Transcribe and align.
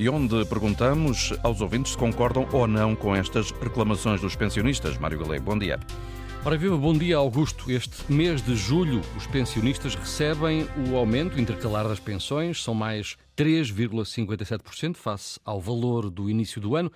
e 0.00 0.08
onde 0.08 0.46
perguntamos 0.46 1.34
aos 1.42 1.60
ouvintes 1.60 1.92
se 1.92 1.98
concordam 1.98 2.48
ou 2.52 2.66
não 2.66 2.96
com 2.96 3.14
estas 3.14 3.50
reclamações 3.50 4.22
dos 4.22 4.34
pensionistas. 4.34 4.96
Mário 4.96 5.18
Galego, 5.18 5.44
bom 5.44 5.58
dia. 5.58 5.78
Ora 6.42 6.56
viva, 6.56 6.74
bom 6.74 6.94
dia 6.94 7.18
Augusto. 7.18 7.70
Este 7.70 8.10
mês 8.10 8.40
de 8.40 8.56
julho 8.56 9.02
os 9.14 9.26
pensionistas 9.26 9.94
recebem 9.94 10.66
o 10.88 10.96
aumento 10.96 11.38
intercalar 11.38 11.86
das 11.86 12.00
pensões, 12.00 12.62
são 12.62 12.72
mais 12.72 13.18
3,57% 13.36 14.96
face 14.96 15.38
ao 15.44 15.60
valor 15.60 16.08
do 16.08 16.30
início 16.30 16.62
do 16.62 16.76
ano, 16.76 16.90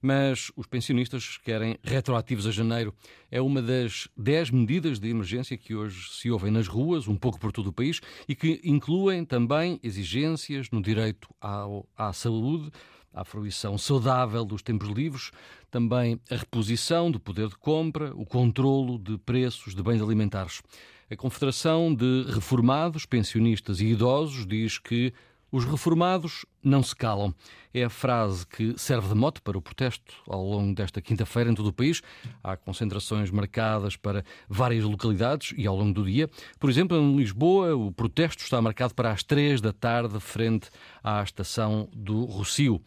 mas 0.00 0.50
os 0.56 0.66
pensionistas 0.66 1.38
querem 1.38 1.76
retroativos 1.82 2.46
a 2.46 2.50
janeiro. 2.50 2.94
É 3.30 3.40
uma 3.40 3.60
das 3.60 4.08
10 4.16 4.50
medidas 4.50 4.98
de 4.98 5.08
emergência 5.08 5.56
que 5.56 5.74
hoje 5.74 6.08
se 6.10 6.30
ouvem 6.30 6.50
nas 6.50 6.68
ruas, 6.68 7.08
um 7.08 7.16
pouco 7.16 7.38
por 7.38 7.52
todo 7.52 7.68
o 7.68 7.72
país, 7.72 8.00
e 8.28 8.34
que 8.34 8.60
incluem 8.64 9.24
também 9.24 9.80
exigências 9.82 10.70
no 10.70 10.80
direito 10.80 11.28
ao, 11.40 11.88
à 11.96 12.12
saúde, 12.12 12.70
à 13.12 13.24
fruição 13.24 13.78
saudável 13.78 14.44
dos 14.44 14.62
tempos 14.62 14.88
livres, 14.88 15.30
também 15.70 16.20
a 16.30 16.36
reposição 16.36 17.10
do 17.10 17.18
poder 17.18 17.48
de 17.48 17.56
compra, 17.56 18.14
o 18.14 18.26
controlo 18.26 18.98
de 18.98 19.16
preços 19.18 19.74
de 19.74 19.82
bens 19.82 20.02
alimentares. 20.02 20.62
A 21.08 21.16
Confederação 21.16 21.94
de 21.94 22.24
Reformados, 22.28 23.06
Pensionistas 23.06 23.80
e 23.80 23.86
Idosos 23.86 24.44
diz 24.44 24.78
que 24.78 25.14
os 25.50 25.64
reformados 25.64 26.44
não 26.62 26.82
se 26.82 26.94
calam. 26.94 27.34
É 27.72 27.84
a 27.84 27.90
frase 27.90 28.46
que 28.46 28.74
serve 28.76 29.08
de 29.08 29.14
mote 29.14 29.40
para 29.40 29.56
o 29.56 29.62
protesto 29.62 30.14
ao 30.26 30.42
longo 30.42 30.74
desta 30.74 31.00
quinta-feira 31.00 31.50
em 31.50 31.54
todo 31.54 31.68
o 31.68 31.72
país. 31.72 32.02
Há 32.42 32.56
concentrações 32.56 33.30
marcadas 33.30 33.96
para 33.96 34.24
várias 34.48 34.84
localidades 34.84 35.54
e 35.56 35.66
ao 35.66 35.76
longo 35.76 35.92
do 35.92 36.04
dia. 36.04 36.28
Por 36.58 36.70
exemplo, 36.70 36.96
em 36.96 37.16
Lisboa, 37.16 37.76
o 37.76 37.92
protesto 37.92 38.42
está 38.42 38.60
marcado 38.60 38.94
para 38.94 39.10
as 39.10 39.22
três 39.22 39.60
da 39.60 39.72
tarde, 39.72 40.18
frente 40.20 40.70
à 41.02 41.22
estação 41.22 41.88
do 41.92 42.24
Rocio. 42.24 42.80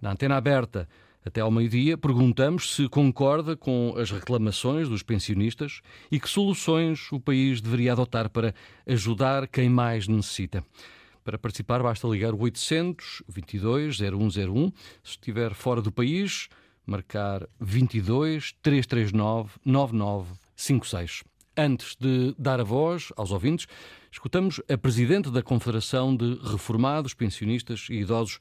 Na 0.00 0.12
antena 0.12 0.36
aberta, 0.36 0.88
até 1.24 1.40
ao 1.40 1.50
meio-dia, 1.50 1.98
perguntamos 1.98 2.74
se 2.74 2.88
concorda 2.88 3.56
com 3.56 3.94
as 3.98 4.10
reclamações 4.10 4.88
dos 4.88 5.02
pensionistas 5.02 5.82
e 6.10 6.18
que 6.18 6.28
soluções 6.28 7.12
o 7.12 7.20
país 7.20 7.60
deveria 7.60 7.92
adotar 7.92 8.30
para 8.30 8.54
ajudar 8.86 9.46
quem 9.46 9.68
mais 9.68 10.08
necessita. 10.08 10.64
Para 11.28 11.36
participar, 11.36 11.82
basta 11.82 12.08
ligar 12.08 12.32
o 12.32 12.40
800 12.40 13.22
22 13.28 13.98
0101. 13.98 14.72
Se 15.04 15.10
estiver 15.10 15.52
fora 15.52 15.82
do 15.82 15.92
país, 15.92 16.48
marcar 16.86 17.46
22 17.60 18.54
339 18.62 19.50
9956. 19.62 21.24
Antes 21.54 21.94
de 22.00 22.34
dar 22.38 22.60
a 22.60 22.64
voz 22.64 23.12
aos 23.14 23.30
ouvintes, 23.30 23.66
escutamos 24.10 24.58
a 24.70 24.78
Presidente 24.78 25.30
da 25.30 25.42
Confederação 25.42 26.16
de 26.16 26.38
Reformados, 26.50 27.12
Pensionistas 27.12 27.88
e 27.90 27.96
Idosos, 27.96 28.38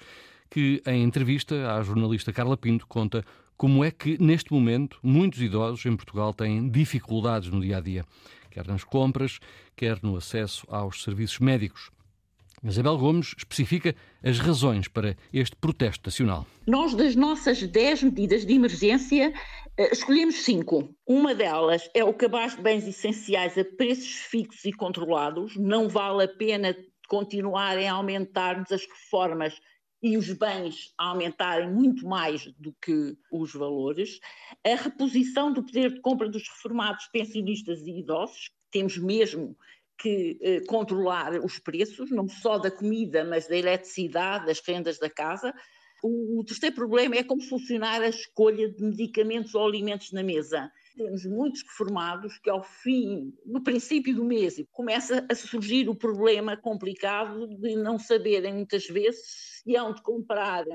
que, 0.50 0.82
em 0.88 1.04
entrevista 1.04 1.76
à 1.76 1.84
jornalista 1.84 2.32
Carla 2.32 2.56
Pinto, 2.56 2.88
conta 2.88 3.22
como 3.58 3.84
é 3.84 3.92
que, 3.92 4.18
neste 4.18 4.54
momento, 4.54 4.98
muitos 5.04 5.42
idosos 5.42 5.86
em 5.86 5.94
Portugal 5.94 6.34
têm 6.34 6.70
dificuldades 6.70 7.50
no 7.50 7.60
dia 7.60 7.80
a 7.80 7.82
dia, 7.82 8.06
quer 8.50 8.66
nas 8.66 8.86
compras, 8.86 9.42
quer 9.76 10.00
no 10.02 10.16
acesso 10.16 10.66
aos 10.70 11.04
serviços 11.04 11.40
médicos. 11.40 11.92
Isabel 12.64 12.98
Gomes 12.98 13.36
especifica 13.38 13.96
as 14.24 14.40
razões 14.40 14.88
para 14.88 15.16
este 15.32 15.56
protesto 15.56 16.08
nacional. 16.08 16.46
Nós, 16.66 16.96
das 16.96 17.16
nossas 17.16 17.62
10 17.62 18.04
medidas 18.04 18.46
de 18.46 18.54
emergência, 18.54 19.32
eh, 19.78 19.92
escolhemos 19.92 20.44
cinco. 20.44 20.94
Uma 21.06 21.36
delas 21.36 21.88
é 21.94 22.04
o 22.04 22.14
cabaz 22.14 22.56
de 22.56 22.62
bens 22.62 22.88
essenciais 22.88 23.58
a 23.58 23.64
preços 23.64 24.08
fixos 24.08 24.66
e 24.66 24.74
controlados. 24.74 25.56
Não 25.56 25.88
vale 25.88 26.24
a 26.24 26.28
pena 26.28 26.76
continuarem 27.08 27.88
a 27.88 27.94
aumentar-nos 27.94 28.72
as 28.72 28.82
reformas 28.82 29.60
e 30.02 30.18
os 30.18 30.32
bens 30.34 30.94
a 30.98 31.10
aumentarem 31.10 31.72
muito 31.72 32.08
mais 32.08 32.46
do 32.58 32.74
que 32.82 33.16
os 33.32 33.54
valores. 33.54 34.20
A 34.66 34.76
reposição 34.76 35.52
do 35.52 35.64
poder 35.64 35.94
de 35.94 36.02
compra 36.02 36.28
dos 36.28 36.48
reformados 36.50 37.08
pensionistas 37.08 37.82
e 37.82 38.00
idosos. 38.00 38.50
Temos 38.72 38.98
mesmo 38.98 39.56
que 39.98 40.38
eh, 40.42 40.62
controlar 40.68 41.34
os 41.44 41.58
preços, 41.60 42.12
não 42.12 42.28
só 42.28 42.58
da 42.58 42.70
comida, 42.70 43.24
mas 43.24 43.48
da 43.48 43.58
eletricidade, 43.58 44.46
das 44.46 44.60
rendas 44.60 45.00
da 45.00 45.10
casa. 45.10 45.54
O, 46.04 46.40
o 46.40 46.44
terceiro 46.44 46.76
problema 46.76 47.16
é 47.16 47.24
como 47.24 47.42
funcionar 47.42 48.02
a 48.02 48.10
escolha 48.10 48.70
de 48.72 48.84
medicamentos 48.84 49.56
ou 49.56 49.66
alimentos 49.66 50.12
na 50.12 50.22
mesa. 50.22 50.72
Temos 50.96 51.26
muitos 51.26 51.64
reformados 51.64 52.38
que, 52.40 52.50
ao 52.50 52.64
fim, 52.64 53.34
no 53.46 53.64
princípio 53.64 54.16
do 54.16 54.24
mês, 54.24 54.64
começa 54.72 55.26
a 55.30 55.36
surgir 55.36 55.90
o 55.90 55.96
problema 55.96 56.56
complicado 56.56 57.48
de 57.48 57.76
não 57.76 57.98
saberem 57.98 58.54
muitas 58.54 58.88
vezes 58.88 59.62
se 59.64 59.76
hão 59.76 59.94
de 59.94 60.02
comprar 60.02 60.66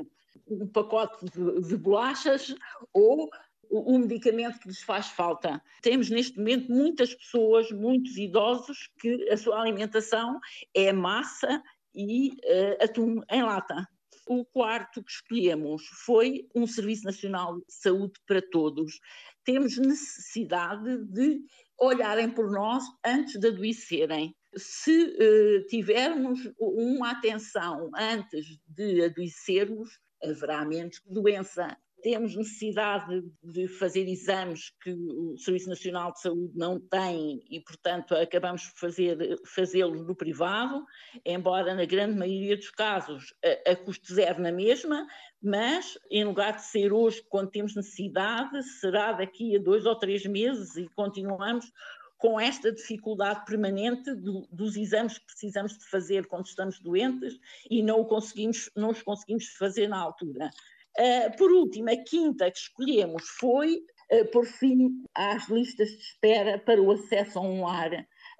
um 0.48 0.66
pacote 0.66 1.24
de, 1.26 1.68
de 1.68 1.76
bolachas 1.76 2.54
ou 2.92 3.28
o, 3.72 3.98
medicamento 3.98 4.58
que 4.60 4.68
lhes 4.68 4.82
faz 4.82 5.08
falta. 5.08 5.62
Temos 5.80 6.10
neste 6.10 6.36
momento 6.36 6.70
muitas 6.70 7.14
pessoas, 7.14 7.70
muitos 7.72 8.16
idosos, 8.18 8.90
que 9.00 9.28
a 9.30 9.36
sua 9.36 9.60
alimentação 9.60 10.38
é 10.74 10.92
massa 10.92 11.62
e 11.94 12.28
uh, 12.30 12.84
atum 12.84 13.22
em 13.30 13.42
lata. 13.42 13.88
O 14.26 14.44
quarto 14.44 15.02
que 15.02 15.10
escolhemos 15.10 15.82
foi 16.04 16.46
um 16.54 16.66
Serviço 16.66 17.04
Nacional 17.04 17.56
de 17.56 17.64
Saúde 17.68 18.12
para 18.26 18.42
todos. 18.42 19.00
Temos 19.42 19.78
necessidade 19.78 21.04
de 21.06 21.40
olharem 21.78 22.30
por 22.30 22.50
nós 22.50 22.84
antes 23.04 23.40
de 23.40 23.48
adoecerem. 23.48 24.36
Se 24.54 24.92
uh, 24.92 25.66
tivermos 25.68 26.40
uma 26.60 27.12
atenção 27.12 27.90
antes 27.96 28.58
de 28.68 29.02
adoecermos, 29.02 29.98
haverá 30.22 30.64
menos 30.64 31.00
doença 31.06 31.76
temos 32.02 32.36
necessidade 32.36 33.22
de 33.42 33.68
fazer 33.68 34.08
exames 34.08 34.70
que 34.82 34.92
o 34.92 35.36
Serviço 35.38 35.68
Nacional 35.68 36.12
de 36.12 36.20
Saúde 36.20 36.52
não 36.56 36.78
tem 36.78 37.42
e, 37.48 37.60
portanto, 37.60 38.14
acabamos 38.14 38.68
por 38.70 38.80
fazer, 38.80 39.40
fazê-los 39.46 40.06
no 40.06 40.14
privado, 40.14 40.84
embora 41.24 41.74
na 41.74 41.84
grande 41.84 42.18
maioria 42.18 42.56
dos 42.56 42.70
casos 42.70 43.32
a, 43.44 43.70
a 43.70 43.76
custo 43.76 44.12
zero 44.12 44.42
na 44.42 44.50
mesma, 44.50 45.06
mas 45.40 45.96
em 46.10 46.24
lugar 46.24 46.56
de 46.56 46.64
ser 46.64 46.92
hoje 46.92 47.22
quando 47.28 47.50
temos 47.50 47.74
necessidade, 47.76 48.62
será 48.80 49.12
daqui 49.12 49.56
a 49.56 49.60
dois 49.60 49.86
ou 49.86 49.96
três 49.96 50.26
meses 50.26 50.76
e 50.76 50.88
continuamos 50.96 51.70
com 52.18 52.38
esta 52.38 52.70
dificuldade 52.70 53.44
permanente 53.44 54.14
do, 54.14 54.46
dos 54.52 54.76
exames 54.76 55.18
que 55.18 55.26
precisamos 55.26 55.76
de 55.76 55.84
fazer 55.86 56.26
quando 56.26 56.46
estamos 56.46 56.78
doentes 56.80 57.36
e 57.68 57.82
não, 57.82 58.04
conseguimos, 58.04 58.70
não 58.76 58.90
os 58.90 59.02
conseguimos 59.02 59.48
fazer 59.56 59.88
na 59.88 59.98
altura. 59.98 60.50
Uh, 60.98 61.36
por 61.38 61.50
último, 61.50 61.90
a 61.90 61.96
quinta 61.96 62.50
que 62.50 62.58
escolhemos 62.58 63.22
foi 63.38 63.76
uh, 64.12 64.30
por 64.30 64.44
fim 64.44 64.90
às 65.14 65.48
listas 65.48 65.88
de 65.88 65.96
espera 65.96 66.58
para 66.58 66.82
o 66.82 66.90
acesso 66.90 67.38
a 67.38 67.42
um 67.42 67.62
lar, 67.62 67.90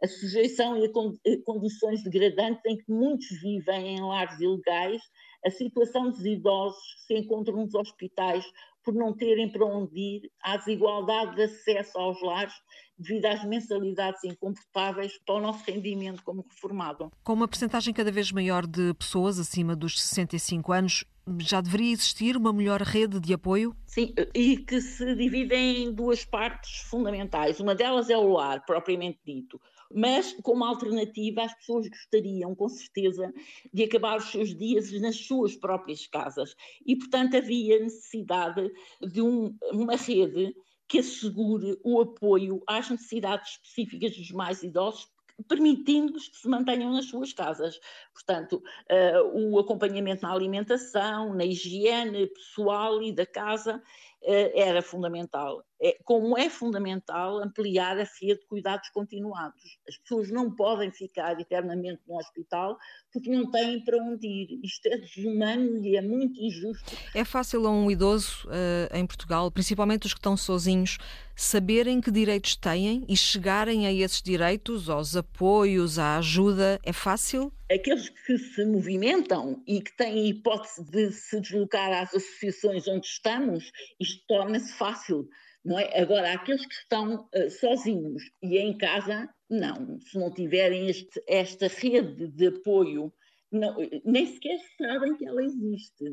a 0.02 0.06
sujeição 0.06 0.76
e 0.76 0.86
a, 0.86 0.92
con 0.92 1.14
condições 1.44 2.02
degradantes 2.02 2.62
em 2.66 2.76
que 2.76 2.90
muitos 2.90 3.28
vivem 3.40 3.96
em 3.96 4.02
lares 4.02 4.38
ilegais, 4.38 5.00
a 5.44 5.50
situação 5.50 6.10
dos 6.10 6.24
idosos 6.24 6.94
que 6.94 7.14
se 7.14 7.14
encontram 7.14 7.56
nos 7.56 7.74
hospitais 7.74 8.44
por 8.84 8.94
não 8.94 9.14
terem 9.14 9.50
para 9.50 9.64
onde 9.64 9.98
ir, 9.98 10.30
a 10.42 10.56
desigualdade 10.56 11.36
de 11.36 11.42
acesso 11.42 11.98
aos 11.98 12.20
lares 12.22 12.54
devido 12.98 13.26
às 13.26 13.44
mensalidades 13.44 14.22
incomportáveis 14.24 15.18
para 15.24 15.34
o 15.36 15.40
nosso 15.40 15.64
rendimento 15.64 16.22
como 16.22 16.44
reformado. 16.48 17.10
Com 17.24 17.32
uma 17.32 17.48
percentagem 17.48 17.92
cada 17.92 18.12
vez 18.12 18.30
maior 18.30 18.66
de 18.66 18.94
pessoas 18.94 19.38
acima 19.38 19.74
dos 19.74 20.00
65 20.00 20.72
anos, 20.72 21.04
já 21.38 21.60
deveria 21.60 21.92
existir 21.92 22.36
uma 22.36 22.52
melhor 22.52 22.80
rede 22.82 23.20
de 23.20 23.32
apoio? 23.32 23.74
Sim, 23.86 24.14
e 24.34 24.56
que 24.56 24.80
se 24.80 25.14
divide 25.14 25.54
em 25.54 25.92
duas 25.92 26.24
partes 26.24 26.82
fundamentais. 26.88 27.60
Uma 27.60 27.74
delas 27.74 28.10
é 28.10 28.16
o 28.16 28.32
lar, 28.32 28.64
propriamente 28.64 29.20
dito, 29.24 29.60
mas 29.94 30.32
como 30.42 30.64
alternativa 30.64 31.42
as 31.42 31.54
pessoas 31.54 31.88
gostariam, 31.88 32.54
com 32.54 32.68
certeza, 32.68 33.32
de 33.72 33.84
acabar 33.84 34.18
os 34.18 34.30
seus 34.30 34.56
dias 34.56 34.92
nas 35.00 35.16
suas 35.16 35.56
próprias 35.56 36.06
casas. 36.06 36.54
E, 36.86 36.96
portanto, 36.96 37.36
havia 37.36 37.78
necessidade 37.78 38.70
de 39.00 39.22
um, 39.22 39.56
uma 39.72 39.96
rede 39.96 40.54
que 40.88 40.98
assegure 40.98 41.78
o 41.82 42.00
apoio 42.00 42.62
às 42.66 42.90
necessidades 42.90 43.52
específicas 43.52 44.16
dos 44.16 44.30
mais 44.30 44.62
idosos, 44.62 45.08
permitindo-lhes 45.48 46.28
que 46.28 46.36
se 46.36 46.48
mantenham 46.48 46.92
nas 46.92 47.06
suas 47.06 47.32
casas. 47.32 47.80
Portanto, 48.12 48.62
uh, 48.90 49.52
o 49.52 49.58
acompanhamento 49.58 50.22
na 50.22 50.32
alimentação, 50.32 51.34
na 51.34 51.44
higiene 51.44 52.26
pessoal 52.26 53.02
e 53.02 53.12
da 53.12 53.24
casa 53.24 53.82
era 54.24 54.82
fundamental. 54.82 55.64
É, 55.80 55.96
como 56.04 56.38
é 56.38 56.48
fundamental 56.48 57.42
ampliar 57.42 57.98
a 57.98 58.04
rede 58.20 58.40
de 58.40 58.46
cuidados 58.46 58.88
continuados. 58.90 59.78
As 59.88 59.96
pessoas 59.98 60.30
não 60.30 60.54
podem 60.54 60.92
ficar 60.92 61.38
eternamente 61.40 62.00
no 62.06 62.16
hospital 62.16 62.78
porque 63.12 63.28
não 63.28 63.50
têm 63.50 63.84
para 63.84 63.96
onde 63.96 64.26
ir. 64.26 64.60
Isto 64.62 64.86
é 64.86 64.98
desumano 64.98 65.84
e 65.84 65.96
é 65.96 66.02
muito 66.02 66.40
injusto. 66.40 66.96
É 67.14 67.24
fácil 67.24 67.66
a 67.66 67.70
um 67.70 67.90
idoso 67.90 68.46
uh, 68.46 68.96
em 68.96 69.04
Portugal, 69.04 69.50
principalmente 69.50 70.06
os 70.06 70.14
que 70.14 70.20
estão 70.20 70.36
sozinhos, 70.36 70.98
saberem 71.34 72.00
que 72.00 72.10
direitos 72.12 72.54
têm 72.54 73.04
e 73.08 73.16
chegarem 73.16 73.86
a 73.86 73.92
esses 73.92 74.22
direitos, 74.22 74.88
aos 74.88 75.16
apoios, 75.16 75.98
à 75.98 76.18
ajuda? 76.18 76.78
É 76.84 76.92
fácil? 76.92 77.52
Aqueles 77.72 78.08
que 78.08 78.38
se 78.38 78.64
movimentam 78.64 79.62
e 79.66 79.80
que 79.80 79.96
têm 79.96 80.28
hipótese 80.28 80.84
de 80.90 81.12
se 81.12 81.40
deslocar 81.40 81.92
às 81.92 82.14
associações 82.14 82.86
onde 82.88 83.06
estamos, 83.06 83.70
isto 84.00 84.24
torna-se 84.26 84.72
fácil, 84.74 85.28
não 85.64 85.78
é? 85.78 86.00
Agora, 86.00 86.32
aqueles 86.32 86.66
que 86.66 86.74
estão 86.74 87.28
uh, 87.34 87.50
sozinhos 87.50 88.22
e 88.42 88.58
em 88.58 88.76
casa, 88.76 89.28
não. 89.48 90.00
Se 90.00 90.18
não 90.18 90.30
tiverem 90.30 90.88
este, 90.88 91.22
esta 91.28 91.68
rede 91.68 92.28
de 92.28 92.48
apoio, 92.48 93.12
não, 93.50 93.76
nem 94.04 94.26
sequer 94.26 94.58
sabem 94.78 95.16
que 95.16 95.26
ela 95.26 95.42
existe. 95.42 96.04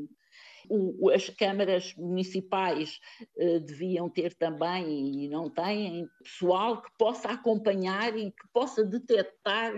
As 1.13 1.29
câmaras 1.29 1.95
municipais 1.95 2.99
uh, 3.37 3.59
deviam 3.61 4.09
ter 4.09 4.33
também, 4.35 5.23
e 5.23 5.27
não 5.27 5.49
têm, 5.49 6.07
pessoal 6.23 6.81
que 6.81 6.91
possa 6.97 7.29
acompanhar 7.29 8.15
e 8.15 8.31
que 8.31 8.47
possa 8.53 8.83
detectar 8.83 9.73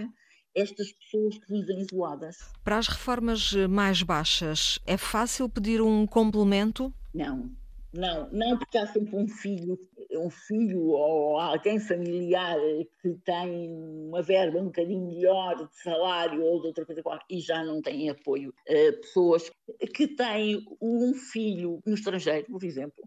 estas 0.56 0.92
pessoas 0.94 1.38
que 1.38 1.48
vivem 1.48 1.81
isoladas. 1.81 2.38
Para 2.63 2.77
as 2.77 2.88
reformas 2.88 3.53
mais 3.69 4.03
baixas, 4.03 4.80
é 4.86 4.98
fácil 4.98 5.48
pedir 5.50 5.81
um 5.81 6.06
complemento? 6.06 6.94
Não, 7.13 7.50
não, 7.94 8.30
não 8.31 8.57
porque 8.57 8.77
há 8.77 8.88
sempre 8.88 9.15
um 9.15 9.27
filho, 9.27 9.77
um 10.13 10.30
filho 10.30 10.81
ou 10.81 11.38
alguém 11.38 11.77
familiar 11.80 12.57
que 13.01 13.13
tem 13.25 13.69
uma 14.07 14.21
verba 14.21 14.59
um 14.59 14.65
bocadinho 14.65 15.07
melhor 15.07 15.68
de 15.68 15.81
salário 15.81 16.42
ou 16.42 16.62
de 16.62 16.68
outra 16.68 16.86
coisa 16.86 17.03
qualquer 17.03 17.25
e 17.30 17.39
já 17.39 17.63
não 17.63 17.81
tem 17.81 18.09
apoio. 18.09 18.53
Pessoas 19.01 19.51
que 19.94 20.07
têm 20.07 20.65
um 20.81 21.13
filho 21.13 21.80
no 21.86 21.94
estrangeiro, 21.94 22.48
por 22.48 22.63
exemplo, 22.63 23.03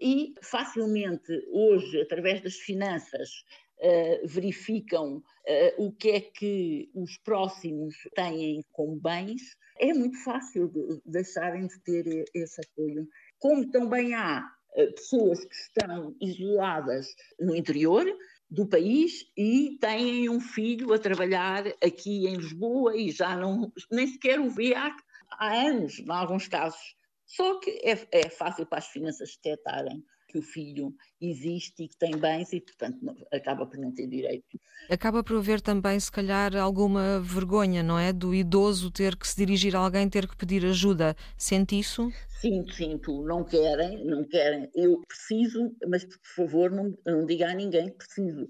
e 0.00 0.34
facilmente 0.42 1.32
hoje, 1.50 2.00
através 2.02 2.42
das 2.42 2.56
finanças, 2.56 3.44
uh, 3.80 4.26
verificam 4.26 5.16
uh, 5.16 5.84
o 5.84 5.92
que 5.92 6.10
é 6.10 6.20
que 6.20 6.90
os 6.94 7.16
próximos 7.18 7.94
têm 8.14 8.62
como 8.72 9.00
bens, 9.00 9.42
é 9.78 9.92
muito 9.92 10.22
fácil 10.24 10.68
de 10.68 11.00
deixarem 11.04 11.66
de 11.66 11.78
ter 11.80 12.24
esse 12.34 12.60
apoio. 12.60 13.08
Como 13.38 13.70
também 13.70 14.14
há 14.14 14.44
uh, 14.76 14.92
pessoas 14.94 15.44
que 15.44 15.54
estão 15.54 16.16
isoladas 16.20 17.14
no 17.38 17.54
interior 17.54 18.06
do 18.50 18.66
país 18.66 19.26
e 19.36 19.76
têm 19.80 20.30
um 20.30 20.40
filho 20.40 20.92
a 20.92 20.98
trabalhar 20.98 21.66
aqui 21.82 22.26
em 22.26 22.36
Lisboa 22.36 22.96
e 22.96 23.10
já 23.10 23.36
não 23.36 23.72
nem 23.90 24.06
sequer 24.06 24.38
o 24.38 24.48
vê 24.48 24.74
há, 24.74 24.96
há 25.32 25.52
anos, 25.66 25.98
em 25.98 26.10
alguns 26.10 26.46
casos. 26.46 26.96
Só 27.26 27.58
que 27.58 27.70
é, 27.82 28.06
é 28.12 28.28
fácil 28.30 28.64
para 28.66 28.78
as 28.78 28.86
finanças 28.86 29.36
detectarem 29.36 30.04
que 30.28 30.38
o 30.38 30.42
filho 30.42 30.94
existe 31.20 31.84
e 31.84 31.88
que 31.88 31.96
tem 31.96 32.16
bens 32.16 32.52
e, 32.52 32.60
portanto, 32.60 32.98
não, 33.02 33.16
acaba 33.32 33.66
por 33.66 33.78
não 33.78 33.92
ter 33.92 34.06
direito. 34.06 34.60
Acaba 34.90 35.22
por 35.22 35.38
haver 35.38 35.60
também, 35.60 35.98
se 35.98 36.10
calhar, 36.10 36.54
alguma 36.56 37.20
vergonha, 37.20 37.82
não 37.82 37.98
é? 37.98 38.12
Do 38.12 38.34
idoso 38.34 38.90
ter 38.90 39.16
que 39.16 39.26
se 39.26 39.36
dirigir 39.36 39.74
a 39.74 39.80
alguém, 39.80 40.08
ter 40.08 40.28
que 40.28 40.36
pedir 40.36 40.64
ajuda. 40.64 41.16
Sente 41.36 41.78
isso? 41.78 42.10
Sinto, 42.40 42.74
sinto. 42.74 43.22
Não 43.22 43.42
querem, 43.42 44.04
não 44.04 44.22
querem. 44.24 44.70
Eu 44.74 45.02
preciso, 45.08 45.74
mas 45.88 46.04
por 46.04 46.18
favor 46.36 46.70
não, 46.70 46.96
não 47.04 47.24
diga 47.24 47.50
a 47.50 47.54
ninguém 47.54 47.88
que 47.88 47.96
preciso. 47.96 48.46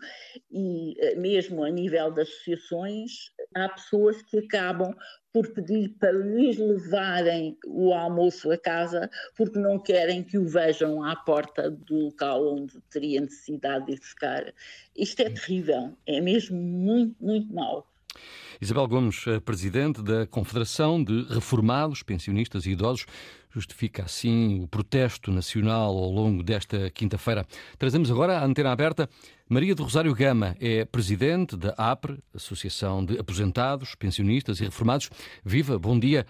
E 0.51 0.95
eh, 0.99 1.15
mesmo 1.15 1.65
a 1.65 1.71
nível 1.71 2.13
das 2.13 2.29
associações, 2.29 3.31
há 3.55 3.69
pessoas 3.69 4.21
que 4.23 4.39
acabam 4.39 4.95
por 5.33 5.53
pedir 5.53 5.95
para 5.99 6.13
lhes 6.13 6.57
levarem 6.57 7.59
o 7.67 7.93
almoço 7.93 8.51
a 8.51 8.57
casa 8.57 9.11
porque 9.37 9.59
não 9.59 9.79
querem 9.79 10.25
que 10.25 10.39
o 10.39 10.49
vejam 10.49 11.05
à 11.05 11.15
porta 11.15 11.71
do 11.71 12.07
local 12.07 12.56
onde 12.57 12.81
teria 12.91 13.21
necessidade 13.21 13.87
de 13.87 13.93
ir 13.93 14.01
buscar. 14.01 14.53
Isto 14.97 15.21
é 15.21 15.31
terrível, 15.31 15.97
é 16.07 16.21
mesmo 16.21 16.57
muito, 16.57 17.15
muito 17.21 17.53
mau. 17.53 17.87
Isabel 18.61 18.89
Gomes, 18.89 19.25
presidente 19.45 20.03
da 20.03 20.27
Confederação 20.27 21.03
de 21.03 21.25
Reformados, 21.25 22.03
Pensionistas 22.03 22.65
e 22.65 22.71
Idosos, 22.71 23.07
justifica 23.51 24.05
assim 24.05 24.63
o 24.63 24.69
protesto 24.69 25.31
nacional 25.31 25.97
ao 25.97 26.11
longo 26.11 26.43
desta 26.43 26.91
quinta-feira. 26.91 27.47
Trazemos 27.79 28.11
agora 28.11 28.39
a 28.39 28.45
antena 28.45 28.71
aberta. 28.71 29.09
Maria 29.49 29.75
do 29.75 29.83
Rosário 29.83 30.15
Gama 30.15 30.57
é 30.61 30.85
presidente 30.85 31.57
da 31.57 31.75
APRE, 31.77 32.19
Associação 32.35 33.05
de 33.05 33.19
Aposentados, 33.19 33.95
Pensionistas 33.95 34.61
e 34.61 34.65
Reformados. 34.65 35.11
Viva, 35.45 35.79
bom 35.79 35.99
dia. 35.99 36.27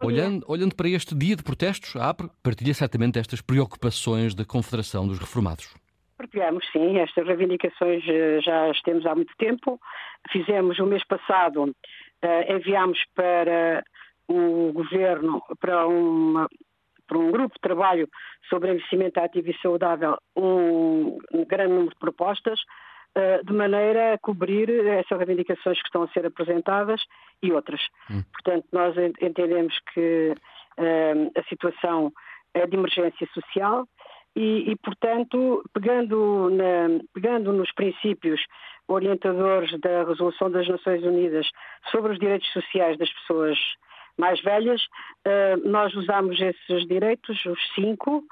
Olhando, 0.00 0.44
olhando, 0.48 0.74
para 0.74 0.88
este 0.88 1.14
dia 1.14 1.34
de 1.34 1.42
protestos, 1.42 1.96
a 1.96 2.10
APRE 2.10 2.30
partilha 2.42 2.72
certamente 2.72 3.18
estas 3.18 3.40
preocupações 3.40 4.34
da 4.34 4.44
Confederação 4.44 5.06
dos 5.06 5.18
Reformados. 5.18 5.74
Partilhamos, 6.16 6.64
sim. 6.72 6.98
Estas 6.98 7.26
reivindicações 7.26 8.02
eh, 8.08 8.40
já 8.40 8.70
as 8.70 8.80
temos 8.82 9.06
há 9.06 9.14
muito 9.14 9.32
tempo. 9.36 9.80
Fizemos 10.32 10.78
o 10.78 10.86
mês 10.86 11.04
passado, 11.04 11.74
eh, 12.22 12.54
enviámos 12.54 12.98
para 13.14 13.84
o 14.28 14.72
governo, 14.72 15.42
para 15.60 15.86
uma, 15.86 16.48
para 17.06 17.18
um 17.18 17.30
grupo 17.30 17.54
de 17.54 17.60
trabalho 17.60 18.08
sobre 18.48 18.70
envelhecimento 18.70 19.18
ativo 19.18 19.50
e 19.50 19.58
saudável, 19.60 20.16
um 20.36 21.18
grande 21.48 21.72
número 21.72 21.90
de 21.90 21.98
propostas, 21.98 22.60
de 23.44 23.52
maneira 23.52 24.14
a 24.14 24.18
cobrir 24.18 24.68
essas 24.86 25.18
reivindicações 25.18 25.80
que 25.80 25.88
estão 25.88 26.02
a 26.02 26.08
ser 26.08 26.26
apresentadas 26.26 27.00
e 27.42 27.52
outras. 27.52 27.80
Hum. 28.10 28.22
Portanto, 28.32 28.66
nós 28.72 28.94
entendemos 29.20 29.78
que 29.92 30.34
a 31.36 31.42
situação 31.48 32.12
é 32.54 32.66
de 32.66 32.76
emergência 32.76 33.28
social 33.34 33.86
e, 34.36 34.70
e 34.70 34.76
portanto, 34.76 35.64
pegando, 35.72 36.50
na, 36.50 37.00
pegando 37.12 37.52
nos 37.52 37.72
princípios 37.72 38.40
orientadores 38.86 39.78
da 39.80 40.04
Resolução 40.04 40.50
das 40.50 40.66
Nações 40.68 41.02
Unidas 41.02 41.46
sobre 41.90 42.12
os 42.12 42.18
direitos 42.18 42.50
sociais 42.52 42.96
das 42.98 43.12
pessoas 43.12 43.58
mais 44.16 44.40
velhas, 44.42 44.82
nós 45.64 45.94
usamos 45.94 46.40
esses 46.40 46.86
direitos, 46.88 47.44
os 47.46 47.74
cinco, 47.74 48.24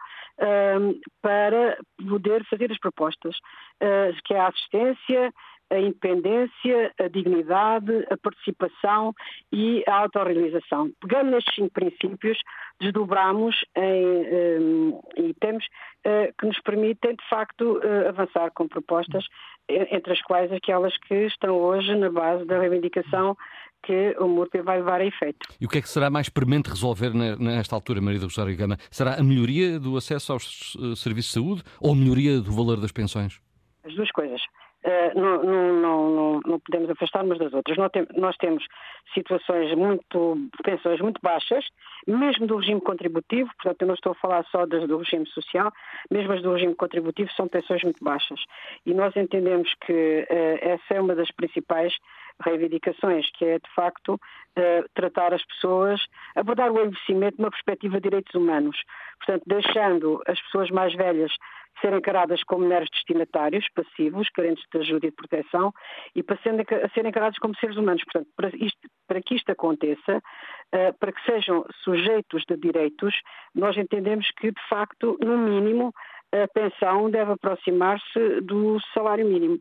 para 1.23 1.79
poder 2.09 2.45
fazer 2.47 2.71
as 2.71 2.79
propostas, 2.79 3.37
uh, 3.83 4.15
que 4.25 4.35
é 4.35 4.41
a 4.41 4.49
assistência, 4.49 5.33
a 5.71 5.79
independência, 5.79 6.93
a 6.99 7.09
dignidade, 7.09 8.07
a 8.11 8.17
participação 8.17 9.13
e 9.53 9.83
a 9.87 9.97
autorrealização. 10.03 10.91
Pegando 11.01 11.31
nestes 11.33 11.55
cinco 11.55 11.73
princípios, 11.73 12.39
desdobramos 12.81 13.57
em, 13.77 14.95
itens 15.17 15.65
uh, 16.07 16.33
que 16.39 16.47
nos 16.47 16.61
permitem, 16.61 17.17
de 17.17 17.29
facto, 17.29 17.79
uh, 17.79 18.09
avançar 18.09 18.51
com 18.53 18.69
propostas, 18.69 19.27
entre 19.69 20.13
as 20.13 20.23
quais 20.23 20.53
aquelas 20.53 20.97
que 20.97 21.27
estão 21.27 21.57
hoje 21.57 21.93
na 21.97 22.09
base 22.09 22.45
da 22.45 22.61
reivindicação 22.61 23.37
que 23.83 24.17
o 24.19 24.27
MURP 24.27 24.63
vai 24.63 24.79
levar 24.79 25.01
a 25.01 25.05
efeito. 25.05 25.47
E 25.61 25.67
o 25.67 25.69
que 25.69 25.79
é 25.79 25.83
que 25.83 25.89
será 25.89 26.11
mais 26.11 26.29
premente 26.29 26.69
resolver 26.69 27.15
nesta 27.15 27.75
altura, 27.75 28.01
Maria 28.01 28.19
do 28.19 28.27
Rosário 28.27 28.57
Gama? 28.57 28.77
Será 28.91 29.15
a 29.15 29.23
melhoria 29.23 29.79
do 29.79 29.97
acesso 29.97 30.33
aos 30.33 30.77
eh, 30.77 30.97
serviços 30.97 31.33
de 31.33 31.41
saúde 31.41 31.63
ou 31.81 31.93
a 31.93 31.97
melhoria 31.97 32.41
do 32.41 32.51
valor 32.53 32.81
das 32.81 32.93
pensões? 32.93 33.41
As 33.85 33.95
duas 33.95 34.11
coisas. 34.11 34.41
Uh, 34.87 35.21
não, 35.21 35.43
não, 35.43 35.73
não, 35.81 36.41
não, 36.47 36.61
podemos 36.61 36.89
afastar 36.89 37.25
umas 37.25 37.39
das 37.41 37.53
outras. 37.53 37.77
Nós, 37.77 37.91
tem, 37.91 38.07
nós 38.17 38.37
temos 38.37 38.65
situações 39.13 39.75
muito, 39.75 40.39
pensões 40.63 41.01
muito 41.01 41.21
baixas, 41.21 41.67
mesmo 42.07 42.47
do 42.47 42.57
regime 42.57 42.81
contributivo, 42.81 43.51
portanto 43.57 43.83
eu 43.83 43.89
não 43.89 43.95
estou 43.95 44.13
a 44.13 44.15
falar 44.15 44.45
só 44.45 44.65
do 44.65 44.99
regime 44.99 45.27
social, 45.27 45.73
mesmo 46.09 46.33
as 46.33 46.41
do 46.41 46.53
regime 46.53 46.77
contributivo 46.77 47.33
são 47.33 47.49
pensões 47.49 47.83
muito 47.83 48.05
baixas. 48.05 48.39
E 48.85 48.95
nós 48.95 49.17
entendemos 49.17 49.75
que 49.85 49.93
uh, 50.31 50.59
essa 50.61 50.95
é 50.95 51.01
uma 51.01 51.17
das 51.17 51.33
principais 51.33 51.93
reivindicações, 52.41 53.29
que 53.33 53.45
é 53.45 53.59
de 53.59 53.75
facto 53.75 54.15
uh, 54.15 54.89
tratar 54.95 55.35
as 55.35 55.45
pessoas, 55.47 56.01
abordar 56.37 56.71
o 56.71 56.81
envelhecimento 56.81 57.39
numa 57.39 57.51
perspectiva 57.51 57.97
de 57.97 58.03
direitos 58.03 58.35
humanos. 58.35 58.77
Portanto, 59.19 59.43
deixando 59.47 60.23
as 60.29 60.41
pessoas 60.43 60.71
mais 60.71 60.95
velhas 60.95 61.33
serem 61.81 61.99
encaradas 61.99 62.43
como 62.45 62.67
meros 62.67 62.89
destinatários 62.91 63.67
passivos, 63.75 64.29
carentes 64.31 64.65
de 64.73 64.79
ajuda 64.79 65.07
e 65.07 65.11
de 65.11 65.17
proteção, 65.17 65.73
e 66.15 66.23
para 66.23 66.39
serem, 66.43 67.09
encarados 67.09 67.39
como 67.39 67.57
seres 67.57 67.77
humanos. 67.77 68.03
Portanto, 68.05 68.29
para, 68.37 68.49
isto, 68.57 68.89
para 69.07 69.23
que 69.23 69.35
isto 69.35 69.51
aconteça, 69.51 70.19
uh, 70.19 70.99
para 70.99 71.13
que 71.13 71.25
sejam 71.25 71.65
sujeitos 71.83 72.45
de 72.49 72.57
direitos, 72.57 73.15
nós 73.55 73.77
entendemos 73.77 74.31
que, 74.39 74.51
de 74.51 74.69
facto, 74.69 75.19
no 75.23 75.39
mínimo, 75.39 75.93
a 76.33 76.49
pensão 76.49 77.11
deve 77.11 77.33
aproximar-se 77.33 78.41
do 78.43 78.79
salário 78.93 79.27
mínimo. 79.27 79.59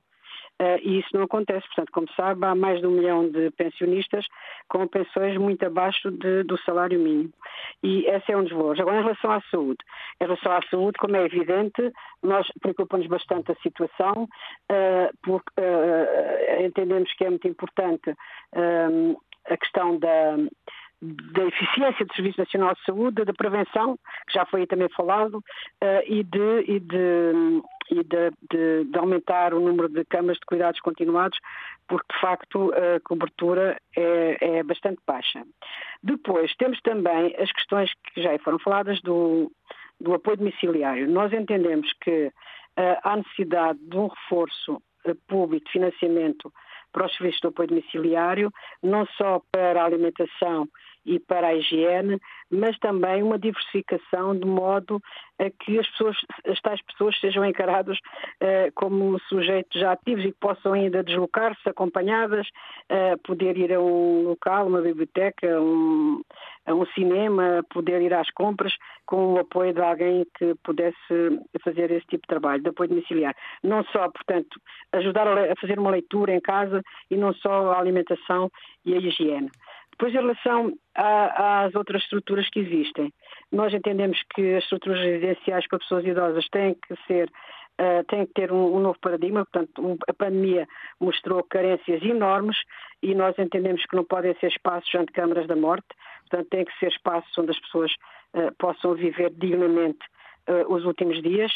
Uh, 0.61 0.79
e 0.81 0.99
isso 0.99 1.09
não 1.13 1.23
acontece. 1.23 1.65
Portanto, 1.67 1.91
como 1.91 2.07
sabe, 2.15 2.45
há 2.45 2.55
mais 2.55 2.79
de 2.79 2.87
um 2.87 2.91
milhão 2.91 3.29
de 3.29 3.51
pensionistas 3.51 4.25
com 4.69 4.87
pensões 4.87 5.37
muito 5.37 5.65
abaixo 5.65 6.09
de, 6.11 6.43
do 6.43 6.57
salário 6.59 6.99
mínimo. 6.99 7.33
E 7.83 8.05
esse 8.05 8.31
é 8.31 8.37
um 8.37 8.43
dos 8.43 8.53
valores. 8.53 8.79
Agora, 8.79 8.99
em 8.99 9.03
relação 9.03 9.31
à 9.31 9.41
saúde. 9.51 9.79
Em 10.21 10.25
relação 10.25 10.51
à 10.53 10.61
saúde, 10.69 10.97
como 10.97 11.17
é 11.17 11.25
evidente, 11.25 11.91
nós 12.23 12.47
preocupamos 12.61 13.07
bastante 13.07 13.51
a 13.51 13.55
situação, 13.55 14.23
uh, 14.23 15.17
porque 15.23 15.51
uh, 15.59 16.65
entendemos 16.65 17.11
que 17.13 17.25
é 17.25 17.29
muito 17.29 17.47
importante 17.47 18.15
a 19.49 19.57
questão 19.57 19.97
da 19.99 20.37
da 21.01 21.43
eficiência 21.45 22.05
do 22.05 22.13
Serviço 22.15 22.39
Nacional 22.39 22.73
de 22.73 22.83
Saúde, 22.83 23.25
da 23.25 23.33
prevenção, 23.33 23.97
que 24.27 24.33
já 24.33 24.45
foi 24.45 24.65
também 24.65 24.89
falado, 24.89 25.35
uh, 25.35 26.01
e, 26.05 26.23
de, 26.23 26.63
e, 26.67 26.79
de, 26.79 27.61
e 27.91 28.03
de, 28.03 28.31
de, 28.51 28.83
de, 28.85 28.97
aumentar 28.97 29.53
o 29.53 29.59
número 29.59 29.89
de 29.89 30.03
camas 30.05 30.37
de 30.37 30.45
cuidados 30.45 30.79
continuados 30.79 31.37
porque 31.87 32.13
de 32.13 32.19
facto 32.19 32.73
a 32.73 32.99
cobertura 33.01 33.77
é, 33.95 34.57
é 34.57 34.63
bastante 34.63 34.99
baixa. 35.05 35.43
Depois 36.01 36.53
temos 36.55 36.79
também 36.81 37.35
as 37.37 37.51
questões 37.51 37.91
que 38.13 38.21
já 38.21 38.37
foram 38.39 38.59
faladas 38.59 38.99
do, 39.01 39.51
do 39.99 40.13
apoio 40.13 40.37
domiciliário. 40.37 41.09
Nós 41.09 41.31
entendemos 41.33 41.91
que 42.01 42.27
uh, 42.27 42.97
há 43.03 43.17
necessidade 43.17 43.79
de 43.79 43.97
um 43.97 44.07
reforço 44.07 44.81
uh, 45.05 45.15
público 45.27 45.65
de 45.65 45.71
financiamento 45.71 46.51
para 46.95 47.07
os 47.07 47.15
serviços 47.17 47.41
de 47.41 47.47
apoio 47.47 47.67
domiciliário, 47.67 48.53
não 48.81 49.05
só 49.17 49.41
para 49.51 49.81
a 49.81 49.85
alimentação 49.85 50.65
e 51.05 51.19
para 51.19 51.47
a 51.47 51.55
higiene, 51.55 52.19
mas 52.49 52.77
também 52.79 53.21
uma 53.21 53.37
diversificação 53.37 54.37
de 54.37 54.45
modo 54.45 55.01
a 55.39 55.49
que 55.49 55.77
as 55.77 55.87
pessoas, 55.91 56.17
as 56.47 56.59
tais 56.61 56.81
pessoas 56.83 57.19
sejam 57.19 57.45
encaradas 57.45 57.97
uh, 57.97 58.71
como 58.73 59.19
sujeitos 59.27 59.83
ativos 59.83 60.25
e 60.25 60.31
que 60.31 60.39
possam 60.39 60.73
ainda 60.73 61.03
deslocar-se 61.03 61.67
acompanhadas, 61.67 62.47
uh, 62.89 63.17
poder 63.23 63.57
ir 63.57 63.73
a 63.73 63.79
um 63.79 64.29
local, 64.29 64.67
uma 64.67 64.81
biblioteca, 64.81 65.59
um, 65.59 66.21
a 66.65 66.73
um 66.73 66.85
cinema, 66.87 67.63
poder 67.69 68.01
ir 68.01 68.13
às 68.13 68.29
compras 68.31 68.73
com 69.05 69.33
o 69.33 69.39
apoio 69.39 69.73
de 69.73 69.81
alguém 69.81 70.25
que 70.37 70.55
pudesse 70.63 70.95
fazer 71.63 71.91
esse 71.91 72.07
tipo 72.07 72.23
de 72.23 72.27
trabalho, 72.27 72.63
de 72.63 72.69
apoio 72.69 72.89
domiciliar. 72.89 73.35
Não 73.63 73.83
só, 73.85 74.09
portanto, 74.09 74.59
ajudar 74.93 75.27
a 75.27 75.55
fazer 75.59 75.77
uma 75.77 75.91
leitura 75.91 76.33
em 76.33 76.39
casa 76.39 76.81
e 77.11 77.17
não 77.17 77.33
só 77.33 77.71
a 77.71 77.79
alimentação 77.79 78.49
e 78.85 78.93
a 78.93 78.97
higiene. 78.97 79.51
Depois, 79.97 80.13
em 80.13 80.17
relação 80.17 80.73
a, 80.93 81.63
às 81.63 81.75
outras 81.75 82.03
estruturas 82.03 82.49
que 82.49 82.59
existem, 82.59 83.13
nós 83.51 83.73
entendemos 83.73 84.21
que 84.33 84.55
as 84.55 84.63
estruturas 84.63 84.99
residenciais 84.99 85.65
para 85.67 85.79
pessoas 85.79 86.05
idosas 86.05 86.47
têm 86.49 86.75
que 86.75 86.95
ser 87.07 87.31
uh, 87.79 88.05
que 88.05 88.33
ter 88.33 88.51
um, 88.51 88.75
um, 88.75 88.79
novo 88.79 88.99
paradigma, 88.99 89.45
portanto, 89.45 89.81
um, 89.81 89.97
a 90.07 90.13
pandemia 90.13 90.67
mostrou 90.99 91.43
carências 91.43 92.01
enormes 92.03 92.57
e 93.01 93.15
nós 93.15 93.37
entendemos 93.39 93.85
que 93.85 93.95
não 93.95 94.03
podem 94.03 94.35
ser 94.35 94.47
espaços 94.47 94.93
ante 94.95 95.13
câmaras 95.13 95.47
da 95.47 95.55
morte, 95.55 95.87
portanto, 96.29 96.49
têm 96.49 96.65
que 96.65 96.77
ser 96.77 96.87
espaços 96.87 97.37
onde 97.37 97.51
as 97.51 97.59
pessoas 97.61 97.91
uh, 98.33 98.53
possam 98.57 98.95
viver 98.95 99.31
dignamente 99.31 100.05
uh, 100.49 100.73
os 100.73 100.85
últimos 100.85 101.21
dias 101.21 101.51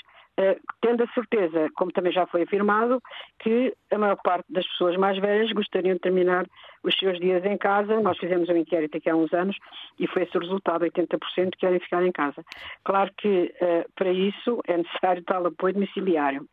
tendo 0.81 1.03
a 1.03 1.07
certeza, 1.07 1.69
como 1.75 1.91
também 1.91 2.11
já 2.11 2.25
foi 2.27 2.43
afirmado, 2.43 3.01
que 3.39 3.73
a 3.91 3.97
maior 3.97 4.17
parte 4.23 4.45
das 4.49 4.65
pessoas 4.67 4.95
mais 4.97 5.17
velhas 5.17 5.51
gostariam 5.51 5.95
de 5.95 6.01
terminar 6.01 6.45
os 6.83 6.97
seus 6.97 7.19
dias 7.19 7.43
em 7.45 7.57
casa. 7.57 7.99
Nós 7.99 8.17
fizemos 8.17 8.47
um 8.49 8.55
inquérito 8.55 8.97
aqui 8.97 9.09
há 9.09 9.15
uns 9.15 9.33
anos 9.33 9.57
e 9.99 10.07
foi 10.07 10.23
esse 10.23 10.37
o 10.37 10.41
resultado: 10.41 10.85
80% 10.85 11.55
querem 11.57 11.79
ficar 11.79 12.05
em 12.05 12.11
casa. 12.11 12.43
Claro 12.83 13.11
que 13.17 13.53
uh, 13.61 13.91
para 13.95 14.11
isso 14.11 14.61
é 14.67 14.77
necessário 14.77 15.23
tal 15.23 15.45
apoio 15.45 15.73
domiciliário. 15.73 16.45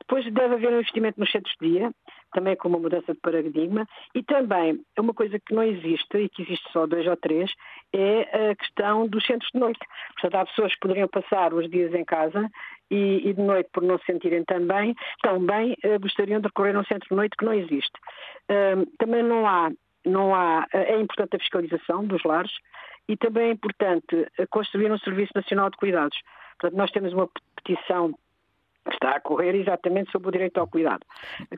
Depois 0.00 0.24
deve 0.32 0.54
haver 0.54 0.72
um 0.72 0.78
investimento 0.78 1.18
nos 1.18 1.30
centros 1.30 1.54
de 1.60 1.68
dia, 1.68 1.90
também 2.32 2.54
com 2.56 2.68
uma 2.68 2.78
mudança 2.78 3.12
de 3.12 3.20
paradigma, 3.20 3.86
e 4.14 4.22
também 4.22 4.80
uma 4.98 5.14
coisa 5.14 5.38
que 5.38 5.54
não 5.54 5.62
existe, 5.62 6.18
e 6.18 6.28
que 6.28 6.42
existe 6.42 6.70
só 6.70 6.86
dois 6.86 7.06
ou 7.06 7.16
três, 7.16 7.50
é 7.92 8.50
a 8.50 8.54
questão 8.54 9.08
dos 9.08 9.24
centros 9.26 9.50
de 9.52 9.58
noite. 9.58 9.80
Portanto, 10.12 10.34
há 10.34 10.46
pessoas 10.46 10.74
que 10.74 10.80
poderiam 10.80 11.08
passar 11.08 11.54
os 11.54 11.68
dias 11.70 11.94
em 11.94 12.04
casa 12.04 12.48
e, 12.90 13.28
e 13.28 13.34
de 13.34 13.40
noite, 13.40 13.68
por 13.72 13.82
não 13.82 13.98
se 13.98 14.06
sentirem 14.06 14.44
tão 14.44 14.66
bem, 14.66 14.94
tão 15.22 15.44
bem 15.44 15.76
uh, 15.84 16.00
gostariam 16.00 16.40
de 16.40 16.46
recorrer 16.46 16.76
a 16.76 16.80
um 16.80 16.84
centro 16.84 17.08
de 17.08 17.16
noite 17.16 17.36
que 17.36 17.44
não 17.44 17.54
existe. 17.54 17.92
Também 18.98 19.22
não 19.22 19.46
há, 19.46 19.70
não 20.04 20.34
há, 20.34 20.60
uh, 20.60 20.66
é 20.72 21.00
importante 21.00 21.36
a 21.36 21.38
fiscalização 21.38 22.04
dos 22.04 22.22
lares 22.24 22.52
e 23.08 23.16
também 23.16 23.48
é 23.48 23.52
importante 23.52 24.26
construir 24.50 24.90
um 24.90 24.98
Serviço 24.98 25.32
Nacional 25.34 25.70
de 25.70 25.76
Cuidados. 25.76 26.18
Portanto, 26.58 26.78
nós 26.78 26.90
temos 26.90 27.12
uma 27.12 27.28
petição 27.56 28.12
que 28.86 28.94
está 28.94 29.16
a 29.16 29.20
correr 29.20 29.54
exatamente 29.54 30.10
sobre 30.10 30.28
o 30.28 30.32
direito 30.32 30.58
ao 30.58 30.66
cuidado. 30.66 31.04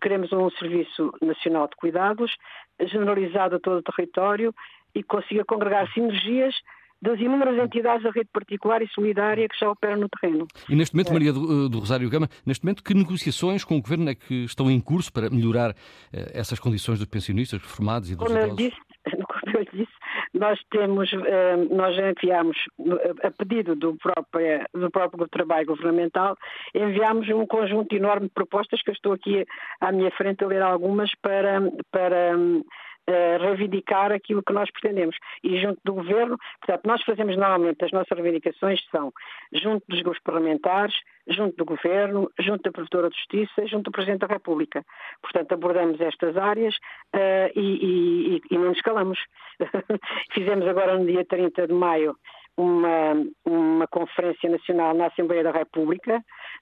Queremos 0.00 0.32
um 0.32 0.50
Serviço 0.50 1.12
Nacional 1.20 1.68
de 1.68 1.76
Cuidados 1.76 2.35
generalizado 2.80 3.56
a 3.56 3.61
todo 3.61 3.78
o 3.78 3.82
território 3.82 4.54
e 4.94 5.02
que 5.02 5.08
consiga 5.08 5.44
congregar 5.44 5.90
sinergias 5.92 6.54
das 7.00 7.19
inúmeras 7.21 7.57
entidades 7.59 8.02
da 8.02 8.11
rede 8.11 8.28
particular 8.33 8.83
e 8.83 8.88
solidária 8.88 9.49
que 9.49 9.59
já 9.59 9.71
operam 9.71 9.99
no 9.99 10.09
terreno. 10.09 10.47
E 10.69 10.75
neste 10.75 10.95
momento, 10.95 11.11
é. 11.11 11.12
Maria 11.12 11.33
do, 11.33 11.67
eh, 11.67 11.69
do, 11.69 11.78
Rosário 11.78 12.11
Gama, 12.11 12.28
neste 12.45 12.64
momento, 12.64 12.83
que 12.83 12.95
negociações 12.95 13.64
com 13.64 13.76
o 13.76 13.83
Governo 13.83 14.11
é 14.11 14.14
que 14.14 14.45
estão 14.45 14.71
em 14.71 14.81
curso 14.81 15.12
para 15.12 15.31
melhorar 15.31 15.71
eh, 16.12 16.33
essas 16.35 16.59
condições 16.59 16.99
dos 16.99 17.09
pensionistas 17.09 17.61
reformados 17.61 18.11
e 18.11 18.17
dos 18.17 18.26
como 18.26 18.38
idosos? 18.38 18.50
Eu 18.50 18.57
disse, 18.57 18.76
como 19.26 19.59
eu 19.59 19.64
disse, 19.73 19.93
nós 20.35 20.61
temos, 20.71 21.11
eh, 21.12 21.57
nós 21.71 21.97
enviamos, 21.97 22.57
a 23.23 23.31
pedido 23.31 23.76
do 23.76 23.97
próprio, 23.97 24.64
do 24.75 24.90
próprio 24.90 25.28
trabalho 25.28 25.67
governamental, 25.67 26.37
enviamos 26.75 27.28
um 27.28 27.47
conjunto 27.47 27.95
enorme 27.95 28.26
de 28.26 28.35
propostas 28.35 28.83
que 28.83 28.90
eu 28.90 28.95
estou 28.95 29.12
aqui 29.12 29.47
à 29.81 29.93
minha 29.93 30.11
frente 30.11 30.43
a 30.45 30.49
ler 30.49 30.62
algumas 30.62 31.11
para, 31.23 31.61
para 31.90 32.37
reivindicar 33.41 34.12
aquilo 34.12 34.43
que 34.43 34.53
nós 34.53 34.71
pretendemos. 34.71 35.17
E 35.43 35.61
junto 35.61 35.81
do 35.85 35.95
Governo, 35.95 36.37
portanto, 36.61 36.87
nós 36.87 37.03
fazemos 37.03 37.37
normalmente, 37.37 37.85
as 37.85 37.93
nossas 37.93 38.17
reivindicações 38.17 38.81
são 38.91 39.12
junto 39.53 39.85
dos 39.88 40.03
grupos 40.03 40.23
parlamentares, 40.23 40.95
junto 41.29 41.57
do 41.57 41.65
Governo, 41.65 42.31
junto 42.38 42.62
da 42.62 42.73
Provedora 42.73 43.11
de 43.11 43.17
Justiça, 43.17 43.67
junto 43.67 43.85
do 43.85 43.93
Presidente 43.93 44.21
da 44.21 44.27
República. 44.27 44.85
Portanto, 45.23 45.53
abordamos 45.53 46.00
estas 46.00 46.37
áreas 46.37 46.75
uh, 47.15 47.50
e, 47.55 48.41
e, 48.41 48.43
e 48.50 48.59
não 48.59 48.69
nos 48.69 48.81
calamos. 48.81 49.19
Fizemos 50.33 50.67
agora 50.67 50.97
no 50.97 51.07
dia 51.07 51.25
30 51.25 51.67
de 51.67 51.75
maio 51.75 52.17
uma, 52.59 53.15
uma 53.47 53.87
conferência 53.87 54.50
nacional 54.50 54.93
na 54.93 55.07
Assembleia 55.07 55.45
da 55.45 55.53
República, 55.53 56.19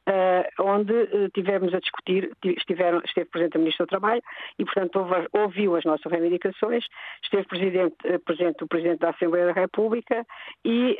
uh, 0.06 0.62
onde 0.62 0.92
uh, 0.92 1.30
tivemos 1.34 1.72
a 1.72 1.80
discutir, 1.80 2.30
estiveram, 2.44 3.00
esteve 3.02 3.30
presente 3.30 3.56
a 3.56 3.58
Ministra 3.58 3.86
do 3.86 3.88
Trabalho 3.88 4.22
e, 4.58 4.64
portanto, 4.64 4.96
ouve, 4.98 5.28
ouviu 5.32 5.74
as 5.74 5.84
nossas 5.84 6.12
reivindicações, 6.12 6.84
esteve 7.24 7.44
presente, 7.48 7.96
uh, 8.04 8.20
presente 8.20 8.62
o 8.62 8.68
Presidente 8.68 8.98
da 8.98 9.10
Assembleia 9.10 9.46
da 9.46 9.52
República 9.52 10.26
e 10.64 10.98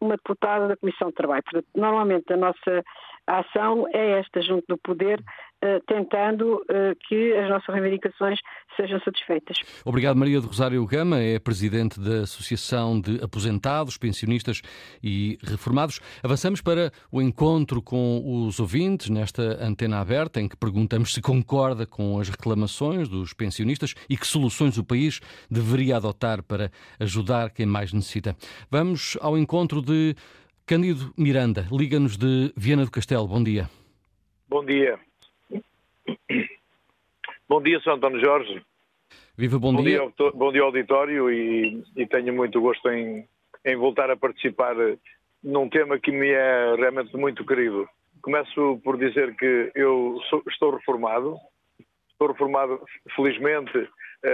uma 0.00 0.16
deputada 0.16 0.68
da 0.68 0.76
Comissão 0.76 1.08
de 1.08 1.14
Trabalho. 1.14 1.42
Portanto, 1.42 1.66
normalmente 1.74 2.30
a 2.32 2.36
nossa 2.36 2.84
ação 3.26 3.86
é 3.92 4.20
esta, 4.20 4.42
junto 4.42 4.64
do 4.68 4.78
Poder, 4.78 5.18
eh, 5.18 5.53
tentando 5.86 6.64
eh, 6.68 6.94
que 7.08 7.32
as 7.34 7.48
nossas 7.48 7.74
reivindicações 7.74 8.38
sejam 8.76 9.00
satisfeitas. 9.00 9.58
Obrigado, 9.84 10.16
Maria 10.16 10.40
do 10.40 10.46
Rosário 10.46 10.84
Gama, 10.86 11.20
é 11.20 11.38
presidente 11.38 11.98
da 12.00 12.22
Associação 12.22 13.00
de 13.00 13.22
Aposentados, 13.22 13.96
Pensionistas 13.96 14.60
e 15.02 15.38
Reformados. 15.42 16.00
Avançamos 16.22 16.60
para 16.60 16.92
o 17.10 17.22
encontro 17.22 17.80
com 17.80 18.22
os 18.24 18.60
ouvintes 18.60 19.08
nesta 19.08 19.42
antena 19.64 20.00
aberta, 20.00 20.40
em 20.40 20.48
que 20.48 20.56
perguntamos 20.56 21.14
se 21.14 21.22
concorda 21.22 21.86
com 21.86 22.18
as 22.18 22.28
reclamações 22.28 23.08
dos 23.08 23.32
pensionistas 23.32 23.94
e 24.08 24.16
que 24.16 24.26
soluções 24.26 24.76
o 24.76 24.84
país 24.84 25.20
deveria 25.50 25.96
adotar 25.96 26.42
para 26.42 26.70
ajudar 27.00 27.50
quem 27.50 27.66
mais 27.66 27.92
necessita. 27.92 28.36
Vamos 28.70 29.16
ao 29.20 29.38
encontro 29.38 29.80
de 29.80 30.14
Cândido 30.66 31.12
Miranda, 31.16 31.66
liga-nos 31.70 32.16
de 32.16 32.52
Viana 32.56 32.84
do 32.84 32.90
Castelo. 32.90 33.28
Bom 33.28 33.42
dia. 33.42 33.68
Bom 34.48 34.64
dia. 34.64 34.98
Bom 37.54 37.62
dia, 37.62 37.78
Sr. 37.78 37.90
António 37.90 38.18
Jorge. 38.18 38.60
Viva, 39.38 39.60
bom, 39.60 39.72
bom 39.72 39.80
dia. 39.84 40.00
dia. 40.00 40.30
Bom 40.34 40.50
dia, 40.50 40.62
auditório, 40.62 41.30
e, 41.30 41.84
e 41.96 42.04
tenho 42.04 42.34
muito 42.34 42.60
gosto 42.60 42.90
em, 42.90 43.28
em, 43.64 43.76
voltar 43.76 44.10
a 44.10 44.16
participar 44.16 44.74
num 45.40 45.68
tema 45.68 45.96
que 46.00 46.10
me 46.10 46.30
é 46.30 46.74
realmente 46.74 47.16
muito 47.16 47.46
querido. 47.46 47.88
Começo 48.20 48.80
por 48.82 48.98
dizer 48.98 49.36
que 49.36 49.70
eu 49.72 50.18
sou, 50.28 50.42
estou 50.48 50.72
reformado, 50.72 51.36
estou 52.10 52.26
reformado, 52.26 52.80
felizmente, 53.14 53.88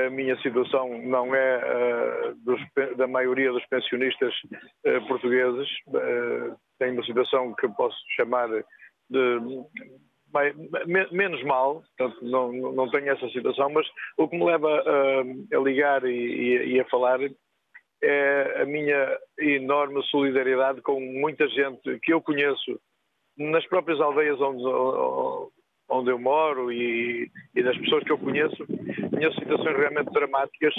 a 0.06 0.08
minha 0.08 0.40
situação 0.40 0.88
não 1.02 1.34
é 1.34 1.58
uh, 1.58 2.34
dos, 2.36 2.96
da 2.96 3.06
maioria 3.06 3.52
dos 3.52 3.66
pensionistas 3.66 4.32
uh, 4.86 5.06
portugueses. 5.06 5.68
Uh, 5.88 6.56
tenho 6.78 6.94
uma 6.94 7.04
situação 7.04 7.54
que 7.54 7.68
posso 7.68 7.98
chamar 8.16 8.48
de 9.10 9.40
menos 11.10 11.42
mal, 11.44 11.82
portanto, 11.96 12.24
não, 12.24 12.52
não 12.52 12.90
tenho 12.90 13.10
essa 13.10 13.28
situação, 13.30 13.70
mas 13.70 13.86
o 14.16 14.28
que 14.28 14.36
me 14.36 14.44
leva 14.44 14.68
a, 14.68 15.56
a 15.56 15.60
ligar 15.60 16.04
e, 16.04 16.74
e, 16.74 16.80
a 16.80 16.84
falar 16.86 17.20
é 18.02 18.62
a 18.62 18.64
minha 18.64 19.18
enorme 19.38 20.02
solidariedade 20.04 20.80
com 20.82 21.00
muita 21.00 21.48
gente 21.48 21.98
que 22.02 22.12
eu 22.12 22.20
conheço 22.20 22.80
nas 23.36 23.66
próprias 23.66 24.00
aldeias 24.00 24.40
onde, 24.40 25.50
onde 25.88 26.10
eu 26.10 26.18
moro 26.18 26.72
e, 26.72 27.30
e 27.54 27.62
das 27.62 27.76
pessoas 27.78 28.04
que 28.04 28.12
eu 28.12 28.18
conheço, 28.18 28.66
conheço 29.10 29.38
situações 29.38 29.76
realmente 29.76 30.12
dramáticas 30.12 30.74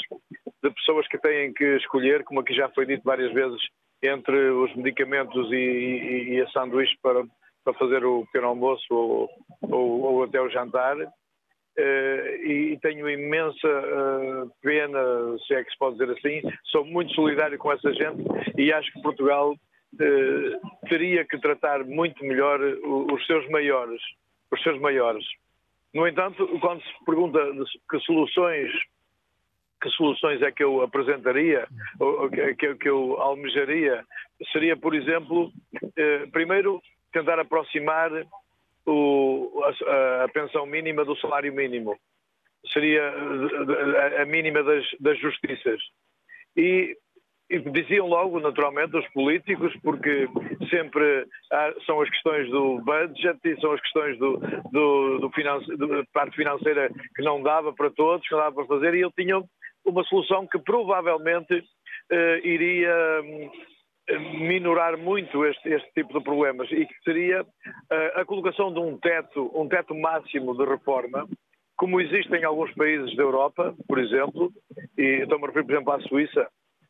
de 0.64 0.70
pessoas 0.72 1.08
que 1.08 1.18
têm 1.20 1.54
que 1.54 1.78
escolher, 1.78 2.24
como 2.24 2.40
aqui 2.40 2.54
já 2.54 2.70
foi 2.70 2.86
dito 2.86 3.04
várias 3.04 3.34
vezes, 3.34 3.62
entre 4.02 4.50
os 4.50 4.76
medicamentos 4.76 5.52
e, 5.52 5.56
e, 5.56 6.30
e 6.36 6.42
a 6.42 6.50
sanduíche 6.50 6.98
para, 7.02 7.24
para 7.64 7.74
fazer 7.74 8.04
o 8.06 8.26
pequeno 8.26 8.48
almoço 8.48 8.86
ou, 8.90 9.30
ou, 9.62 10.02
ou 10.02 10.24
até 10.24 10.42
o 10.42 10.50
jantar. 10.50 10.98
Uh, 10.98 12.46
e, 12.46 12.78
tenho 12.82 13.10
imensa 13.10 13.68
uh, 13.68 14.52
pena, 14.62 15.00
se 15.48 15.54
é 15.54 15.64
que 15.64 15.72
se 15.72 15.78
pode 15.78 15.98
dizer 15.98 16.12
assim. 16.12 16.42
Sou 16.66 16.86
muito 16.86 17.14
solidário 17.14 17.58
com 17.58 17.72
essa 17.72 17.94
gente 17.94 18.24
e 18.58 18.74
acho 18.74 18.92
que 18.92 19.02
Portugal 19.02 19.54
uh, 19.54 20.88
teria 20.90 21.26
que 21.26 21.40
tratar 21.40 21.86
muito 21.86 22.24
melhor 22.26 22.60
os 22.62 23.26
seus 23.26 23.48
maiores, 23.50 24.02
os 24.52 24.62
seus 24.62 24.80
maiores. 24.80 25.26
No 25.94 26.08
entanto, 26.08 26.48
quando 26.60 26.82
se 26.82 27.06
pergunta 27.06 27.40
que 27.90 28.00
soluções 28.02 28.72
que 29.82 29.90
soluções 29.90 30.42
é 30.42 30.52
que 30.52 30.64
eu 30.64 30.82
apresentaria, 30.82 31.68
que, 32.60 32.76
que 32.76 32.88
eu 32.88 33.20
almejaria, 33.20 34.06
seria, 34.52 34.78
por 34.78 34.94
exemplo, 34.94 35.52
eh, 35.98 36.28
primeiro 36.32 36.80
tentar 37.12 37.40
aproximar 37.40 38.12
o, 38.86 39.64
a, 39.64 40.24
a, 40.24 40.30
pensão 40.30 40.66
mínima 40.66 41.06
do 41.06 41.16
salário 41.18 41.54
mínimo. 41.54 41.98
Seria 42.72 43.14
a, 44.22 44.26
mínima 44.26 44.64
das, 44.64 44.86
das 45.00 45.20
justiças. 45.20 45.82
E 46.56 46.96
e 47.52 47.60
diziam 47.60 48.08
logo, 48.08 48.40
naturalmente, 48.40 48.96
os 48.96 49.06
políticos, 49.10 49.74
porque 49.84 50.26
sempre 50.70 51.28
há, 51.52 51.74
são 51.86 52.00
as 52.00 52.10
questões 52.10 52.50
do 52.50 52.80
budget 52.80 53.40
e 53.44 53.60
são 53.60 53.74
as 53.74 53.82
questões 53.82 54.18
do, 54.18 54.38
do, 54.72 55.20
do 55.20 55.30
finance, 55.32 55.68
da 55.76 55.86
parte 56.14 56.38
financeira 56.38 56.90
que 57.14 57.22
não 57.22 57.44
dava 57.44 57.74
para 57.74 57.90
todos, 57.90 58.26
que 58.26 58.34
não 58.34 58.40
dava 58.40 58.56
para 58.56 58.66
fazer, 58.68 58.94
e 58.94 59.02
ele 59.02 59.12
tinha 59.20 59.44
uma 59.84 60.04
solução 60.06 60.48
que 60.48 60.60
provavelmente 60.60 61.62
eh, 62.10 62.42
iria 62.42 62.90
eh, 62.90 63.50
minorar 64.10 64.98
muito 64.98 65.46
este, 65.46 65.70
este, 65.70 65.94
tipo 65.94 66.18
de 66.18 66.24
problemas 66.24 66.70
e 66.72 66.86
que 66.86 67.04
seria 67.04 67.46
eh, 67.92 68.14
a 68.16 68.26
colocação 68.26 68.74
de 68.74 68.80
um 68.80 68.98
teto, 68.98 69.52
um 69.54 69.68
teto 69.68 69.96
máximo 69.96 70.56
de 70.56 70.66
reforma, 70.66 71.28
como 71.78 72.02
existe 72.02 72.34
em 72.36 72.44
alguns 72.44 72.74
países 72.76 73.16
da 73.16 73.24
Europa, 73.24 73.76
por 73.88 74.00
exemplo, 74.00 74.52
e 74.98 75.22
estou-me 75.24 75.46
a 75.46 75.48
referir, 75.48 75.66
por 75.66 75.74
exemplo, 75.74 75.94
à 75.94 76.00
Suíça, 76.02 76.48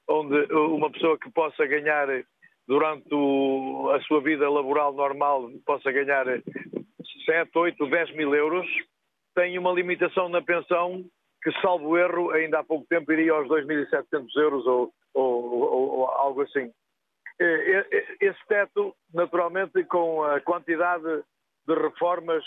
onde 0.10 0.36
uma 0.54 0.92
pessoa 0.92 1.18
que 1.18 1.32
possa 1.32 1.66
ganhar 1.66 2.08
durante 2.68 3.10
a 3.94 4.02
sua 4.02 4.22
vida 4.22 4.50
laboral 4.50 4.94
normal 4.94 5.50
possa 5.66 5.92
ganhar 5.92 6.26
7, 7.26 7.52
8, 7.54 7.88
10 7.88 8.16
mil 8.16 8.36
euros, 8.36 8.68
tem 9.36 9.58
uma 9.58 9.72
limitação 9.72 10.28
na 10.30 10.42
pensão 10.42 11.04
que, 11.42 11.52
salvo 11.62 11.98
erro, 11.98 12.32
ainda 12.32 12.60
há 12.60 12.64
pouco 12.64 12.86
tempo 12.88 13.12
iria 13.12 13.34
aos 13.34 13.48
2.700 13.48 14.28
euros 14.36 14.66
ou, 14.68 14.94
ou, 15.14 15.54
ou, 15.54 16.00
ou 16.00 16.06
algo 16.08 16.42
assim. 16.42 16.72
Esse 17.40 18.48
teto, 18.48 18.96
naturalmente, 19.14 19.84
com 19.86 20.24
a 20.24 20.40
quantidade 20.42 21.24
de 21.68 21.76
reformas 21.76 22.44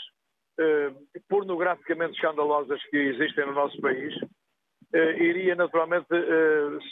pornograficamente 1.29 2.15
escandalosas 2.15 2.81
que 2.85 2.97
existem 2.97 3.47
no 3.47 3.55
nosso 3.55 3.81
país, 3.81 4.15
iria 5.19 5.57
naturalmente 5.57 6.07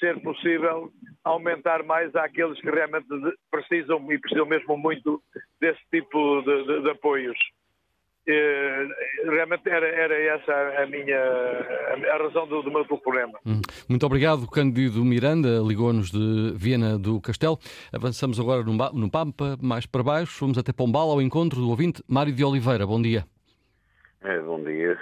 ser 0.01 0.21
possível 0.23 0.91
aumentar 1.23 1.85
mais 1.85 2.15
àqueles 2.17 2.61
que 2.61 2.71
realmente 2.71 3.07
precisam 3.51 4.13
e 4.13 4.19
precisam 4.19 4.47
mesmo 4.47 4.77
muito 4.77 5.23
desse 5.61 5.81
tipo 5.91 6.43
de, 6.43 6.65
de, 6.65 6.83
de 6.83 6.91
apoios. 6.91 7.39
Realmente 9.43 9.69
era, 9.69 9.89
era, 9.89 10.15
essa 10.37 10.83
a 10.83 10.87
minha 10.87 11.19
a 11.19 12.17
razão 12.17 12.47
do, 12.47 12.63
do 12.63 12.71
meu 12.71 12.85
problema. 12.85 13.41
Hum. 13.45 13.61
Muito 13.89 14.07
obrigado, 14.07 14.49
Cândido 14.49 15.05
Miranda, 15.05 15.59
ligou-nos 15.67 16.13
de 16.13 16.53
Viena 16.57 16.97
do 16.97 17.21
Castelo. 17.21 17.59
Avançamos 17.93 18.39
agora 18.39 18.63
no, 18.63 18.73
no 18.73 19.11
Pampa, 19.11 19.59
mais 19.61 19.85
para 19.85 20.05
baixo, 20.05 20.39
vamos 20.39 20.59
até 20.59 20.73
Pombal 20.73 21.11
ao 21.11 21.21
encontro 21.21 21.59
do 21.59 21.71
ouvinte 21.71 22.05
Mário 22.09 22.33
de 22.33 22.45
Oliveira. 22.45 22.87
Bom 22.87 23.03
dia. 23.03 23.25
É, 24.23 24.39
bom 24.39 24.63
dia, 24.63 24.97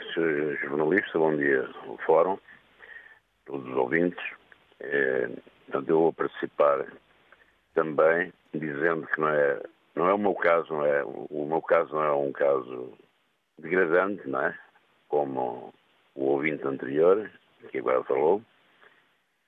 jornalista, 0.62 1.18
bom 1.18 1.36
dia, 1.36 1.68
o 1.86 1.98
Fórum 2.06 2.38
todos 3.44 3.68
os 3.68 3.76
ouvintes. 3.76 4.24
É, 4.80 5.28
portanto, 5.66 5.90
eu 5.90 5.98
vou 5.98 6.12
participar 6.14 6.86
também, 7.74 8.32
dizendo 8.54 9.06
que 9.06 9.20
não 9.20 9.28
é, 9.28 9.60
não 9.94 10.08
é 10.08 10.14
o 10.14 10.18
meu 10.18 10.34
caso, 10.34 10.72
não 10.72 10.86
é, 10.86 11.04
o 11.04 11.46
meu 11.46 11.60
caso 11.60 11.92
não 11.92 12.02
é 12.02 12.12
um 12.14 12.32
caso 12.32 12.94
degradante, 13.60 14.28
não 14.28 14.40
é? 14.40 14.58
Como 15.08 15.74
o 16.14 16.24
ouvinte 16.24 16.66
anterior, 16.66 17.30
que 17.70 17.78
agora 17.78 18.04
falou, 18.04 18.42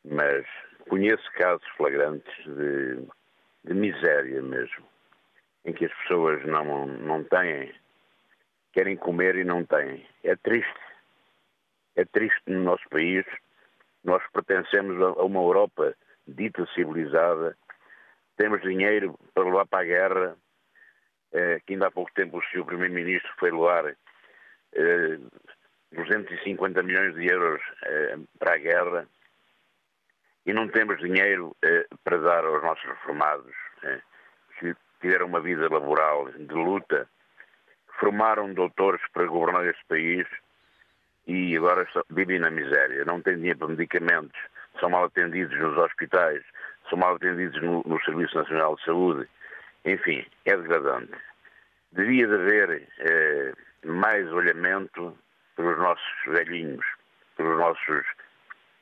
mas 0.05 0.45
conheço 0.89 1.31
casos 1.33 1.67
flagrantes 1.77 2.45
de, 2.45 3.07
de 3.65 3.75
miséria 3.75 4.43
mesmo, 4.43 4.85
em 5.65 5.73
que 5.73 5.87
as 5.87 5.95
pessoas 6.03 6.45
não, 6.45 6.87
não 6.87 7.25
têm, 7.25 7.73
querem 8.73 8.97
comer 8.97 9.37
e 9.37 9.45
não 9.45 9.65
têm. 9.65 10.07
É 10.25 10.35
triste. 10.37 10.81
É 11.95 12.05
triste 12.05 12.43
no 12.47 12.61
nosso 12.61 12.89
país 12.89 13.25
nós 14.05 14.23
pertencemos 14.33 15.01
a 15.01 15.23
uma 15.23 15.41
Europa 15.41 15.95
dita 16.27 16.67
civilizada, 16.75 17.57
temos 18.37 18.61
dinheiro 18.63 19.19
para 19.35 19.45
levar 19.45 19.67
para 19.67 19.81
a 19.81 19.85
guerra, 19.85 20.37
que 21.67 21.73
ainda 21.73 21.87
há 21.87 21.91
pouco 21.91 22.13
tempo 22.15 22.39
o 22.39 22.43
Sr. 22.43 22.65
Primeiro-Ministro 22.65 23.33
foi 23.39 23.51
eh, 24.75 25.19
250 25.93 26.83
milhões 26.83 27.15
de 27.15 27.27
euros 27.27 27.61
eh, 27.85 28.19
para 28.39 28.55
a 28.55 28.59
guerra, 28.59 29.07
e 30.45 30.53
não 30.53 30.69
temos 30.69 30.99
dinheiro 30.99 31.55
eh, 31.63 31.87
para 32.03 32.19
dar 32.19 32.45
aos 32.45 32.63
nossos 32.63 32.85
reformados, 32.85 33.55
eh, 33.85 34.01
que 34.59 34.75
tiveram 35.01 35.27
uma 35.27 35.41
vida 35.41 35.69
laboral 35.69 36.31
de 36.31 36.55
luta, 36.55 37.09
formaram 38.01 38.53
doutores 38.55 39.03
para 39.13 39.27
governar 39.27 39.67
este 39.67 39.85
país, 39.87 40.27
e 41.27 41.57
agora 41.57 41.87
vivem 42.11 42.39
na 42.39 42.51
miséria, 42.51 43.05
não 43.05 43.21
têm 43.21 43.37
dinheiro 43.37 43.59
para 43.61 43.69
medicamentos, 43.69 44.41
são 44.81 44.91
mal 44.91 45.05
atendidos 45.05 45.57
nos 45.59 45.77
hospitais, 45.77 46.43
são 46.89 46.99
mal 46.99 47.15
atendidos 47.15 47.61
no 47.63 48.01
Serviço 48.05 48.37
Nacional 48.37 48.75
de 48.77 48.85
Saúde. 48.85 49.29
Enfim, 49.85 50.25
é 50.45 50.57
degradante. 50.57 51.13
Devia 51.93 52.27
de 52.27 52.35
haver 52.35 52.89
eh, 52.99 53.53
mais 53.85 54.31
olhamento 54.33 55.17
pelos 55.57 55.77
nossos 55.79 56.25
velhinhos, 56.27 56.85
pelos 57.37 57.59
nossos, 57.59 58.07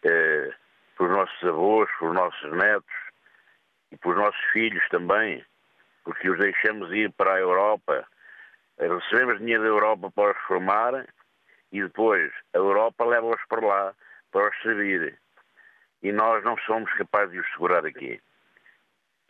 eh, 0.04 0.50
pelos 0.96 1.12
nossos 1.12 1.44
avós, 1.44 1.88
pelos 1.98 2.14
nossos 2.14 2.52
netos 2.52 2.94
e 3.90 3.96
pelos 3.96 4.18
nossos 4.18 4.40
filhos 4.52 4.86
também, 4.90 5.44
porque 6.04 6.30
os 6.30 6.38
deixamos 6.38 6.92
ir 6.92 7.10
para 7.12 7.34
a 7.34 7.40
Europa, 7.40 8.06
recebemos 8.78 9.38
dinheiro 9.38 9.62
da 9.62 9.68
Europa 9.68 10.10
para 10.10 10.32
os 10.32 10.46
formar 10.46 11.06
e 11.72 11.82
depois 11.82 12.30
a 12.54 12.58
Europa 12.58 13.04
leva-os 13.04 13.40
para 13.48 13.66
lá 13.66 13.94
para 14.30 14.48
os 14.48 14.62
servir. 14.62 15.18
E 16.02 16.12
nós 16.12 16.42
não 16.44 16.56
somos 16.58 16.92
capazes 16.94 17.32
de 17.32 17.40
os 17.40 17.52
segurar 17.52 17.84
aqui. 17.84 18.20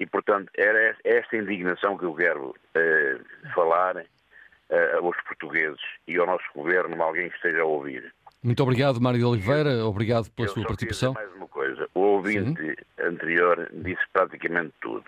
E, 0.00 0.06
portanto, 0.06 0.50
era 0.56 0.96
esta 1.04 1.36
indignação 1.36 1.96
que 1.98 2.06
eu 2.06 2.14
quero 2.14 2.56
eh, 2.74 3.18
falar 3.54 3.98
eh, 3.98 4.94
aos 4.94 5.14
portugueses 5.28 5.80
e 6.08 6.16
ao 6.16 6.26
nosso 6.26 6.44
governo, 6.54 7.00
alguém 7.02 7.28
que 7.28 7.36
esteja 7.36 7.60
a 7.60 7.66
ouvir. 7.66 8.10
Muito 8.42 8.62
obrigado, 8.62 8.98
Mário 8.98 9.18
de 9.18 9.24
Oliveira. 9.26 9.84
Obrigado 9.84 10.30
pela 10.30 10.48
eu 10.48 10.54
sua 10.54 10.64
participação. 10.64 11.12
mais 11.12 11.30
uma 11.34 11.46
coisa. 11.46 11.86
O 11.94 12.00
ouvinte 12.00 12.62
Sim. 12.62 12.74
anterior 12.98 13.68
disse 13.70 14.00
praticamente 14.10 14.72
tudo. 14.80 15.04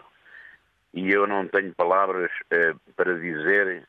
E 0.92 1.11
eu 1.11 1.26
não 1.26 1.48
tenho 1.48 1.74
palavras 1.74 2.31
eh, 2.50 2.74
para 2.94 3.18
dizer, 3.18 3.88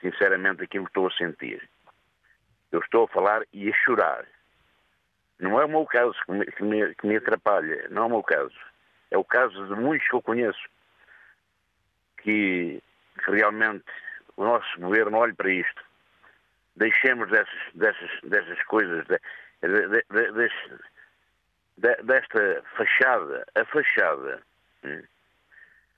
sinceramente, 0.00 0.64
aquilo 0.64 0.84
que 0.84 0.90
estou 0.90 1.08
a 1.08 1.12
sentir. 1.12 1.68
Eu 2.72 2.80
estou 2.80 3.04
a 3.04 3.08
falar 3.08 3.42
e 3.52 3.68
a 3.68 3.74
chorar. 3.84 4.24
Não 5.38 5.60
é 5.60 5.66
o 5.66 5.68
meu 5.68 5.84
caso 5.84 6.14
que 6.24 6.32
me, 6.32 6.46
que 6.46 6.62
me, 6.62 6.94
que 6.94 7.06
me 7.06 7.16
atrapalha, 7.16 7.88
não 7.90 8.04
é 8.04 8.06
o 8.06 8.10
meu 8.10 8.22
caso. 8.22 8.54
É 9.14 9.16
o 9.16 9.22
caso 9.22 9.64
de 9.68 9.80
muitos 9.80 10.08
que 10.08 10.14
eu 10.16 10.20
conheço 10.20 10.68
que, 12.20 12.82
realmente 13.28 13.84
o 14.36 14.42
nosso 14.42 14.80
governo 14.80 15.18
olhe 15.18 15.32
para 15.32 15.52
isto. 15.52 15.84
Deixemos 16.74 17.30
dessas, 17.30 17.60
dessas, 17.74 18.10
dessas 18.24 18.60
coisas, 18.64 19.06
de, 19.06 19.20
de, 19.62 20.02
de, 21.76 22.02
desta 22.02 22.64
fachada, 22.76 23.46
a 23.54 23.64
fachada. 23.66 24.42
Hum? 24.82 25.02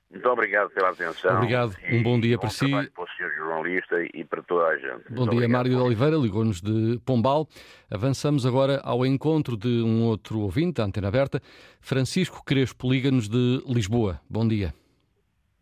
Muito 0.09 0.29
obrigado 0.29 0.69
pela 0.69 0.89
atenção. 0.89 1.35
Obrigado. 1.35 1.75
Um 1.91 2.01
bom 2.01 2.19
dia 2.19 2.39
para 2.39 2.49
si. 2.49 2.69
Para 2.69 3.03
o 3.03 3.07
senhor 3.09 3.31
jornalista 3.35 3.95
e 4.13 4.23
para 4.23 4.41
toda 4.41 4.67
a 4.67 4.77
gente. 4.77 5.03
Bom 5.09 5.25
Muito 5.25 5.35
dia, 5.35 5.49
Mário 5.49 5.71
de 5.71 5.77
Oliveira, 5.77 6.15
ligou-nos 6.15 6.61
de 6.61 6.97
Pombal. 7.05 7.47
Avançamos 7.91 8.45
agora 8.45 8.79
ao 8.83 9.05
encontro 9.05 9.57
de 9.57 9.81
um 9.83 10.05
outro 10.05 10.39
ouvinte, 10.39 10.81
a 10.81 10.85
antena 10.85 11.09
aberta, 11.09 11.41
Francisco 11.81 12.43
Crespo, 12.45 12.89
liga-nos 12.89 13.27
de 13.27 13.61
Lisboa. 13.67 14.21
Bom 14.29 14.47
dia. 14.47 14.73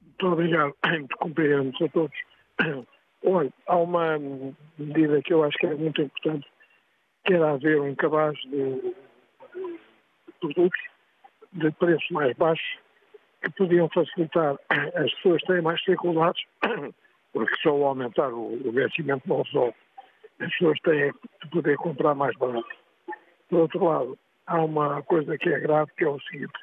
Muito 0.01 0.27
obrigado. 0.27 0.73
Cumprimentos 1.17 1.81
a 1.81 1.89
todos. 1.89 2.17
Olha, 3.25 3.51
há 3.65 3.75
uma 3.77 4.19
medida 4.77 5.21
que 5.23 5.33
eu 5.33 5.43
acho 5.43 5.57
que 5.57 5.65
é 5.65 5.73
muito 5.73 6.03
importante, 6.03 6.45
que 7.25 7.33
era 7.33 7.53
haver 7.53 7.81
um 7.81 7.95
cabaz 7.95 8.37
de 8.41 8.93
produtos 10.39 10.79
de 11.53 11.71
preço 11.71 12.13
mais 12.13 12.37
baixo 12.37 12.84
que 13.45 13.51
podiam 13.51 13.87
facilitar 13.89 14.57
as 14.69 15.13
pessoas 15.15 15.41
têm 15.43 15.61
mais 15.61 15.79
dificuldades, 15.79 16.43
porque 17.31 17.55
só 17.61 17.69
aumentar 17.69 18.29
o, 18.29 18.71
vencimento 18.71 19.27
não 19.29 19.43
resolve. 19.43 19.75
As 20.39 20.49
pessoas 20.51 20.79
têm 20.81 21.11
de 21.43 21.49
poder 21.51 21.77
comprar 21.77 22.15
mais 22.15 22.35
barato. 22.37 22.75
Por 23.49 23.59
outro 23.59 23.85
lado, 23.85 24.17
há 24.47 24.63
uma 24.63 25.01
coisa 25.03 25.37
que 25.37 25.49
é 25.49 25.59
grave, 25.59 25.91
que 25.97 26.03
é 26.03 26.09
o 26.09 26.19
seguinte. 26.21 26.59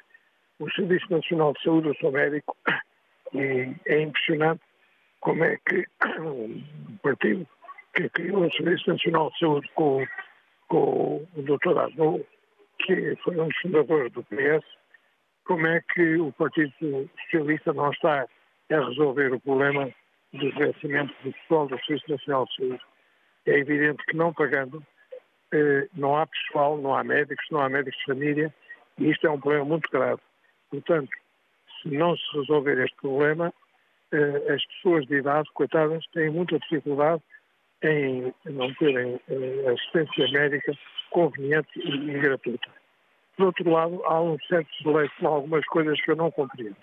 O 0.59 0.69
Serviço 0.71 1.09
Nacional 1.09 1.53
de 1.53 1.63
Saúde, 1.63 1.87
eu 1.87 1.95
sou 1.95 2.11
médico, 2.11 2.55
e 3.33 3.73
é 3.85 4.01
impressionante 4.01 4.61
como 5.21 5.43
é 5.43 5.57
que 5.65 5.85
o 6.19 6.97
partido 7.01 7.47
que 7.95 8.09
criou 8.09 8.45
o 8.45 8.51
Serviço 8.51 8.89
Nacional 8.89 9.31
de 9.31 9.39
Saúde 9.39 9.69
com, 9.75 10.05
com 10.67 11.25
o 11.35 11.41
Dr. 11.41 11.77
Arnoux, 11.77 12.25
que 12.79 13.15
foi 13.23 13.39
um 13.39 13.47
dos 13.47 13.57
fundadores 13.57 14.11
do 14.11 14.23
PS, 14.23 14.65
como 15.45 15.67
é 15.67 15.81
que 15.93 16.17
o 16.17 16.31
Partido 16.33 16.73
Socialista 17.23 17.73
não 17.73 17.91
está 17.91 18.25
a 18.71 18.75
resolver 18.75 19.33
o 19.33 19.39
problema 19.39 19.89
do 20.33 20.51
vencimento 20.51 21.13
do 21.23 21.31
pessoal 21.33 21.67
do 21.67 21.79
Serviço 21.85 22.11
Nacional 22.11 22.45
de 22.45 22.55
Saúde. 22.55 22.81
É 23.45 23.59
evidente 23.59 24.03
que 24.05 24.15
não 24.15 24.33
pagando, 24.33 24.83
eh, 25.51 25.87
não 25.93 26.17
há 26.17 26.25
pessoal, 26.25 26.77
não 26.77 26.95
há 26.95 27.03
médicos, 27.03 27.45
não 27.51 27.59
há 27.59 27.69
médicos 27.69 27.99
de 27.99 28.05
família, 28.05 28.53
e 28.97 29.09
isto 29.09 29.27
é 29.27 29.29
um 29.29 29.39
problema 29.39 29.65
muito 29.65 29.89
grave. 29.91 30.21
Portanto, 30.69 31.11
se 31.81 31.89
não 31.89 32.15
se 32.15 32.37
resolver 32.37 32.79
este 32.83 32.95
problema, 32.97 33.53
eh, 34.11 34.53
as 34.53 34.65
pessoas 34.65 35.05
de 35.05 35.17
idade, 35.17 35.49
coitadas, 35.53 36.05
têm 36.13 36.29
muita 36.29 36.57
dificuldade 36.59 37.21
em 37.83 38.33
não 38.45 38.73
terem 38.75 39.19
eh, 39.29 39.69
assistência 39.69 40.27
médica 40.31 40.73
conveniente 41.11 41.69
e 41.75 42.19
gratuita. 42.19 42.82
Por 43.35 43.47
outro 43.47 43.69
lado, 43.69 44.01
há 44.05 44.21
um 44.21 44.37
certo 44.47 44.69
deleite 44.83 45.13
com 45.19 45.27
algumas 45.27 45.65
coisas 45.65 45.99
que 46.01 46.11
eu 46.11 46.15
não 46.15 46.31
compreendo. 46.31 46.77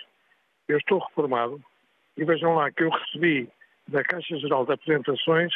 Eu 0.68 0.78
estou 0.78 0.98
reformado 0.98 1.62
e 2.16 2.24
vejam 2.24 2.54
lá 2.54 2.70
que 2.70 2.82
eu 2.82 2.90
recebi 2.90 3.48
da 3.88 4.02
Caixa 4.04 4.36
Geral 4.38 4.66
de 4.66 4.72
Apresentações 4.72 5.52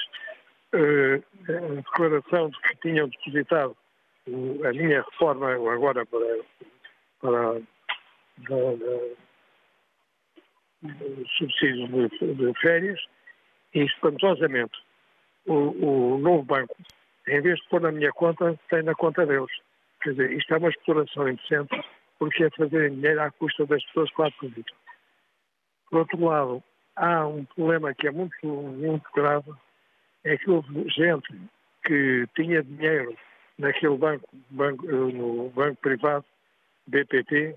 eh, 0.72 1.20
a 1.48 1.74
declaração 1.74 2.50
de 2.50 2.60
que 2.60 2.76
tinham 2.76 3.08
depositado 3.08 3.76
a 4.26 4.72
minha 4.72 5.02
reforma 5.02 5.52
agora 5.52 6.06
para, 6.06 6.38
para, 7.20 7.60
para 8.44 8.66
subsídios 11.38 11.90
de, 11.90 12.34
de, 12.34 12.60
férias 12.60 13.00
e 13.74 13.80
espantosamente 13.80 14.74
o, 15.46 16.14
o 16.14 16.18
novo 16.18 16.42
banco, 16.42 16.76
em 17.28 17.40
vez 17.40 17.58
de 17.58 17.68
pôr 17.68 17.80
na 17.80 17.92
minha 17.92 18.10
conta, 18.12 18.58
tem 18.70 18.82
na 18.82 18.94
conta 18.94 19.26
deles. 19.26 19.50
Quer 20.04 20.10
dizer, 20.10 20.32
isto 20.32 20.52
é 20.52 20.58
uma 20.58 20.68
exploração 20.68 21.26
indecente 21.26 21.82
porque 22.18 22.44
é 22.44 22.50
fazer 22.50 22.90
dinheiro 22.90 23.22
à 23.22 23.30
custa 23.30 23.64
das 23.64 23.82
pessoas 23.86 24.10
que 24.10 24.20
lá 24.20 24.28
depositam. 24.28 24.76
Por 25.90 25.98
outro 26.00 26.24
lado, 26.24 26.62
há 26.94 27.26
um 27.26 27.46
problema 27.46 27.94
que 27.94 28.06
é 28.06 28.10
muito, 28.10 28.46
muito 28.46 29.10
grave, 29.14 29.50
é 30.24 30.36
que 30.36 30.50
houve 30.50 30.88
gente 30.90 31.26
que 31.86 32.28
tinha 32.36 32.62
dinheiro 32.62 33.16
naquele 33.58 33.96
banco, 33.96 34.28
banco 34.50 34.86
no 34.86 35.48
banco 35.48 35.80
privado, 35.80 36.26
BPT, 36.86 37.54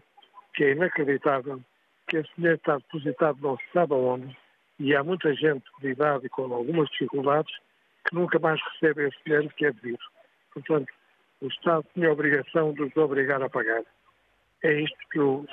que 0.54 0.64
é 0.64 0.72
inacreditável, 0.72 1.60
que 2.08 2.18
esse 2.18 2.30
dinheiro 2.38 2.58
está 2.58 2.78
depositado 2.78 3.40
não 3.42 3.58
se 3.58 3.64
sabe 3.74 3.94
aonde, 3.94 4.38
e 4.80 4.96
há 4.96 5.04
muita 5.04 5.34
gente 5.34 5.66
de 5.82 5.90
idade 5.90 6.28
e 6.28 6.30
com 6.30 6.44
algumas 6.54 6.90
dificuldades 6.92 7.54
que 8.08 8.16
nunca 8.16 8.40
mais 8.40 8.62
recebe 8.72 9.06
esse 9.06 9.18
dinheiro 9.26 9.50
que 9.50 9.66
é 9.66 9.72
devido. 9.74 10.00
Portanto, 10.54 10.88
o 11.42 11.48
Estado 11.48 11.86
tinha 11.94 12.10
a 12.10 12.14
obrigação 12.14 12.74
de 12.74 12.84
os 12.84 12.96
obrigar 12.98 13.42
a 13.42 13.50
pagar. 13.50 13.84
É 14.64 14.82
isto 14.82 14.98
que 15.12 15.20
eu 15.20 15.46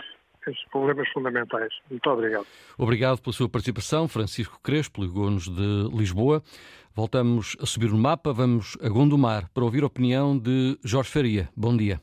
esses 0.46 0.64
problemas 0.70 1.08
fundamentais. 1.08 1.72
Muito 1.90 2.08
obrigado. 2.10 2.46
Obrigado 2.78 3.20
pela 3.22 3.32
sua 3.32 3.48
participação, 3.48 4.08
Francisco 4.08 4.60
Crespo, 4.62 5.02
ligou-nos 5.02 5.48
de 5.48 5.96
Lisboa. 5.96 6.42
Voltamos 6.94 7.56
a 7.60 7.66
subir 7.66 7.90
no 7.90 7.98
mapa, 7.98 8.32
vamos 8.32 8.76
a 8.82 8.88
Gondomar 8.88 9.50
para 9.52 9.64
ouvir 9.64 9.82
a 9.82 9.86
opinião 9.86 10.38
de 10.38 10.78
Jorge 10.84 11.10
Faria. 11.10 11.48
Bom 11.56 11.76
dia. 11.76 12.00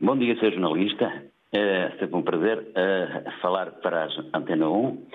Bom 0.00 0.18
dia, 0.18 0.34
Sr. 0.36 0.52
jornalista. 0.52 1.24
É 1.52 1.90
sempre 1.98 2.16
um 2.16 2.22
prazer 2.22 2.58
uh, 2.58 3.40
falar 3.40 3.70
para 3.80 4.06
a 4.06 4.38
Antena 4.38 4.68
1. 4.68 4.86
Uh, 4.86 5.06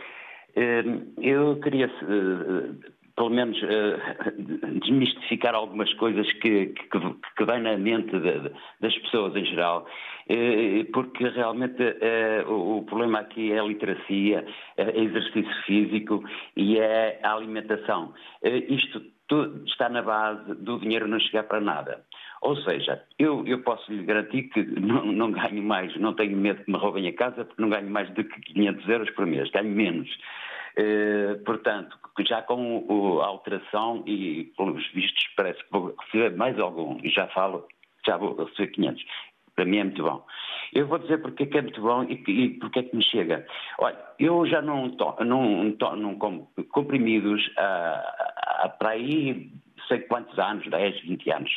é, 0.56 0.84
eu 1.22 1.60
queria, 1.60 1.88
uh, 1.88 2.76
pelo 3.20 3.32
menos, 3.32 3.60
desmistificar 4.82 5.54
algumas 5.54 5.94
coisas 5.96 6.32
que, 6.34 6.68
que, 6.68 7.00
que 7.36 7.46
vêm 7.46 7.62
na 7.62 7.78
mente 7.78 8.18
de, 8.18 8.50
das 8.80 8.98
pessoas 9.00 9.36
em 9.36 9.44
geral, 9.44 9.86
porque 10.94 11.28
realmente 11.28 11.84
o 12.48 12.82
problema 12.84 13.20
aqui 13.20 13.52
é 13.52 13.60
a 13.60 13.64
literacia, 13.64 14.46
é 14.78 15.02
exercício 15.02 15.54
físico 15.66 16.24
e 16.56 16.80
é 16.80 17.20
a 17.22 17.34
alimentação. 17.34 18.14
Isto 18.70 19.02
tudo 19.28 19.66
está 19.66 19.90
na 19.90 20.02
base 20.02 20.56
do 20.56 20.80
dinheiro 20.80 21.06
não 21.08 21.20
chegar 21.20 21.44
para 21.44 21.60
nada. 21.60 22.06
Ou 22.42 22.56
seja, 22.56 23.04
eu, 23.18 23.46
eu 23.46 23.62
posso 23.64 23.92
lhe 23.92 24.04
garantir 24.04 24.44
que 24.44 24.64
não, 24.64 25.06
não, 25.06 25.32
ganho 25.32 25.62
mais, 25.62 25.94
não 25.98 26.14
tenho 26.14 26.38
medo 26.38 26.64
que 26.64 26.72
me 26.72 26.78
roubem 26.78 27.08
a 27.08 27.14
casa, 27.14 27.44
porque 27.44 27.62
não 27.62 27.70
ganho 27.70 27.90
mais 27.90 28.10
do 28.12 28.24
que 28.24 28.42
500 28.54 28.88
euros 28.88 29.10
por 29.12 29.26
mês, 29.26 29.50
ganho 29.52 29.70
menos. 29.70 30.10
Uh, 30.80 31.44
portanto, 31.44 31.98
já 32.28 32.42
com 32.42 33.20
a 33.22 33.26
alteração 33.26 34.04
e 34.06 34.52
pelos 34.56 34.88
vistos 34.94 35.28
parece 35.36 35.60
que 35.64 35.72
vou 35.72 35.94
receber 36.00 36.36
mais 36.38 36.58
algum, 36.60 36.98
e 37.04 37.10
já 37.10 37.28
falo, 37.28 37.68
já 38.06 38.16
vou 38.16 38.36
receber 38.36 38.68
500. 38.68 39.04
Para 39.56 39.66
mim 39.66 39.78
é 39.78 39.84
muito 39.84 40.04
bom. 40.04 40.26
Eu 40.74 40.88
vou 40.88 41.00
dizer 41.00 41.22
porque 41.22 41.44
é 41.44 41.46
que 41.48 41.58
é 41.58 41.62
muito 41.62 41.82
bom 41.82 42.04
e, 42.04 42.24
e 42.28 42.50
porque 42.60 42.80
é 42.80 42.84
que 42.84 42.96
me 42.96 43.04
chega. 43.04 43.46
Olha, 43.80 43.98
eu 44.20 44.46
já 44.46 44.62
não, 44.62 44.90
to, 44.92 45.16
não, 45.26 45.72
to, 45.74 45.96
não 45.98 46.16
como 46.16 46.50
comprimidos 46.70 47.52
há 47.58 48.70
para 48.78 48.92
aí 48.92 49.52
sei 49.90 50.00
quantos 50.02 50.38
anos, 50.38 50.66
10, 50.70 51.02
20 51.02 51.32
anos, 51.32 51.52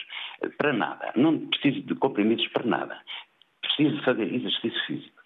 para 0.59 0.73
nada. 0.73 1.13
Não 1.15 1.39
preciso 1.47 1.83
de 1.83 1.95
comprimidos 1.95 2.49
para 2.49 2.65
nada. 2.65 2.99
Preciso 3.61 4.03
fazer 4.03 4.35
exercício 4.35 4.87
físico. 4.87 5.22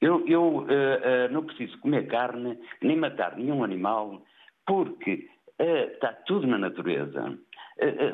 Eu, 0.00 0.26
eu 0.28 0.42
uh, 0.42 0.62
uh, 0.62 1.32
não 1.32 1.44
preciso 1.44 1.78
comer 1.78 2.06
carne, 2.06 2.58
nem 2.80 2.96
matar 2.96 3.36
nenhum 3.36 3.64
animal, 3.64 4.22
porque 4.66 5.28
uh, 5.60 5.92
está 5.92 6.12
tudo 6.26 6.46
na 6.46 6.58
natureza. 6.58 7.38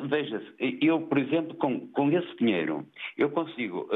Veja-se, 0.07 0.77
eu, 0.79 1.01
por 1.01 1.17
exemplo, 1.17 1.55
com, 1.55 1.87
com 1.87 2.11
esse 2.11 2.37
dinheiro, 2.37 2.85
eu 3.17 3.31
consigo 3.31 3.89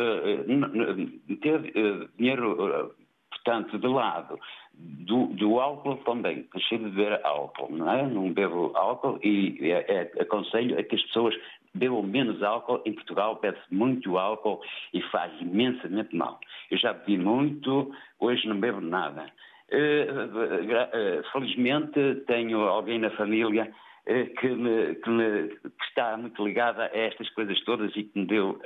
ter 1.41 2.09
dinheiro 2.17 2.91
portanto, 3.29 3.77
de 3.77 3.87
lado 3.87 4.39
do, 4.73 5.27
do 5.27 5.59
álcool 5.59 5.97
também, 5.97 6.47
deixei 6.53 6.77
de 6.77 6.85
beber 6.85 7.19
álcool, 7.25 7.71
não 7.71 7.91
é? 7.91 8.07
Não 8.07 8.31
bebo 8.31 8.71
álcool 8.75 9.19
e 9.23 9.71
é, 9.71 9.85
é, 9.87 10.21
aconselho 10.21 10.79
a 10.79 10.83
que 10.83 10.95
as 10.95 11.03
pessoas 11.03 11.35
bebam 11.73 12.03
menos 12.03 12.41
álcool. 12.43 12.81
Em 12.85 12.93
Portugal 12.93 13.39
bebe-se 13.41 13.73
muito 13.73 14.17
álcool 14.17 14.61
e 14.93 15.01
faz 15.03 15.31
imensamente 15.41 16.15
mal. 16.15 16.39
Eu 16.71 16.77
já 16.77 16.93
bebi 16.93 17.17
muito, 17.17 17.91
hoje 18.19 18.47
não 18.47 18.59
bebo 18.59 18.81
nada. 18.81 19.25
Uh, 19.71 21.19
uh, 21.19 21.31
felizmente 21.31 22.15
tenho 22.25 22.61
alguém 22.61 22.99
na 22.99 23.11
família 23.11 23.71
que, 24.39 24.47
me, 24.47 24.95
que, 24.95 25.09
me, 25.09 25.49
que, 25.49 25.85
está 25.87 26.17
muito 26.17 26.43
ligada 26.43 26.85
a 26.85 26.97
estas 26.97 27.29
coisas 27.29 27.63
todas 27.63 27.95
e 27.95 28.05
que 28.05 28.19
me 28.19 28.25
deu, 28.25 28.59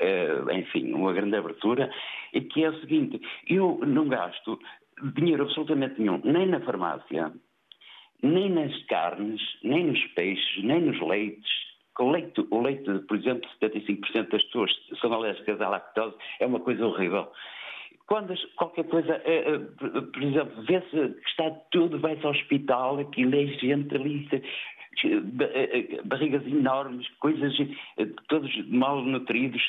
enfim, 0.54 0.94
uma 0.94 1.12
grande 1.12 1.36
abertura, 1.36 1.92
e 2.32 2.40
que 2.40 2.64
é 2.64 2.70
o 2.70 2.80
seguinte, 2.80 3.20
eu 3.50 3.78
não 3.86 4.08
gasto 4.08 4.58
dinheiro 5.16 5.44
absolutamente 5.44 6.00
nenhum, 6.00 6.22
nem 6.24 6.48
na 6.48 6.62
farmácia, 6.62 7.34
nem 8.22 8.50
nas 8.50 8.84
carnes, 8.86 9.42
nem 9.64 9.88
nos 9.88 10.04
peixes, 10.14 10.64
nem 10.64 10.82
nos 10.82 11.00
leites. 11.02 11.73
O 12.00 12.10
leite, 12.10 12.46
o 12.50 12.62
leite, 12.62 13.00
por 13.08 13.18
exemplo, 13.18 13.48
75% 13.62 14.30
das 14.30 14.44
pessoas 14.44 14.72
são 15.00 15.14
alérgicas 15.14 15.62
à 15.62 15.70
lactose, 15.70 16.16
é 16.40 16.46
uma 16.46 16.60
coisa 16.60 16.86
horrível. 16.86 17.28
Quando 18.08 18.34
qualquer 18.56 18.86
coisa, 18.86 19.22
é, 19.24 19.54
é, 19.54 19.58
por 19.58 20.24
exemplo, 20.24 20.64
vê-se 20.64 20.90
que 20.90 21.30
está 21.30 21.50
tudo, 21.72 22.00
vai-se 22.00 22.26
ao 22.26 22.32
hospital, 22.32 23.00
aquilo 23.00 23.36
é 23.36 23.46
gente 23.46 23.96
ali, 23.96 24.28
eh, 24.32 24.42
barrigas 26.06 26.46
enormes, 26.46 27.08
coisas 27.20 27.54
eh, 27.98 28.08
todos 28.28 28.52
mal 28.68 29.02
nutridos, 29.02 29.62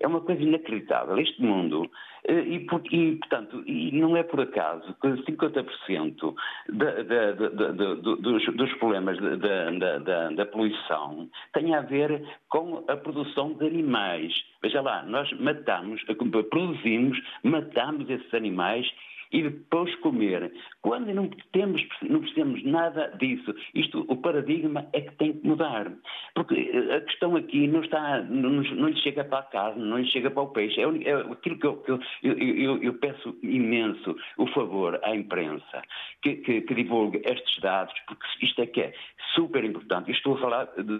é 0.00 0.06
uma 0.06 0.20
coisa 0.20 0.42
inacreditável. 0.42 1.18
Este 1.18 1.42
mundo, 1.42 1.90
eh, 2.24 2.42
e, 2.42 2.66
e 2.92 3.16
portanto, 3.16 3.62
e 3.66 3.90
não 3.92 4.16
é 4.16 4.22
por 4.22 4.40
acaso 4.40 4.94
que 5.00 5.08
50% 5.08 6.34
da, 6.70 7.02
da, 7.02 7.32
da, 7.32 7.94
dos, 7.94 8.44
dos, 8.44 8.72
problemas 8.74 9.18
da, 9.18 10.46
poluição 10.46 11.28
tem 11.52 11.74
a 11.74 11.80
ver 11.80 12.22
com 12.48 12.84
a 12.88 12.96
produção 12.96 13.54
de 13.54 13.66
animais. 13.66 14.32
Veja 14.62 14.80
lá, 14.80 15.02
nós 15.02 15.30
matamos, 15.38 16.02
produzimos, 16.50 17.20
matamos 17.42 18.08
esses 18.08 18.32
animais 18.34 18.86
e 19.32 19.42
depois 19.42 19.94
comer. 19.96 20.52
Quando 20.82 21.12
não 21.14 21.28
temos, 21.52 21.82
não 22.02 22.20
precisamos 22.20 22.62
nada 22.64 23.08
disso, 23.18 23.54
isto, 23.74 24.04
o 24.08 24.16
paradigma 24.16 24.86
é 24.92 25.00
que 25.00 25.14
tem 25.16 25.32
que 25.32 25.46
mudar. 25.46 25.90
Porque 26.34 26.54
eh, 26.54 26.96
a 26.96 27.00
questão 27.00 27.36
aqui 27.36 27.66
não 27.66 27.82
está, 27.82 28.22
não, 28.22 28.50
não 28.50 28.88
lhe 28.88 29.00
chega 29.00 29.24
para 29.24 29.38
a 29.38 29.44
carne, 29.44 29.82
não 29.82 29.98
lhe 29.98 30.06
chega 30.08 30.30
para 30.30 30.42
o 30.42 30.48
peixe. 30.48 30.80
É, 30.80 30.84
é 30.84 31.14
aquilo 31.14 31.58
que, 31.58 31.66
eu, 31.66 31.76
que 31.78 31.90
eu, 31.92 32.00
eu, 32.22 32.82
eu, 32.82 32.94
peço 32.94 33.36
imenso 33.42 34.16
o 34.36 34.46
favor 34.48 35.00
à 35.02 35.14
imprensa 35.14 35.82
que, 36.22 36.36
que, 36.36 36.60
que 36.62 36.74
divulgue 36.74 37.22
estes 37.24 37.60
dados, 37.60 37.94
porque 38.06 38.26
isto 38.42 38.60
é 38.62 38.66
que 38.66 38.80
é 38.80 38.92
super 39.34 39.64
importante. 39.64 40.10
estou 40.10 40.34
a 40.34 40.40
falar 40.40 40.64
de 40.76 40.98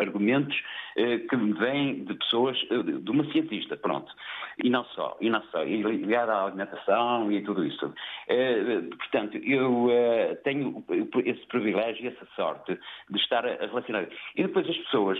argumentos 0.00 0.54
que 0.94 1.36
vêm 1.36 2.04
de 2.04 2.14
pessoas, 2.14 2.58
de 2.58 3.10
uma 3.10 3.24
cientista, 3.32 3.76
pronto. 3.76 4.12
E 4.62 4.68
não 4.68 4.84
só, 4.84 5.16
e 5.18 5.30
não 5.30 5.42
só, 5.44 5.64
e 5.64 5.80
ligada 5.80 6.34
à 6.34 6.44
alimentação 6.44 7.32
e 7.32 7.40
tudo 7.42 7.64
isso. 7.64 7.94
Portanto, 8.98 9.38
eu 9.38 9.88
tenho 10.44 10.84
esse 11.24 11.46
privilégio 11.46 12.04
e 12.04 12.08
essa 12.08 12.26
sorte 12.36 12.78
de 13.08 13.18
estar 13.18 13.46
a 13.46 13.66
relacionar. 13.66 14.06
E 14.36 14.42
depois 14.42 14.68
as 14.68 14.76
pessoas 14.76 15.18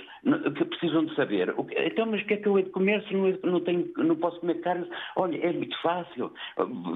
que 0.58 0.64
precisam 0.66 1.06
de 1.06 1.14
saber, 1.14 1.54
então, 1.78 2.04
mas 2.06 2.20
o 2.20 2.24
que 2.26 2.34
é 2.34 2.36
que 2.36 2.46
eu 2.46 2.58
hei 2.58 2.64
de 2.64 2.70
comer 2.70 3.02
se 3.08 3.14
não, 3.14 3.60
tenho, 3.60 3.90
não 3.96 4.16
posso 4.16 4.38
comer 4.40 4.60
carne? 4.60 4.86
Olha, 5.16 5.38
é 5.38 5.52
muito 5.52 5.80
fácil. 5.80 6.30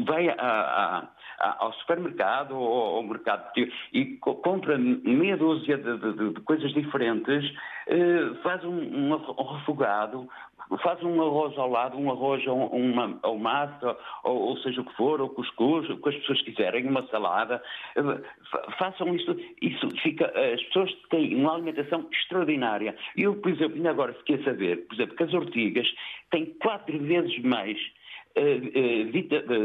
Vai 0.07 0.29
a, 0.29 0.35
a, 0.39 1.65
ao 1.65 1.73
supermercado 1.75 2.57
ou 2.57 2.97
ao 2.97 3.03
mercado 3.03 3.51
e 3.93 4.17
compra 4.17 4.77
meia 4.79 5.37
dúzia 5.37 5.79
de, 5.79 5.99
de, 5.99 6.35
de 6.35 6.41
coisas 6.43 6.73
diferentes, 6.73 7.45
eh, 7.45 7.46
faz 8.43 8.65
um, 8.65 8.77
um, 8.77 9.53
refogado, 9.59 10.29
faz 10.83 11.03
um 11.03 11.21
arroz 11.23 11.57
ao 11.57 11.71
lado, 11.71 11.97
um 11.97 12.11
arroz 12.11 12.45
ou 12.47 12.67
uma, 12.69 13.19
ou 13.23 13.39
massa, 13.39 13.97
ou, 14.25 14.37
ou, 14.37 14.57
seja 14.59 14.81
o 14.81 14.85
que 14.85 14.97
for, 14.97 15.21
ou 15.21 15.29
cuscuz, 15.31 15.89
o 15.89 15.97
que 15.99 16.09
as 16.09 16.17
pessoas 16.17 16.43
quiserem, 16.43 16.89
uma 16.89 17.07
salada, 17.07 17.63
eh, 17.95 18.21
façam 18.79 19.15
isto, 19.15 19.37
isso 19.63 19.89
fica, 20.03 20.27
as 20.27 20.63
pessoas 20.65 20.93
têm 21.11 21.37
uma 21.37 21.55
alimentação 21.55 22.07
extraordinária. 22.11 22.97
Eu, 23.17 23.37
por 23.37 23.53
exemplo, 23.53 23.77
ainda 23.77 23.91
agora 23.91 24.15
fiquei 24.15 24.37
a 24.37 24.45
saber, 24.45 24.87
por 24.87 24.95
exemplo, 24.95 25.17
que 25.17 25.23
as 25.23 25.35
ortigas 25.35 25.87
têm 26.31 26.47
quatro 26.61 26.99
vezes 26.99 27.39
mais 27.45 27.79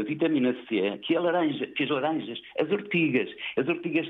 vitamina 0.06 0.54
C, 0.68 0.98
que, 1.02 1.16
a 1.16 1.20
laranja, 1.20 1.66
que 1.66 1.84
as 1.84 1.90
laranjas, 1.90 2.40
as 2.58 2.70
ortigas. 2.70 3.28
As 3.56 3.68
ortigas 3.68 4.06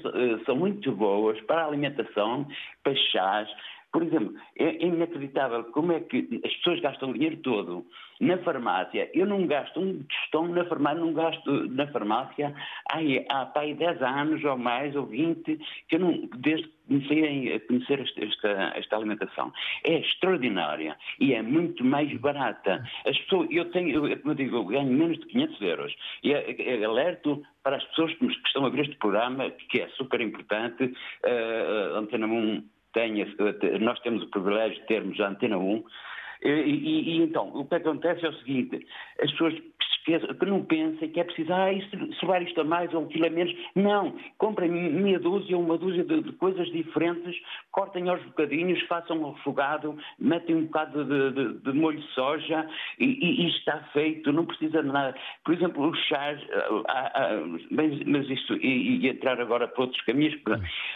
são 0.46 0.57
muito 0.57 0.92
boas 0.92 1.40
para 1.42 1.62
a 1.62 1.66
alimentação, 1.66 2.46
para 2.83 2.94
chás, 2.94 3.48
por 3.92 4.02
exemplo, 4.02 4.35
é 4.59 4.87
inacreditável 4.87 5.64
como 5.64 5.92
é 5.92 6.00
que 6.00 6.40
as 6.44 6.55
pessoas 6.57 6.81
gastam 6.81 7.11
o 7.11 7.12
dinheiro 7.12 7.37
todo 7.38 7.87
na 8.20 8.38
farmácia. 8.38 9.11
Eu 9.12 9.26
não 9.26 9.46
gasto 9.46 9.78
um 9.78 10.02
tostão 10.05 10.48
na 10.48 10.64
farmácia, 10.64 11.00
não 11.00 11.12
gasto 11.12 11.68
na 11.68 11.87
farmácia 11.88 12.55
há, 12.90 12.98
há 13.28 13.46
pá, 13.46 13.61
10 13.66 14.00
anos 14.00 14.42
ou 14.44 14.57
mais, 14.57 14.96
ou 14.96 15.05
20, 15.07 15.59
que 15.88 15.96
eu 15.96 16.00
não, 16.00 16.28
desde 16.37 16.68
que 16.68 16.83
comecei 16.88 17.55
a 17.55 17.61
conhecer 17.61 18.00
esta, 18.00 18.48
esta, 18.76 18.96
alimentação. 18.96 19.52
É 19.85 19.98
extraordinária 19.98 20.96
e 21.20 21.35
é 21.35 21.42
muito 21.42 21.85
mais 21.85 22.11
barata. 22.18 22.83
As 23.07 23.18
pessoas, 23.18 23.48
eu 23.50 23.70
tenho, 23.72 24.00
como 24.20 24.33
eu 24.33 24.35
digo, 24.35 24.57
eu 24.57 24.64
ganho 24.64 24.90
menos 24.90 25.18
de 25.18 25.26
500 25.26 25.61
euros. 25.61 25.94
E 26.22 26.33
é, 26.33 26.81
é, 26.81 26.85
alerto 26.85 27.42
para 27.62 27.76
as 27.76 27.85
pessoas 27.85 28.14
que, 28.14 28.26
estão 28.26 28.64
a 28.64 28.70
ver 28.70 28.83
este 28.83 28.96
programa, 28.96 29.50
que 29.50 29.81
é 29.81 29.88
super 29.90 30.20
importante, 30.20 30.85
uh, 30.85 31.96
Antena 31.96 32.26
1 32.26 32.64
tenha, 32.92 33.26
nós 33.81 33.98
temos 34.00 34.22
o 34.22 34.28
privilégio 34.28 34.81
de 34.81 34.87
termos 34.87 35.20
a 35.20 35.28
Antena 35.28 35.59
1, 35.59 35.85
e, 36.44 36.48
e, 36.48 37.11
e, 37.11 37.22
então, 37.22 37.50
o 37.55 37.64
que 37.64 37.76
acontece 37.76 38.26
é 38.26 38.28
o 38.28 38.35
seguinte: 38.35 38.85
as 39.20 39.31
pessoas 39.31 39.55
que 40.04 40.46
não 40.46 40.64
pensem 40.64 41.08
que 41.08 41.20
é 41.20 41.24
preciso, 41.24 41.52
ah, 41.52 41.72
isso, 41.72 41.88
sobar 42.14 42.42
isto 42.42 42.60
a 42.60 42.64
mais 42.64 42.92
ou 42.92 43.04
aquilo 43.04 43.26
a 43.26 43.30
menos. 43.30 43.54
Não, 43.74 44.16
comprem 44.38 44.70
meia 44.70 45.18
dúzia 45.18 45.56
ou 45.56 45.62
uma 45.62 45.78
dúzia 45.78 46.04
de, 46.04 46.22
de, 46.22 46.32
coisas 46.32 46.70
diferentes, 46.72 47.40
cortem 47.70 48.08
aos 48.08 48.22
bocadinhos, 48.24 48.80
façam 48.82 49.22
um 49.22 49.32
refogado, 49.32 49.96
metem 50.18 50.56
um 50.56 50.64
bocado 50.64 51.04
de, 51.04 51.30
de, 51.30 51.58
de 51.60 51.72
molho 51.72 52.00
de 52.00 52.06
soja 52.08 52.68
e, 52.98 53.04
e, 53.04 53.42
e, 53.42 53.48
está 53.50 53.78
feito, 53.92 54.32
não 54.32 54.44
precisa 54.44 54.82
de 54.82 54.88
nada. 54.88 55.14
Por 55.44 55.54
exemplo, 55.54 55.88
os 55.88 55.98
chás, 56.06 56.40
ah, 56.88 57.12
ah, 57.14 57.42
mas, 57.70 58.02
mas 58.04 58.28
isto, 58.28 58.56
e, 58.56 58.98
e, 58.98 59.08
entrar 59.08 59.40
agora 59.40 59.68
para 59.68 59.82
outros 59.82 60.00
caminhos, 60.02 60.34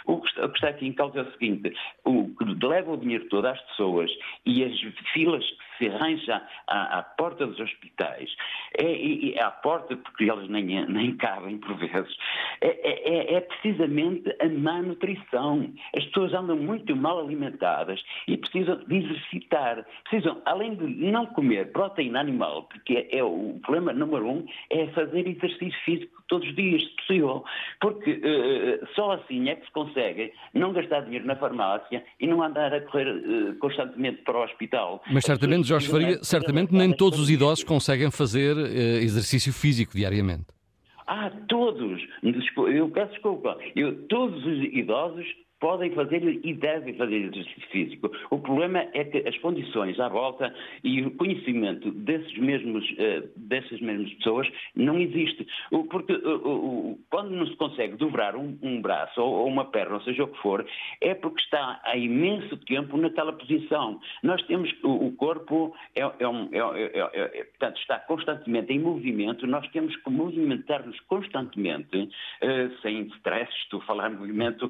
o 0.07 0.21
que, 0.21 0.29
está, 0.29 0.47
o 0.47 0.49
que 0.49 0.57
está 0.57 0.69
aqui 0.69 0.87
em 0.87 0.93
causa 0.93 1.21
é 1.21 1.23
o 1.23 1.33
seguinte: 1.33 1.73
o 2.05 2.29
que 2.37 2.67
leva 2.67 2.93
o 2.93 2.97
dinheiro 2.97 3.29
todo 3.29 3.47
às 3.47 3.61
pessoas 3.63 4.11
e 4.45 4.65
as 4.65 4.73
filas 5.13 5.45
que 5.76 5.76
se 5.79 5.89
arranja 5.89 6.43
à, 6.67 6.99
à 6.99 7.03
porta 7.03 7.47
dos 7.47 7.59
hospitais, 7.61 8.31
é, 8.79 9.35
é, 9.35 9.43
à 9.43 9.51
porta, 9.51 9.97
porque 9.97 10.25
eles 10.25 10.49
nem, 10.49 10.87
nem 10.87 11.17
cabem 11.17 11.59
por 11.59 11.77
vezes, 11.77 12.17
é, 12.61 12.69
é, 12.69 13.15
é, 13.15 13.35
é, 13.35 13.41
precisamente 13.41 14.35
a 14.41 14.49
má 14.49 14.83
nutrição. 14.83 15.73
As 15.97 16.05
pessoas 16.07 16.35
andam 16.35 16.57
muito 16.57 16.95
mal 16.97 17.21
alimentadas 17.21 18.03
e 18.27 18.37
precisam 18.37 18.77
de 18.87 18.97
exercitar. 18.97 19.85
Precisam, 20.09 20.41
além 20.45 20.75
de 20.75 20.87
não 21.11 21.27
comer 21.27 21.73
proteína 21.73 22.21
animal, 22.21 22.65
porque 22.65 23.09
é, 23.11 23.23
o 23.23 23.59
problema 23.63 23.93
número 23.93 24.29
um, 24.29 24.47
é 24.71 24.87
fazer 24.89 25.27
exercício 25.27 25.79
físico 25.85 26.23
todos 26.29 26.49
os 26.49 26.55
dias, 26.57 26.83
se 26.83 26.97
possível. 26.97 27.45
Porque 27.81 28.11
uh, 28.13 28.87
só 28.95 29.13
assim 29.13 29.49
é 29.49 29.57
que 29.57 29.67
se 29.67 29.73
consegue 29.73 30.33
não 30.55 30.73
gastar 30.73 31.01
dinheiro 31.01 31.27
na 31.27 31.37
farmácia 31.37 32.05
e 32.21 32.27
não 32.27 32.43
andar 32.43 32.73
a 32.75 32.81
correr 32.81 33.09
uh, 33.09 33.55
constantemente 33.59 34.23
para 34.23 34.39
o 34.39 34.45
hospital. 34.45 35.03
Mas 35.11 35.25
certamente 35.25 35.66
Jorge 35.67 35.89
Faria, 35.89 36.19
certamente 36.23 36.73
nem 36.73 36.93
todos 36.93 37.19
os 37.19 37.31
idosos 37.31 37.65
conseguem 37.65 38.11
fazer 38.11 38.57
uh, 38.57 38.67
exercício 39.03 39.53
físico 39.53 39.97
diariamente. 39.97 40.47
Ah, 41.07 41.31
todos! 41.49 42.03
Eu 42.23 42.89
peço 42.91 43.13
desculpa. 43.13 43.57
Eu, 43.77 44.07
todos 44.09 44.45
os 44.45 44.65
idosos 44.73 45.27
podem 45.61 45.91
fazer 45.93 46.23
e 46.45 46.55
devem 46.55 46.95
fazer 46.95 47.17
exercício 47.17 47.69
físico. 47.71 48.11
O 48.31 48.39
problema 48.39 48.87
é 48.93 49.05
que 49.05 49.27
as 49.27 49.37
condições 49.39 49.99
à 49.99 50.09
volta 50.09 50.55
e 50.85 51.03
o 51.03 51.11
conhecimento 51.13 51.91
desses 51.91 52.37
mesmos, 52.39 52.85
uh, 52.93 53.29
dessas 53.37 53.81
mesmas 53.81 54.13
pessoas 54.15 54.49
não 54.75 54.99
existe. 54.99 55.47
Porque 55.91 56.13
uh, 56.13 56.99
quando 57.11 57.31
não 57.31 57.47
se 57.47 57.57
consegue 57.57 57.97
dobrar 57.97 58.37
um, 58.37 58.81
braço 58.81 59.21
ou, 59.21 59.47
uma 59.47 59.65
perna, 59.65 59.95
ou 59.95 60.03
seja 60.03 60.25
o 60.25 60.29
que 60.29 60.39
for, 60.41 60.67
é 61.01 61.15
porque 61.15 61.41
está 61.41 61.81
há 61.85 61.97
imenso 61.97 62.57
tempo 62.59 62.97
naquela 62.97 63.33
posição. 63.33 64.01
Nós 64.23 64.43
temos, 64.43 64.71
o, 64.83 65.13
corpo 65.13 65.75
é, 65.95 66.01
é, 66.01 66.29
um, 66.29 66.49
é, 66.53 66.59
é, 66.59 66.99
é, 66.99 67.41
é 67.41 67.45
portanto, 67.45 67.79
está 67.81 67.99
constantemente 68.01 68.73
em 68.73 68.79
movimento, 68.79 69.47
nós 69.47 69.67
temos 69.71 69.97
que 69.97 70.11
movimentar-nos 70.11 70.99
constantemente, 71.01 72.09
sem 72.83 73.03
stress, 73.17 73.51
estou 73.63 73.81
a 73.81 73.85
falar 73.85 74.11
de 74.11 74.17
movimento 74.17 74.69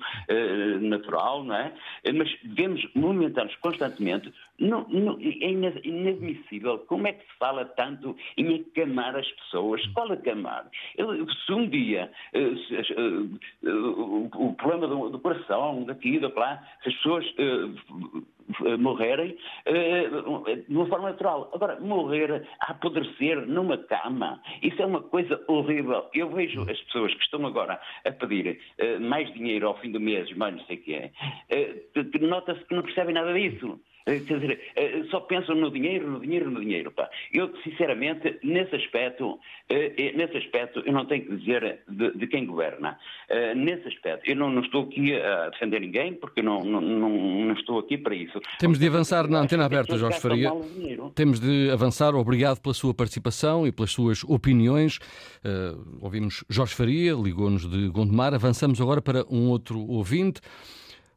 natural, 0.80 1.44
não 1.44 1.54
é? 1.54 1.72
Mas 2.14 2.28
devemos 2.42 2.86
movimentar-nos 2.94 3.54
constantemente. 3.56 4.32
Não, 4.58 4.86
não, 4.88 5.18
é 5.20 5.50
inadmissível 5.84 6.78
como 6.80 7.06
é 7.06 7.12
que 7.12 7.24
se 7.24 7.38
fala 7.38 7.64
tanto 7.64 8.16
em 8.36 8.64
acamar 8.72 9.16
as 9.16 9.30
pessoas. 9.32 9.84
Qual 9.88 10.10
acamar? 10.12 10.66
Eu, 10.96 11.28
se 11.30 11.52
um 11.52 11.68
dia 11.68 12.10
uh, 12.34 12.58
se, 12.58 12.92
uh, 12.94 13.70
uh, 13.70 14.30
o, 14.34 14.54
problema 14.54 14.88
do, 14.88 15.10
do, 15.10 15.18
coração, 15.18 15.84
daqui, 15.84 16.18
da 16.18 16.28
lá, 16.36 16.62
se 16.82 16.88
as 16.88 16.94
pessoas 16.96 17.24
morrerem 18.78 19.36
de 20.68 20.74
uma 20.74 20.86
forma 20.86 21.10
natural. 21.10 21.50
Agora, 21.54 21.80
morrer 21.80 22.46
a 22.60 22.72
apodrecer 22.72 23.46
numa 23.46 23.78
cama, 23.78 24.40
isso 24.62 24.80
é 24.80 24.86
uma 24.86 25.02
coisa 25.02 25.42
horrível. 25.48 26.08
Eu 26.14 26.30
vejo 26.30 26.62
as 26.62 26.80
pessoas 26.82 27.14
que 27.14 27.22
estão 27.22 27.44
agora 27.46 27.80
a 28.04 28.10
pedir 28.12 28.60
mais 29.00 29.32
dinheiro 29.32 29.66
ao 29.68 29.78
fim 29.78 29.90
do 29.90 30.00
mês, 30.00 30.30
mais 30.36 30.54
não 30.54 30.64
sei 30.64 30.76
o 30.76 30.82
que 30.82 30.94
é, 30.94 31.10
nota-se 32.20 32.64
que 32.64 32.74
não 32.74 32.82
percebem 32.82 33.14
nada 33.14 33.32
disso. 33.32 33.80
Eh, 34.06 34.20
quer 34.20 34.38
dizer, 34.38 34.60
eh, 34.76 35.02
só 35.10 35.18
pensam 35.20 35.56
no 35.56 35.68
dinheiro, 35.68 36.08
no 36.08 36.20
dinheiro, 36.20 36.48
no 36.48 36.60
dinheiro. 36.60 36.92
Pá. 36.92 37.10
Eu, 37.32 37.52
sinceramente, 37.64 38.38
nesse 38.44 38.76
aspecto, 38.76 39.40
eh, 39.68 40.12
nesse 40.14 40.36
aspecto, 40.36 40.80
eu 40.86 40.92
não 40.92 41.06
tenho 41.06 41.24
que 41.24 41.36
dizer 41.36 41.80
de, 41.88 42.12
de 42.12 42.26
quem 42.28 42.46
governa. 42.46 42.96
Nesse 43.56 43.88
aspecto, 43.88 44.30
eu 44.30 44.36
não, 44.36 44.48
não, 44.48 44.62
estou 44.62 44.84
aqui 44.84 45.14
a 45.14 45.48
defender 45.50 45.80
ninguém, 45.80 46.14
porque 46.14 46.40
não, 46.40 46.62
não, 46.62 46.80
não, 46.80 47.52
estou 47.54 47.80
aqui 47.80 47.98
para 47.98 48.14
isso. 48.14 48.40
Temos 48.60 48.78
de 48.78 48.86
avançar 48.86 49.28
na 49.28 49.40
antena 49.40 49.64
aberta, 49.64 49.98
Jorge 49.98 50.20
Faria. 50.20 50.52
Temos 51.14 51.40
de 51.40 51.70
avançar. 51.70 52.14
Obrigado 52.14 52.60
pela 52.60 52.74
sua 52.74 52.94
participação 52.94 53.66
e 53.66 53.72
pelas 53.72 53.90
suas 53.90 54.22
opiniões. 54.24 54.98
Uh, 55.44 55.98
ouvimos 56.00 56.44
Jorge 56.48 56.74
Faria, 56.74 57.14
ligou-nos 57.14 57.68
de 57.68 57.88
Gondomar. 57.88 58.32
Avançamos 58.32 58.80
agora 58.80 59.02
para 59.02 59.24
um 59.28 59.48
outro 59.48 59.80
ouvinte. 59.80 60.40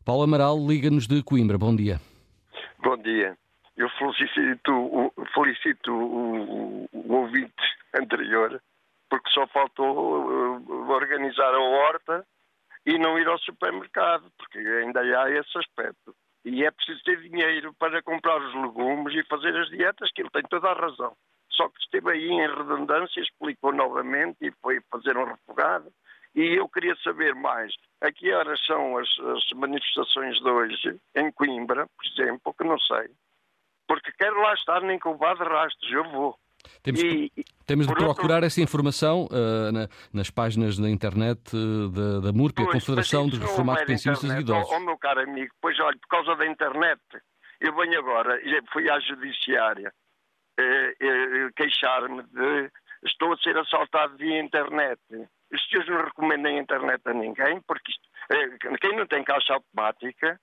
Paulo 0.04 0.24
Amaral 0.24 0.58
liga-nos 0.68 1.06
de 1.06 1.22
Coimbra. 1.22 1.58
Bom 1.58 1.76
dia. 1.76 2.00
Bom 2.82 2.96
dia. 2.98 3.38
Eu 3.76 3.90
felicito, 3.90 5.14
felicito 5.34 5.92
o, 5.92 6.86
o, 6.86 6.90
o 6.94 7.14
ouvinte 7.14 7.54
anterior, 7.94 8.62
porque 9.10 9.30
só 9.32 9.48
faltou 9.48 10.60
uh, 10.60 10.90
organizar 10.90 11.54
a 11.54 11.60
horta 11.60 12.26
e 12.86 12.98
não 12.98 13.20
ir 13.20 13.28
ao 13.28 13.38
supermercado, 13.40 14.32
porque 14.38 14.60
ainda 14.60 15.02
há 15.02 15.30
esse 15.32 15.58
aspecto. 15.58 16.16
E 16.46 16.64
é 16.64 16.72
preciso 16.72 17.04
ter 17.04 17.22
dinheiro 17.22 17.74
para 17.78 18.02
comprar 18.02 18.42
os 18.42 18.56
legumes 18.56 19.14
e 19.14 19.28
fazer 19.28 19.56
as 19.58 19.70
dietas, 19.70 20.10
que 20.14 20.22
ele 20.22 20.30
tem 20.30 20.44
toda 20.44 20.70
a 20.70 20.74
razão. 20.74 21.14
Só 21.52 21.68
que 21.68 21.80
esteve 21.82 22.12
aí 22.12 22.30
em 22.30 22.48
redundância, 22.48 23.20
explicou 23.20 23.74
novamente 23.74 24.38
e 24.42 24.52
foi 24.62 24.80
fazer 24.90 25.18
um 25.18 25.26
refogado. 25.26 25.92
E 26.36 26.60
eu 26.60 26.70
queria 26.70 26.96
saber 27.04 27.34
mais 27.36 27.74
a 28.02 28.12
que 28.12 28.32
horas 28.32 28.64
são 28.66 28.98
as, 28.98 29.10
as 29.20 29.50
manifestações 29.56 30.40
de 30.40 30.50
hoje, 30.50 31.00
em 31.16 31.32
Coimbra, 31.32 31.88
por 31.88 32.06
exemplo, 32.06 32.54
que 32.54 32.64
não 32.64 32.80
sei. 32.80 33.10
Porque 33.88 34.12
quero 34.12 34.40
lá 34.42 34.54
estar 34.54 34.82
nem 34.82 35.00
com 35.00 35.12
o 35.12 35.18
de 35.18 35.44
rastros, 35.44 35.92
eu 35.92 36.04
vou. 36.12 36.38
Temos, 36.84 37.02
e, 37.02 37.32
temos 37.66 37.88
de 37.88 37.94
procurar 37.94 38.36
outro... 38.36 38.46
essa 38.46 38.62
informação 38.62 39.28
uh, 39.32 39.72
na, 39.72 39.88
nas 40.14 40.30
páginas 40.30 40.78
da 40.78 40.90
internet 40.90 41.40
uh, 41.56 41.90
da, 41.90 42.20
da 42.20 42.34
MURP, 42.34 42.62
a 42.62 42.72
Confederação 42.72 43.28
dos 43.28 43.40
Reformados 43.40 43.84
Pensionistas 43.86 44.30
e 44.30 44.40
Idosos. 44.40 44.72
Ó 44.72 44.78
oh, 44.78 44.80
meu 44.82 44.98
caro 44.98 45.22
amigo, 45.22 45.54
pois 45.62 45.80
olha, 45.80 45.98
por 45.98 46.08
causa 46.08 46.36
da 46.36 46.46
internet, 46.46 47.02
eu 47.62 47.76
venho 47.76 48.00
agora, 48.00 48.40
fui 48.72 48.90
à 48.90 49.00
judiciária 49.00 49.92
uh, 50.60 51.54
queixar-me 51.56 52.24
de 52.24 52.72
estou 53.04 53.34
a 53.34 53.38
ser 53.38 53.58
assaltado 53.58 54.18
via 54.18 54.42
internet. 54.42 55.00
Os 55.52 55.68
senhores 55.68 55.90
não 55.90 56.04
recomendam 56.04 56.52
a 56.52 56.60
internet 56.60 57.02
a 57.06 57.14
ninguém, 57.14 57.62
porque 57.62 57.92
isto, 57.92 58.08
quem 58.80 58.96
não 58.96 59.08
tem 59.08 59.24
caixa 59.24 59.54
automática 59.54 60.40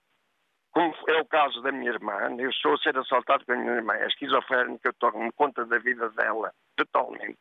como 0.76 0.94
é 1.08 1.16
o 1.22 1.24
caso 1.24 1.62
da 1.62 1.72
minha 1.72 1.90
irmã, 1.90 2.36
eu 2.38 2.50
estou 2.50 2.74
a 2.74 2.78
ser 2.78 2.98
assaltado 2.98 3.46
pela 3.46 3.58
minha 3.58 3.76
irmã, 3.76 3.94
é 3.94 4.06
esquizofrénica, 4.08 4.90
eu 4.90 4.92
tomo 4.92 5.32
conta 5.32 5.64
da 5.64 5.78
vida 5.78 6.10
dela, 6.10 6.52
totalmente. 6.76 7.38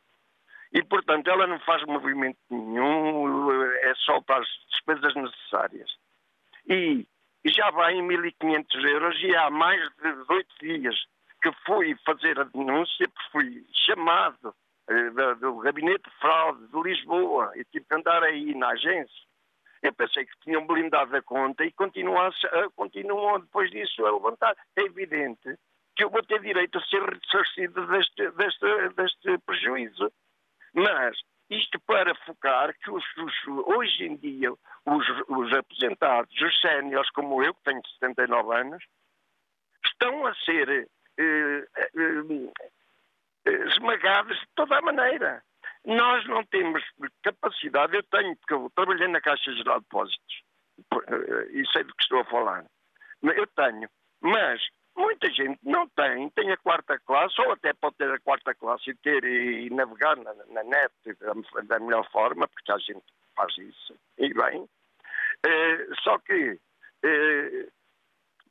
E, 0.72 0.82
portanto, 0.82 1.28
ela 1.28 1.46
não 1.46 1.60
faz 1.60 1.84
movimento 1.84 2.38
nenhum, 2.50 3.62
é 3.62 3.94
só 3.96 4.22
para 4.22 4.42
as 4.42 4.48
despesas 4.72 5.14
necessárias. 5.16 5.92
E 6.66 7.06
já 7.46 7.70
vai 7.72 7.96
em 7.96 8.08
1.500 8.08 8.90
euros 8.90 9.22
e 9.22 9.36
há 9.36 9.50
mais 9.50 9.82
de 9.98 10.34
oito 10.34 10.56
dias 10.62 10.96
que 11.42 11.52
fui 11.66 11.94
fazer 12.06 12.40
a 12.40 12.46
denúncia, 12.46 13.06
porque 13.10 13.32
fui 13.32 13.66
chamado 13.86 14.48
eh, 14.48 14.65
do, 14.88 15.36
do 15.36 15.58
gabinete 15.60 16.04
de 16.04 16.16
fraude 16.18 16.68
de 16.68 16.82
Lisboa 16.82 17.52
e 17.56 17.64
tive 17.66 17.86
que 17.86 17.96
andar 17.96 18.24
aí 18.24 18.54
na 18.56 18.70
agência 18.70 19.26
eu 19.86 19.94
pensei 19.94 20.26
que 20.26 20.40
tinham 20.40 20.66
blindado 20.66 21.16
a 21.16 21.22
conta 21.22 21.64
e 21.64 21.72
continuam, 21.72 23.40
depois 23.40 23.70
disso 23.70 24.06
a 24.06 24.12
levantar. 24.12 24.56
É 24.76 24.82
evidente 24.82 25.58
que 25.96 26.04
eu 26.04 26.10
vou 26.10 26.24
ter 26.24 26.42
direito 26.42 26.78
a 26.78 26.86
ser 26.86 27.02
ressarcido 27.04 27.86
deste, 27.88 28.32
deste, 28.32 28.90
deste 28.96 29.38
prejuízo. 29.46 30.12
Mas 30.74 31.18
isto 31.50 31.80
para 31.82 32.16
focar 32.26 32.76
que 32.80 32.90
os, 32.90 33.04
os, 33.18 33.48
hoje 33.68 34.06
em 34.06 34.18
dia 34.18 34.52
os, 34.52 35.08
os 35.28 35.54
aposentados, 35.54 36.42
os 36.42 36.62
séniores 36.62 37.10
como 37.12 37.44
eu, 37.44 37.54
que 37.54 37.64
tenho 37.64 37.82
79 38.00 38.56
anos, 38.56 38.84
estão 39.86 40.26
a 40.26 40.34
ser 40.34 40.68
eh, 40.70 40.88
eh, 41.18 41.68
eh, 41.96 42.72
esmagados 43.46 44.38
de 44.40 44.48
toda 44.56 44.78
a 44.78 44.82
maneira. 44.82 45.44
Nós 45.86 46.26
não 46.28 46.44
temos 46.46 46.84
capacidade, 47.24 47.96
eu 47.96 48.04
tenho, 48.04 48.36
porque 48.38 48.54
eu 48.54 48.72
trabalhei 48.76 49.08
na 49.08 49.22
Caixa 49.22 49.54
Geral 49.54 49.80
de 49.80 49.86
Depósitos 49.86 50.44
eh, 51.08 51.48
e 51.52 51.68
sei 51.72 51.84
do 51.84 51.94
que 51.94 52.04
estou 52.04 52.22
a 52.22 52.26
falar. 52.26 52.66
Eu 53.22 53.48
tenho, 53.48 53.88
mas 54.22 54.62
muita 54.96 55.32
gente 55.32 55.60
não 55.64 55.88
tem, 55.90 56.30
tem 56.32 56.52
a 56.52 56.58
quarta 56.58 57.00
classe, 57.06 57.40
ou 57.42 57.52
até 57.52 57.74
pode 57.74 57.98
ter 57.98 58.12
a 58.12 58.20
quarta 58.20 58.56
classe 58.56 58.90
e 58.90 58.96
ter 58.96 59.24
e, 59.24 59.70
navegar 59.70 60.18
na, 60.18 60.34
na 60.34 60.64
net 60.64 60.94
da, 61.20 61.62
da, 61.64 61.80
melhor 61.80 62.10
forma, 62.12 62.48
porque 62.48 62.72
a 62.72 62.78
gente 62.80 63.06
faz 63.36 63.56
isso, 63.58 63.96
e 64.18 64.34
bem. 64.34 64.68
Eh, 65.46 65.88
só 66.04 66.18
que 66.20 66.60
eh, 67.04 67.68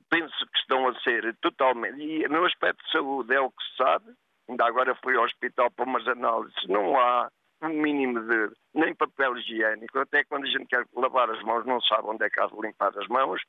penso 0.08 0.46
que 0.46 0.58
estão 0.58 0.86
a 0.88 1.00
ser 1.00 1.34
totalmente. 1.40 2.00
E 2.00 2.28
no 2.28 2.44
aspecto 2.44 2.84
de 2.84 2.92
saúde 2.92 3.34
é 3.34 3.40
o 3.40 3.50
que 3.50 3.64
se 3.64 3.76
sabe, 3.76 4.14
ainda 4.48 4.66
agora 4.66 4.94
fui 5.02 5.16
ao 5.16 5.24
hospital 5.24 5.70
para 5.70 5.84
umas 5.84 6.06
análises, 6.06 6.56
não 6.68 6.98
há 6.98 7.30
um 7.62 7.68
mínimo 7.68 8.20
de 8.20 8.52
nem 8.74 8.94
papel 8.94 9.36
higiênico, 9.38 9.98
até 9.98 10.24
quando 10.24 10.44
a 10.44 10.50
gente 10.50 10.66
quer 10.66 10.84
lavar 10.94 11.30
as 11.30 11.42
mãos 11.42 11.64
não 11.64 11.80
sabe 11.80 12.08
onde 12.08 12.24
é 12.24 12.30
que 12.30 12.40
há 12.40 12.46
de 12.46 12.60
limpar 12.60 12.92
as 12.98 13.06
mãos, 13.08 13.40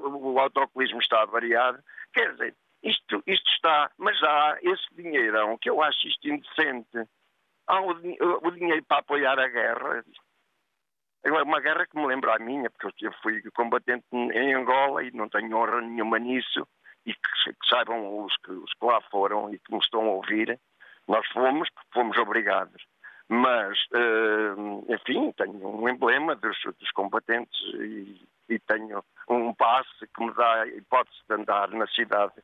o 0.00 0.38
autocolismo 0.38 1.00
está 1.00 1.24
variado, 1.24 1.78
quer 2.12 2.32
dizer, 2.32 2.54
isto, 2.82 3.22
isto 3.26 3.50
está, 3.52 3.90
mas 3.98 4.22
há 4.22 4.58
esse 4.62 4.86
dinheirão, 4.94 5.58
que 5.58 5.70
eu 5.70 5.82
acho 5.82 6.06
isto 6.06 6.28
indecente, 6.28 7.08
há 7.66 7.80
o, 7.80 7.90
o 7.90 8.50
dinheiro 8.52 8.84
para 8.86 8.98
apoiar 8.98 9.38
a 9.38 9.48
guerra, 9.48 10.04
Agora, 11.26 11.42
uma 11.42 11.60
guerra 11.60 11.86
que 11.88 11.98
me 11.98 12.06
lembra 12.06 12.36
a 12.36 12.38
minha, 12.38 12.70
porque 12.70 13.04
eu 13.04 13.12
fui 13.20 13.42
combatente 13.50 14.04
em 14.12 14.54
Angola 14.54 15.02
e 15.02 15.10
não 15.10 15.28
tenho 15.28 15.56
honra 15.56 15.80
nenhuma 15.80 16.20
nisso, 16.20 16.68
e 17.06 17.14
que, 17.14 17.52
que 17.52 17.68
saibam 17.68 18.24
os 18.24 18.36
que, 18.38 18.50
os 18.50 18.72
que 18.74 18.84
lá 18.84 19.00
foram 19.10 19.52
e 19.54 19.58
que 19.58 19.72
me 19.72 19.78
estão 19.78 20.02
a 20.02 20.12
ouvir, 20.12 20.58
nós 21.06 21.26
fomos 21.28 21.68
fomos 21.92 22.16
obrigados. 22.18 22.84
Mas, 23.28 23.78
uh, 23.86 24.92
enfim, 24.92 25.32
tenho 25.32 25.68
um 25.68 25.88
emblema 25.88 26.36
dos, 26.36 26.56
dos 26.78 26.90
combatentes 26.92 27.58
e, 27.74 28.20
e, 28.48 28.58
tenho 28.60 29.04
um 29.28 29.52
passe 29.52 30.06
que 30.14 30.24
me 30.24 30.32
dá 30.34 30.62
a 30.62 30.68
hipótese 30.68 31.18
de 31.28 31.34
andar 31.34 31.68
na 31.70 31.88
cidade 31.88 32.34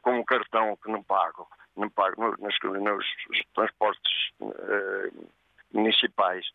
com 0.00 0.18
um 0.18 0.24
cartão 0.24 0.78
que 0.82 0.90
não 0.90 1.02
pago, 1.02 1.46
não 1.76 1.90
pago 1.90 2.36
nos, 2.38 2.56
nos 2.62 3.44
transportes 3.54 4.30
uh, 4.40 5.28
municipais. 5.72 6.46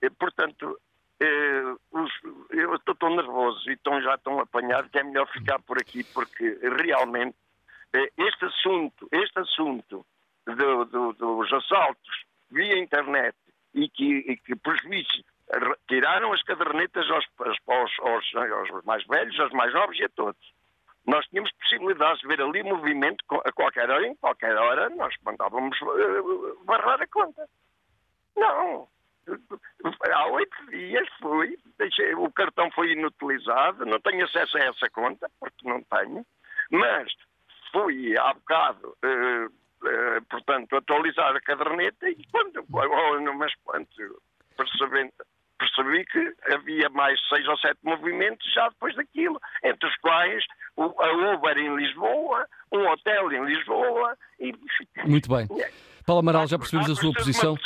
E, 0.00 0.08
portanto, 0.08 0.78
eh, 1.20 1.74
os, 1.92 2.12
eu 2.50 2.74
estou 2.74 2.94
tão 2.94 3.14
nervoso 3.14 3.70
e 3.70 3.76
tão, 3.78 4.00
já 4.02 4.18
tão 4.18 4.40
apanhado 4.40 4.88
que 4.90 4.98
é 4.98 5.02
melhor 5.02 5.28
ficar 5.28 5.60
por 5.60 5.78
aqui, 5.78 6.02
porque 6.04 6.58
realmente 6.62 7.36
eh, 7.92 8.10
este 8.18 8.44
assunto, 8.44 9.08
este 9.12 9.38
assunto 9.38 10.04
do, 10.46 10.84
do, 10.84 11.12
dos 11.12 11.52
assaltos 11.52 12.24
via 12.50 12.78
internet 12.78 13.36
e 13.74 13.88
que, 13.88 14.18
e 14.18 14.36
que 14.36 14.56
por 14.56 14.76
juízo, 14.80 15.24
tiraram 15.88 16.32
as 16.32 16.42
cadernetas 16.42 17.08
aos, 17.10 17.24
aos, 17.66 17.90
aos, 18.00 18.34
aos, 18.34 18.84
mais 18.84 19.04
velhos, 19.06 19.38
aos 19.38 19.52
mais 19.52 19.72
novos 19.72 19.98
e 19.98 20.04
a 20.04 20.08
todos. 20.08 20.54
Nós 21.06 21.26
tínhamos 21.26 21.52
possibilidades 21.52 22.20
de 22.20 22.28
ver 22.28 22.40
ali 22.40 22.62
movimento 22.62 23.22
a 23.44 23.52
qualquer 23.52 23.90
hora, 23.90 24.06
em 24.06 24.14
qualquer 24.16 24.56
hora 24.56 24.88
nós 24.90 25.14
mandávamos 25.22 25.78
uh, 25.82 26.64
barrar 26.64 27.00
a 27.02 27.06
conta. 27.06 27.46
Não, 28.36 28.88
Há 30.12 30.26
oito 30.28 30.66
dias 30.70 31.08
fui, 31.20 31.56
deixei, 31.78 32.14
o 32.14 32.30
cartão 32.32 32.70
foi 32.72 32.92
inutilizado, 32.92 33.84
não 33.86 34.00
tenho 34.00 34.24
acesso 34.24 34.56
a 34.56 34.60
essa 34.60 34.90
conta, 34.90 35.30
porque 35.40 35.68
não 35.68 35.82
tenho, 35.82 36.24
mas 36.70 37.12
fui 37.72 38.16
há 38.16 38.32
bocado, 38.34 38.96
uh, 39.04 39.46
uh, 39.46 40.24
portanto, 40.30 40.76
atualizar 40.76 41.34
a 41.34 41.40
caderneta 41.40 42.08
e 42.08 42.24
quando, 42.30 42.64
mas 43.36 43.52
quando 43.64 43.88
percebendo, 44.56 45.12
percebi 45.58 46.04
que 46.06 46.34
havia 46.52 46.88
mais 46.90 47.18
seis 47.28 47.46
ou 47.48 47.56
sete 47.58 47.78
movimentos 47.82 48.52
já 48.52 48.68
depois 48.68 48.94
daquilo, 48.94 49.40
entre 49.62 49.88
os 49.88 49.96
quais 49.96 50.44
a 50.76 51.34
Uber 51.34 51.58
em 51.58 51.74
Lisboa, 51.76 52.46
um 52.72 52.86
hotel 52.88 53.32
em 53.32 53.44
Lisboa 53.44 54.16
e... 54.40 54.52
Muito 55.04 55.28
bem. 55.28 55.46
Paulo 56.06 56.20
Amaral, 56.20 56.46
já 56.46 56.58
percebemos 56.58 56.90
a 56.90 56.94
sua 56.94 57.12
posição. 57.12 57.56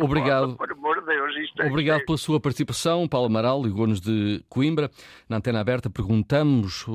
Obrigado. 0.00 0.56
de 0.56 1.62
é 1.62 1.66
Obrigado 1.66 2.04
pela 2.04 2.18
sua 2.18 2.40
participação. 2.40 3.08
Paulo 3.08 3.26
Amaral, 3.26 3.62
ligou-nos 3.62 4.00
de 4.00 4.44
Coimbra. 4.48 4.88
Na 5.28 5.38
antena 5.38 5.60
aberta, 5.60 5.90
perguntamos 5.90 6.86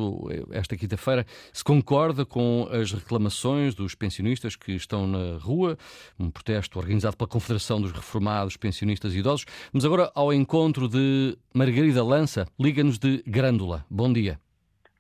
esta 0.52 0.78
quinta-feira 0.78 1.26
se 1.52 1.64
concorda 1.64 2.26
com 2.26 2.68
as 2.72 2.92
reclamações 2.94 3.76
dos 3.76 3.94
pensionistas 3.94 4.56
que 4.56 4.74
estão 4.74 5.06
na 5.06 5.38
rua, 5.38 5.78
um 6.20 6.32
protesto 6.32 6.80
organizado 6.80 7.18
pela 7.18 7.30
Confederação 7.30 7.82
dos 7.82 7.92
Reformados 7.92 8.58
Pensionistas 8.58 9.14
e 9.14 9.20
Idosos. 9.20 9.46
Mas 9.74 9.84
agora 9.84 10.12
ao 10.16 10.34
encontro 10.34 10.88
de 10.88 11.38
Margarida 11.54 12.04
Lança, 12.04 12.46
liga-nos 12.60 12.98
de 12.98 13.22
Grândola. 13.28 13.86
Bom 13.90 14.12
dia. 14.12 14.40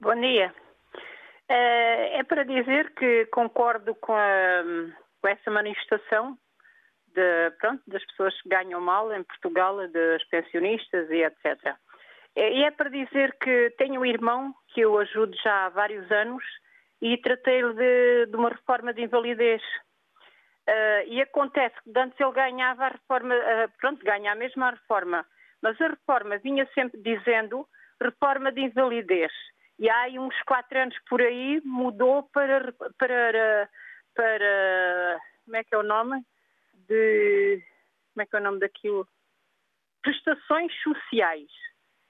Bom 0.02 0.16
dia. 0.20 0.54
Eh, 1.48 2.20
é 2.20 2.24
para 2.24 2.44
dizer 2.44 2.94
que 2.96 3.28
concordo 3.28 3.94
com 3.96 4.14
a, 4.14 4.64
com 5.26 5.30
essa 5.30 5.50
manifestação 5.50 6.38
de, 7.08 7.50
pronto, 7.60 7.82
das 7.88 8.06
pessoas 8.06 8.40
que 8.44 8.50
ganham 8.50 8.80
mal 8.80 9.12
em 9.12 9.24
Portugal, 9.24 9.76
dos 9.88 10.24
pensionistas 10.26 11.10
e 11.10 11.24
etc. 11.24 11.76
E 12.36 12.64
é 12.64 12.70
para 12.70 12.92
dizer 12.92 13.36
que 13.42 13.74
tenho 13.76 14.02
um 14.02 14.06
irmão 14.06 14.54
que 14.68 14.82
eu 14.82 15.00
ajudo 15.00 15.36
já 15.44 15.66
há 15.66 15.70
vários 15.70 16.12
anos 16.12 16.44
e 17.02 17.18
tratei-lhe 17.18 17.74
de, 17.74 18.26
de, 18.28 18.36
uma 18.36 18.50
reforma 18.50 18.94
de 18.94 19.02
invalidez. 19.02 19.64
Uh, 20.70 21.08
e 21.08 21.20
acontece 21.22 21.76
que 21.84 22.00
antes 22.00 22.20
ele 22.20 22.32
ganhava 22.32 22.86
a 22.86 22.90
reforma, 22.90 23.34
uh, 23.34 23.72
pronto, 23.80 24.06
ganha 24.06 24.32
a 24.32 24.36
mesma 24.36 24.72
reforma, 24.72 25.26
mas 25.60 25.80
a 25.82 25.88
reforma 25.88 26.38
vinha 26.38 26.70
sempre 26.76 27.02
dizendo 27.02 27.68
reforma 28.00 28.52
de 28.52 28.62
invalidez. 28.62 29.32
E 29.80 29.90
há 29.90 30.06
uns 30.20 30.40
quatro 30.44 30.78
anos 30.80 30.96
por 31.10 31.20
aí 31.20 31.62
mudou 31.66 32.30
para, 32.32 32.72
para 33.00 33.70
para. 34.16 35.20
Como 35.46 35.58
é 35.58 35.64
que 35.64 35.76
é 35.76 35.78
o 35.78 35.84
nome? 35.84 36.26
De. 36.88 37.62
Como 38.14 38.24
é 38.24 38.26
que 38.26 38.36
é 38.36 38.40
o 38.40 38.44
nome 38.44 38.60
daquilo? 38.60 39.08
Prestações 40.02 40.74
sociais. 40.82 41.50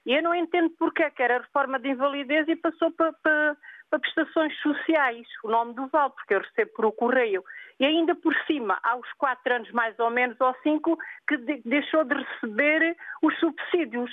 E 0.06 0.14
eu 0.14 0.22
não 0.22 0.34
entendo 0.34 0.70
porque 0.78 1.02
é 1.02 1.10
que 1.10 1.20
era 1.20 1.40
reforma 1.40 1.80
de 1.80 1.88
invalidez 1.88 2.46
e 2.46 2.54
passou 2.54 2.92
para, 2.92 3.12
para, 3.14 3.56
para 3.90 3.98
prestações 3.98 4.56
sociais, 4.60 5.26
o 5.42 5.50
nome 5.50 5.74
do 5.74 5.88
VAL, 5.88 6.10
porque 6.10 6.34
eu 6.34 6.40
recebo 6.40 6.70
por 6.74 6.84
o 6.84 6.92
correio. 6.92 7.42
E 7.80 7.84
ainda 7.84 8.14
por 8.14 8.32
cima, 8.46 8.78
há 8.84 8.94
uns 8.94 9.12
quatro 9.14 9.52
anos 9.52 9.70
mais 9.72 9.98
ou 9.98 10.08
menos, 10.08 10.40
ou 10.40 10.54
cinco, 10.62 10.96
que 11.26 11.36
de, 11.38 11.60
deixou 11.64 12.04
de 12.04 12.14
receber 12.14 12.96
os 13.20 13.36
subsídios. 13.40 14.10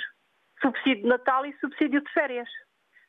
Subsídio 0.60 1.04
de 1.04 1.10
Natal 1.10 1.46
e 1.46 1.54
subsídio 1.60 2.02
de 2.02 2.12
férias. 2.12 2.50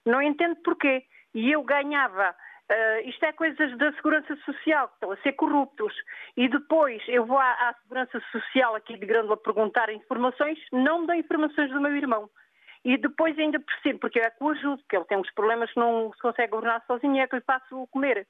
Não 0.05 0.20
entendo 0.20 0.57
porquê. 0.57 1.05
E 1.32 1.51
eu 1.51 1.62
ganhava 1.62 2.37
Uh, 2.71 3.09
isto 3.09 3.23
é 3.25 3.33
coisas 3.33 3.77
da 3.77 3.93
Segurança 3.93 4.35
Social, 4.37 4.89
que 4.89 4.95
estão 4.95 5.11
a 5.11 5.17
ser 5.19 5.33
corruptos. 5.35 5.95
E 6.37 6.49
depois 6.49 7.03
eu 7.09 7.27
vou 7.27 7.39
à, 7.39 7.53
à 7.69 7.75
Segurança 7.83 8.23
Social 8.33 8.75
aqui 8.75 8.97
de 8.97 9.05
Grândola 9.05 9.37
perguntar 9.37 9.91
informações, 9.91 10.59
não 10.73 11.03
me 11.03 11.07
dão 11.07 11.17
informações 11.17 11.71
do 11.71 11.81
meu 11.81 11.95
irmão. 11.95 12.31
E 12.85 12.97
depois 12.97 13.39
ainda 13.39 13.59
percebo, 13.61 13.99
porque 13.99 14.19
eu 14.19 14.25
é 14.25 14.31
que 14.31 14.43
o 14.43 14.51
ajudo, 14.51 14.79
porque 14.79 14.97
ele 14.97 15.05
tem 15.07 15.19
uns 15.19 15.31
problemas 15.33 15.73
que 15.73 15.81
não 15.81 16.12
se 16.12 16.21
consegue 16.21 16.53
governar 16.53 16.83
sozinho, 16.87 17.21
é 17.21 17.27
que 17.27 17.37
lhe 17.37 17.43
faço 17.43 17.83
o 17.83 17.87
comer. 17.87 18.27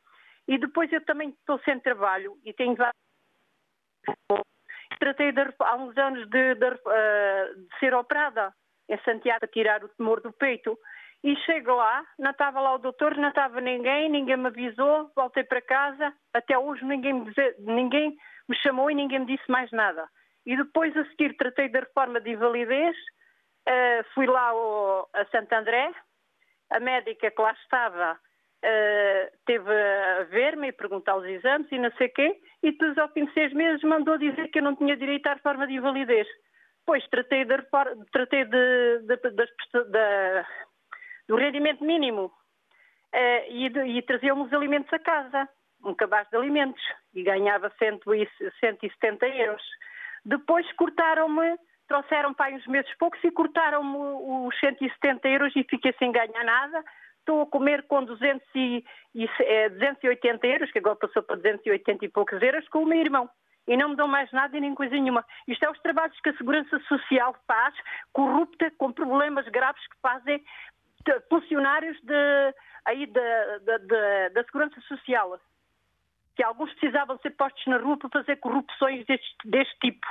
E 0.47 0.59
depois 0.59 0.93
eu 0.93 1.05
também 1.05 1.31
estou 1.31 1.59
sem 1.61 1.79
trabalho 1.81 2.37
e 2.45 2.53
tenho 2.53 2.75
vários. 2.75 2.95
Tratei 4.99 5.33
de, 5.33 5.41
há 5.59 5.77
uns 5.77 5.97
anos 5.97 6.29
de, 6.29 6.55
de, 6.55 6.67
uh, 6.67 7.55
de 7.57 7.79
ser 7.79 7.95
operada 7.95 8.53
em 8.89 8.99
Santiago 8.99 9.45
a 9.45 9.49
tirar 9.49 9.83
o 9.83 9.89
tumor 9.89 10.21
do 10.21 10.33
peito. 10.33 10.79
E 11.25 11.35
chego 11.37 11.75
lá, 11.75 12.05
não 12.19 12.33
estava 12.33 12.61
lá 12.61 12.75
o 12.75 12.79
doutor, 12.79 13.17
não 13.17 13.31
estava 13.31 13.59
ninguém, 13.59 14.11
ninguém 14.11 14.37
me 14.37 14.49
avisou, 14.49 15.11
voltei 15.17 15.43
para 15.43 15.63
casa, 15.63 16.13
até 16.35 16.59
hoje 16.59 16.85
ninguém 16.85 17.15
me, 17.15 17.33
ninguém 17.61 18.15
me 18.47 18.55
chamou 18.57 18.91
e 18.91 18.95
ninguém 18.95 19.21
me 19.21 19.27
disse 19.35 19.51
mais 19.51 19.71
nada. 19.73 20.07
E 20.45 20.55
depois 20.55 20.95
a 20.95 21.05
seguir 21.07 21.35
tratei 21.39 21.71
da 21.71 21.81
reforma 21.81 22.21
de 22.21 22.33
invalidez, 22.33 22.95
uh, 23.67 24.05
fui 24.13 24.27
lá 24.27 24.49
ao, 24.49 25.09
a 25.15 25.25
Santo 25.31 25.51
André, 25.55 25.91
a 26.71 26.79
médica 26.79 27.31
que 27.31 27.41
lá 27.41 27.53
estava 27.53 28.13
uh, 28.13 29.39
teve 29.47 29.73
a 29.73 30.25
ver-me 30.25 30.69
e 30.69 30.73
perguntar 30.73 31.17
os 31.17 31.25
exames 31.25 31.73
e 31.73 31.79
não 31.79 31.91
sei 31.93 32.09
o 32.09 32.13
quê, 32.13 32.39
e 32.63 32.71
depois 32.71 32.99
ao 32.99 33.09
fim 33.09 33.25
de 33.25 33.33
seis 33.33 33.51
meses 33.55 33.83
mandou 33.83 34.19
dizer 34.19 34.49
que 34.49 34.59
eu 34.59 34.63
não 34.63 34.77
tinha 34.77 34.95
direito 34.95 35.27
à 35.29 35.33
reforma 35.33 35.67
de 35.67 35.73
invalidez. 35.73 36.29
Pois 36.85 37.03
tratei, 37.09 37.47
tratei 38.13 38.45
de, 38.45 38.99
de, 39.07 39.17
de 39.17 40.45
do 41.29 41.37
rendimento 41.37 41.85
mínimo 41.85 42.27
uh, 42.27 43.45
e, 43.49 43.67
e 43.67 44.03
traziam 44.03 44.41
os 44.43 44.53
alimentos 44.53 44.93
a 44.93 44.99
casa, 44.99 45.49
um 45.85 45.95
cabaz 45.95 46.29
de 46.31 46.37
alimentos, 46.37 46.83
e 47.15 47.23
ganhava 47.23 47.73
170 47.79 49.27
euros. 49.29 49.63
Depois 50.25 50.71
cortaram-me, 50.73 51.57
trouxeram 51.87 52.33
para 52.33 52.55
uns 52.55 52.67
meses 52.67 52.93
poucos 52.99 53.23
e 53.23 53.31
cortaram-me 53.31 53.97
os 54.47 54.59
170 54.59 55.29
euros 55.29 55.53
e 55.57 55.65
fiquei 55.65 55.93
sem 55.99 56.11
ganhar 56.13 56.45
nada. 56.45 56.83
Estou 57.19 57.43
a 57.43 57.47
comer 57.47 57.87
com 57.87 58.05
200 58.05 58.47
e, 58.55 58.85
e, 59.15 59.29
é, 59.41 59.69
280 59.71 60.47
euros, 60.47 60.71
que 60.71 60.79
agora 60.79 60.97
passou 60.97 61.23
para 61.23 61.37
280 61.37 62.05
e 62.05 62.09
poucos 62.09 62.41
euros, 62.43 62.69
com 62.69 62.83
o 62.83 62.87
meu 62.87 63.01
irmão 63.01 63.29
e 63.67 63.77
não 63.77 63.91
me 63.91 63.97
dão 63.97 64.07
mais 64.07 64.31
nada 64.33 64.57
e 64.57 64.61
nem 64.61 64.75
coisa 64.75 64.95
nenhuma. 64.95 65.25
Isto 65.49 65.65
é 65.65 65.71
os 65.71 65.81
trabalhos 65.81 66.19
que 66.21 66.31
a 66.31 66.37
Segurança 66.37 66.79
Social 66.81 67.35
faz, 67.47 67.75
corrupta, 68.13 68.71
com 68.77 68.93
problemas 68.93 69.49
graves 69.49 69.83
que 69.89 69.97
fazem 70.03 70.43
funcionários 71.29 71.97
de, 72.03 72.55
aí 72.85 73.07
da, 73.07 73.59
da, 74.35 74.45
Segurança 74.45 74.81
Social, 74.89 75.39
que 76.37 76.43
alguns 76.43 76.73
precisavam 76.75 77.19
ser 77.19 77.31
postos 77.31 77.65
na 77.67 77.79
rua 77.79 77.97
para 77.99 78.11
fazer 78.11 78.37
corrupções 78.37 79.05
deste, 79.07 79.37
deste 79.45 79.79
tipo. 79.81 80.07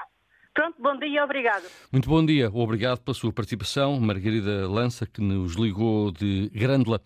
Pronto, 0.53 0.79
bom 0.79 0.97
dia 0.97 1.23
obrigado. 1.23 1.63
Muito 1.91 2.07
bom 2.07 2.23
dia, 2.23 2.49
obrigado 2.53 2.99
pela 3.01 3.15
sua 3.15 3.33
participação. 3.33 3.99
Margarida 3.99 4.67
Lança, 4.69 5.07
que 5.07 5.19
nos 5.19 5.55
ligou 5.55 6.11
de 6.11 6.49
Grândola. 6.49 7.01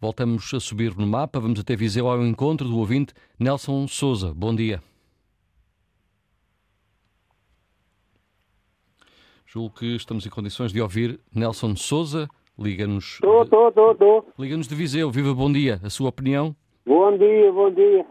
Voltamos 0.00 0.52
a 0.54 0.60
subir 0.60 0.96
no 0.96 1.06
mapa, 1.06 1.40
vamos 1.40 1.60
até 1.60 1.76
Viseu 1.76 2.08
ao 2.08 2.22
encontro 2.22 2.66
do 2.66 2.78
ouvinte 2.78 3.14
Nelson 3.38 3.86
Souza. 3.86 4.32
Bom 4.34 4.54
dia. 4.54 4.82
Julgo 9.46 9.74
que 9.74 9.96
estamos 9.96 10.26
em 10.26 10.30
condições 10.30 10.72
de 10.72 10.80
ouvir 10.80 11.20
Nelson 11.34 11.76
Souza. 11.76 12.28
Liga-nos. 12.58 13.14
Estou, 13.14 13.42
estou, 13.42 13.68
estou, 13.68 13.92
estou. 13.92 14.28
Liga-nos 14.38 14.66
de 14.66 14.74
Viseu. 14.74 15.10
Viva, 15.10 15.34
bom 15.34 15.52
dia. 15.52 15.78
A 15.84 15.90
sua 15.90 16.08
opinião? 16.08 16.56
Bom 16.86 17.16
dia, 17.18 17.52
bom 17.52 17.70
dia. 17.70 18.06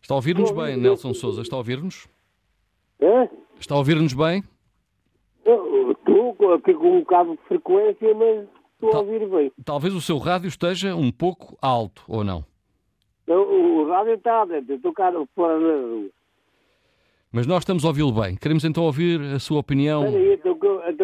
Está 0.00 0.14
a 0.14 0.16
ouvir-nos 0.16 0.50
bem, 0.50 0.76
Nelson 0.76 1.12
Souza? 1.14 1.42
Está 1.42 1.56
a 1.56 1.58
ouvir-nos? 1.58 2.06
É? 3.00 3.28
Está 3.58 3.74
a 3.74 3.78
ouvir-nos 3.78 4.12
bem? 4.12 4.44
Estou 5.38 6.52
aqui 6.52 6.74
com 6.74 6.98
um 6.98 7.00
bocado 7.00 7.32
de 7.32 7.42
frequência, 7.48 8.14
mas 8.14 8.46
estou 8.74 8.90
Tal, 8.90 9.00
a 9.00 9.04
ouvir 9.04 9.28
bem. 9.28 9.52
Talvez 9.64 9.94
o 9.94 10.00
seu 10.00 10.18
rádio 10.18 10.48
esteja 10.48 10.94
um 10.94 11.10
pouco 11.10 11.56
alto, 11.60 12.04
ou 12.06 12.22
não? 12.22 12.44
não 13.26 13.42
o 13.42 13.88
rádio 13.88 14.14
está 14.14 14.44
dentro, 14.44 14.74
estou 14.74 14.92
cá 14.92 15.10
fora 15.34 15.58
da 15.58 15.80
rua. 15.82 16.10
Mas 17.32 17.46
nós 17.46 17.62
estamos 17.62 17.84
a 17.84 17.88
ouvi-lo 17.88 18.12
bem. 18.12 18.36
Queremos 18.36 18.64
então 18.64 18.84
ouvir 18.84 19.20
a 19.20 19.40
sua 19.40 19.58
opinião. 19.58 20.06
Espera 20.06 20.53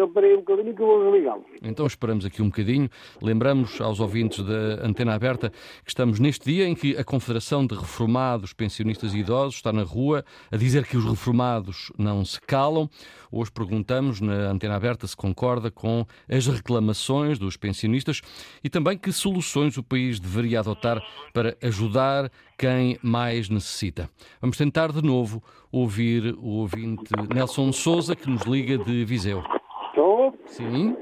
então, 0.03 0.23
então 0.23 0.37
um 0.37 0.37
bocadinho 0.37 0.75
que 0.75 0.81
eu 0.81 0.87
vou 0.87 1.03
desligá-lo. 1.03 1.45
Então 1.61 1.85
esperamos 1.85 2.25
aqui 2.25 2.41
um 2.41 2.47
bocadinho. 2.47 2.89
Lembramos 3.21 3.79
aos 3.79 3.99
ouvintes 3.99 4.43
da 4.43 4.85
Antena 4.85 5.13
Aberta 5.13 5.49
que 5.83 5.89
estamos 5.89 6.19
neste 6.19 6.51
dia 6.51 6.67
em 6.67 6.75
que 6.75 6.97
a 6.97 7.03
Confederação 7.03 7.65
de 7.65 7.75
Reformados, 7.75 8.53
Pensionistas 8.53 9.13
e 9.13 9.19
Idosos 9.19 9.55
está 9.55 9.71
na 9.71 9.83
rua 9.83 10.25
a 10.51 10.57
dizer 10.57 10.85
que 10.85 10.97
os 10.97 11.05
reformados 11.05 11.91
não 11.97 12.25
se 12.25 12.39
calam. 12.41 12.89
Hoje 13.31 13.51
perguntamos 13.51 14.19
na 14.19 14.49
Antena 14.49 14.75
Aberta 14.75 15.07
se 15.07 15.15
concorda 15.15 15.71
com 15.71 16.05
as 16.29 16.47
reclamações 16.47 17.39
dos 17.39 17.55
pensionistas 17.55 18.21
e 18.63 18.69
também 18.69 18.97
que 18.97 19.11
soluções 19.11 19.77
o 19.77 19.83
país 19.83 20.19
deveria 20.19 20.59
adotar 20.59 21.01
para 21.33 21.55
ajudar 21.61 22.29
quem 22.57 22.99
mais 23.01 23.49
necessita. 23.49 24.09
Vamos 24.39 24.57
tentar 24.57 24.91
de 24.91 25.01
novo 25.01 25.41
ouvir 25.71 26.35
o 26.37 26.59
ouvinte 26.59 27.11
Nelson 27.33 27.71
Souza, 27.71 28.15
que 28.15 28.29
nos 28.29 28.43
liga 28.43 28.77
de 28.77 29.05
Viseu. 29.05 29.60
Sim. 30.51 30.97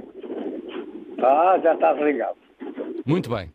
Ah, 1.23 1.59
já 1.63 1.73
está 1.73 1.91
ligado. 1.93 2.37
Muito 3.05 3.29
bem. 3.29 3.51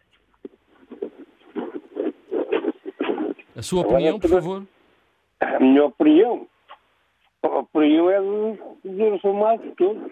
A 3.57 3.62
sua 3.62 3.82
opinião, 3.82 4.18
por 4.18 4.28
favor? 4.28 4.66
A 5.40 5.61
minha 5.61 5.84
opinião? 5.84 6.49
A 7.42 7.59
opinião 7.61 8.11
é 8.11 8.20
dos 8.20 9.12
reformados 9.12 9.72
todos. 9.76 10.03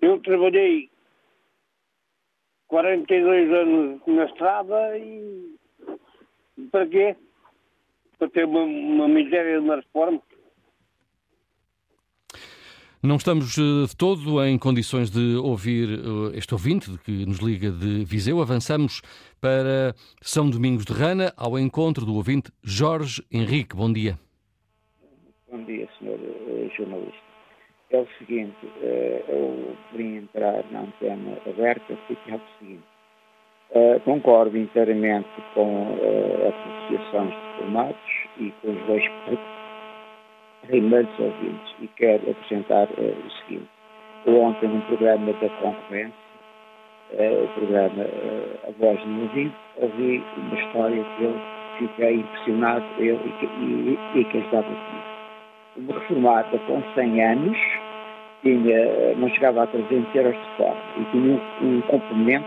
Eu 0.00 0.18
trabalhei 0.20 0.90
42 2.68 3.52
anos 3.52 4.00
na 4.06 4.24
estrada 4.24 4.98
e 4.98 5.54
para 6.72 6.86
quê? 6.86 7.14
Para 8.18 8.30
ter 8.30 8.46
uma, 8.46 8.62
uma 8.62 9.08
miséria 9.08 9.60
na 9.60 9.76
reforma. 9.76 10.22
Não 13.04 13.16
estamos 13.16 13.58
eh, 13.58 13.86
de 13.86 13.94
todo 13.94 14.42
em 14.42 14.58
condições 14.58 15.10
de 15.10 15.36
ouvir 15.36 15.90
eh, 15.90 16.38
este 16.38 16.54
ouvinte 16.54 16.90
que 17.04 17.26
nos 17.26 17.36
liga 17.36 17.70
de 17.70 18.02
Viseu. 18.02 18.40
Avançamos 18.40 19.02
para 19.42 19.92
São 20.22 20.48
Domingos 20.48 20.86
de 20.86 20.94
Rana, 20.94 21.30
ao 21.36 21.58
encontro 21.58 22.06
do 22.06 22.14
ouvinte 22.14 22.50
Jorge 22.62 23.22
Henrique. 23.30 23.76
Bom 23.76 23.92
dia. 23.92 24.18
Bom 25.50 25.62
dia, 25.64 25.86
senhor 25.98 26.18
eh, 26.18 26.70
jornalista. 26.74 27.20
É 27.90 28.00
o 28.00 28.08
seguinte, 28.18 28.56
eu 29.28 29.76
vim 29.94 30.16
entrar 30.16 30.64
na 30.72 30.80
antena 30.80 31.38
aberta 31.46 31.98
porque 32.08 32.30
é 32.30 32.36
o 32.36 32.40
seguinte. 32.58 32.84
Concordo 34.04 34.56
inteiramente 34.56 35.28
com 35.52 35.92
as 36.48 36.54
associações 36.54 37.30
de 37.30 37.58
formados 37.58 38.10
e 38.40 38.50
com 38.62 38.72
os 38.72 38.86
dois 38.86 39.04
primeiros 40.66 41.18
ouvintes 41.18 41.74
e 41.80 41.88
quero 41.96 42.30
apresentar 42.30 42.88
uh, 42.98 43.26
o 43.26 43.30
seguinte. 43.30 43.68
Ontem, 44.26 44.68
num 44.68 44.80
programa 44.82 45.32
da 45.34 45.48
concorrência, 45.60 46.24
o 47.12 47.48
programa 47.54 48.06
A 48.66 48.70
Voz 48.78 49.00
do 49.00 49.22
Ouvido, 49.22 49.54
ouvi 49.76 50.24
uma 50.36 50.58
história 50.58 51.04
que 51.16 51.24
eu 51.24 51.34
fiquei 51.78 52.14
impressionado, 52.14 52.84
eu 52.98 53.16
e 53.16 53.32
que, 53.38 53.46
e, 53.46 53.98
e 54.14 54.24
que 54.24 54.38
ajudava 54.38 54.64
comigo. 54.64 55.14
Uma 55.76 55.94
reformada 55.94 56.58
com 56.66 56.82
100 56.94 57.22
anos, 57.22 57.58
tinha, 58.42 59.14
não 59.16 59.28
chegava 59.30 59.64
a 59.64 59.66
300 59.66 60.14
euros 60.14 60.34
de 60.34 60.56
fora 60.56 60.76
e 60.98 61.04
tinha 61.10 61.40
um, 61.62 61.76
um 61.76 61.80
complemento 61.82 62.46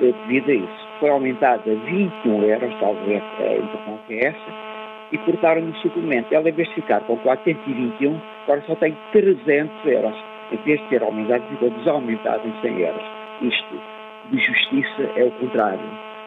devido 0.00 0.50
a 0.50 0.54
isso. 0.54 0.88
Foi 1.00 1.10
aumentada 1.10 1.62
a 1.70 1.74
21 1.74 2.42
euros, 2.44 2.74
talvez 2.80 3.22
a 3.38 3.54
importante 3.54 4.14
é 4.14 4.26
essa, 4.28 4.71
e 5.12 5.18
cortaram 5.18 5.68
o 5.68 5.74
suplemento. 5.76 6.34
Ela, 6.34 6.48
em 6.48 6.52
vez 6.52 6.68
de 6.68 6.74
ficar 6.74 7.00
com 7.00 7.16
421, 7.18 8.18
agora 8.44 8.62
só 8.66 8.74
tem 8.76 8.96
300 9.12 9.84
euros. 9.84 10.16
Em 10.50 10.56
vez 10.56 10.80
de 10.80 10.88
ter 10.88 11.02
aumentado, 11.02 11.44
ficou 11.48 11.70
desaumentado 11.70 12.48
em 12.48 12.60
100 12.60 12.80
euros. 12.80 13.02
Isto 13.42 13.80
de 14.30 14.38
justiça 14.38 15.02
é 15.16 15.24
o 15.24 15.30
contrário. 15.32 15.80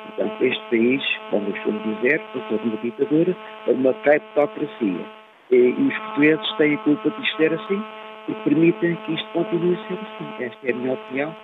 Portanto, 0.06 0.42
este 0.44 0.64
país, 0.70 1.04
como 1.30 1.48
eu 1.48 1.54
costumo 1.54 1.96
dizer, 1.96 2.22
passou 2.34 2.58
de 2.60 2.68
uma 2.70 2.78
ditadura 2.78 3.36
a 3.68 3.72
uma 3.72 3.94
cleptocracia. 3.94 5.06
E, 5.52 5.56
e 5.56 5.88
os 5.88 5.98
portugueses 5.98 6.54
têm 6.58 6.76
a 6.76 6.78
culpa 6.80 7.10
de 7.10 7.22
isto 7.22 7.38
ser 7.38 7.54
assim, 7.54 7.84
porque 8.26 8.50
permitem 8.50 8.96
que 9.06 9.14
isto 9.14 9.28
continue 9.34 9.76
a 9.76 9.88
ser 9.88 9.94
assim. 9.94 10.44
Esta 10.44 10.68
é 10.68 10.72
a 10.72 10.76
minha 10.76 10.94
opinião 10.94 11.36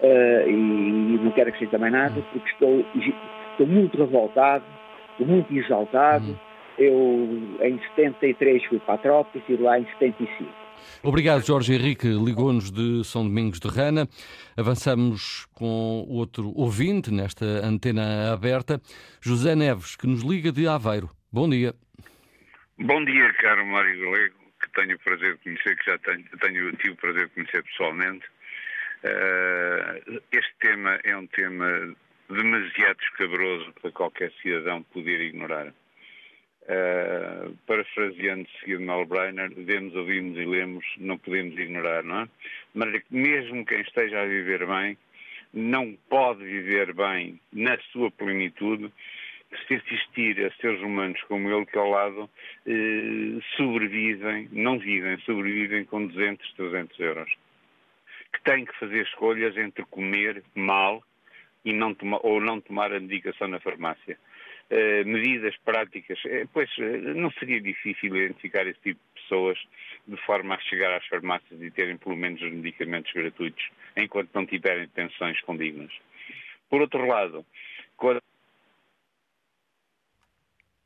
uh, 0.00 0.48
e 0.48 1.20
não 1.22 1.30
quero 1.32 1.50
acrescentar 1.50 1.80
mais 1.80 1.92
nada 1.92 2.22
porque 2.32 2.48
estou, 2.50 2.84
estou 2.96 3.66
muito 3.66 3.96
revoltado, 3.98 4.64
estou 5.12 5.26
muito 5.26 5.52
exaltado. 5.54 6.26
Uhum. 6.26 6.53
Eu 6.78 7.58
em 7.60 7.78
73 7.96 8.64
fui 8.66 8.78
para 8.80 8.94
a 8.94 8.98
tropa 8.98 9.40
e 9.48 9.56
lá 9.56 9.78
em 9.78 9.86
75. 9.98 10.64
Obrigado, 11.02 11.44
Jorge 11.44 11.74
Henrique. 11.74 12.08
Ligou-nos 12.08 12.70
de 12.70 13.04
São 13.04 13.22
Domingos 13.24 13.60
de 13.60 13.68
Rana. 13.68 14.08
Avançamos 14.56 15.46
com 15.52 16.04
outro 16.08 16.52
ouvinte 16.56 17.12
nesta 17.12 17.44
antena 17.44 18.32
aberta, 18.32 18.80
José 19.20 19.54
Neves, 19.54 19.96
que 19.96 20.06
nos 20.06 20.22
liga 20.22 20.50
de 20.50 20.66
Aveiro. 20.66 21.10
Bom 21.32 21.48
dia. 21.48 21.74
Bom 22.78 23.04
dia, 23.04 23.32
caro 23.34 23.64
Mário 23.66 24.00
Galego, 24.00 24.34
que 24.60 24.70
tenho 24.72 24.96
o 24.96 24.98
prazer 24.98 25.34
de 25.34 25.40
conhecer, 25.42 25.76
que 25.76 25.90
já 25.90 25.98
tenho, 25.98 26.24
tenho 26.40 26.72
tive 26.76 26.90
o 26.90 26.96
prazer 26.96 27.28
de 27.28 27.34
conhecer 27.34 27.62
pessoalmente. 27.62 28.26
Uh, 29.04 30.22
este 30.32 30.54
tema 30.60 30.98
é 31.04 31.16
um 31.16 31.26
tema 31.28 31.94
demasiado 32.28 32.96
escabroso 33.02 33.72
para 33.80 33.92
qualquer 33.92 34.32
cidadão 34.42 34.82
poder 34.84 35.20
ignorar. 35.20 35.72
Uh, 36.64 37.54
parafraseando 37.66 38.48
seguido 38.58 38.82
Malbreiner, 38.82 39.50
vemos, 39.54 39.94
ouvimos 39.94 40.38
e 40.38 40.46
lemos, 40.46 40.84
não 40.96 41.18
podemos 41.18 41.58
ignorar, 41.58 42.02
não 42.02 42.20
é? 42.22 42.28
Mas 42.72 43.02
mesmo 43.10 43.66
quem 43.66 43.82
esteja 43.82 44.22
a 44.22 44.26
viver 44.26 44.66
bem, 44.66 44.96
não 45.52 45.96
pode 46.08 46.42
viver 46.42 46.94
bem 46.94 47.38
na 47.52 47.78
sua 47.92 48.10
plenitude 48.10 48.90
se 49.66 49.74
assistir 49.74 50.44
a 50.44 50.50
seres 50.60 50.80
humanos 50.80 51.20
como 51.28 51.50
ele 51.50 51.66
que 51.66 51.78
ao 51.78 51.88
lado 51.88 52.28
eh, 52.66 53.40
sobrevivem, 53.56 54.48
não 54.50 54.78
vivem, 54.78 55.18
sobrevivem 55.20 55.84
com 55.84 56.06
200, 56.06 56.52
300 56.54 56.98
euros. 56.98 57.32
Que 58.32 58.42
têm 58.42 58.64
que 58.64 58.76
fazer 58.78 59.02
escolhas 59.02 59.56
entre 59.56 59.84
comer 59.86 60.42
mal 60.54 61.02
e 61.64 61.72
não 61.72 61.96
ou 62.22 62.40
não 62.40 62.60
tomar 62.60 62.92
a 62.92 63.00
medicação 63.00 63.48
na 63.48 63.60
farmácia. 63.60 64.18
Uh, 64.70 65.06
medidas 65.06 65.54
práticas, 65.58 66.18
uh, 66.24 66.48
pois 66.50 66.70
uh, 66.78 67.14
não 67.14 67.30
seria 67.32 67.60
difícil 67.60 68.16
identificar 68.16 68.66
esse 68.66 68.80
tipo 68.80 68.98
de 68.98 69.20
pessoas 69.20 69.58
de 70.08 70.16
forma 70.24 70.54
a 70.54 70.60
chegar 70.60 70.90
às 70.96 71.06
farmácias 71.06 71.60
e 71.60 71.70
terem 71.70 71.98
pelo 71.98 72.16
menos 72.16 72.40
os 72.40 72.50
medicamentos 72.50 73.12
gratuitos, 73.12 73.62
enquanto 73.94 74.30
não 74.32 74.46
tiverem 74.46 74.88
pensões 74.88 75.38
condignas. 75.42 75.92
Por 76.70 76.80
outro 76.80 77.06
lado, 77.06 77.44
quando 77.96 78.22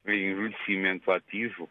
envelhecimento 0.06 1.12
ativo, 1.12 1.70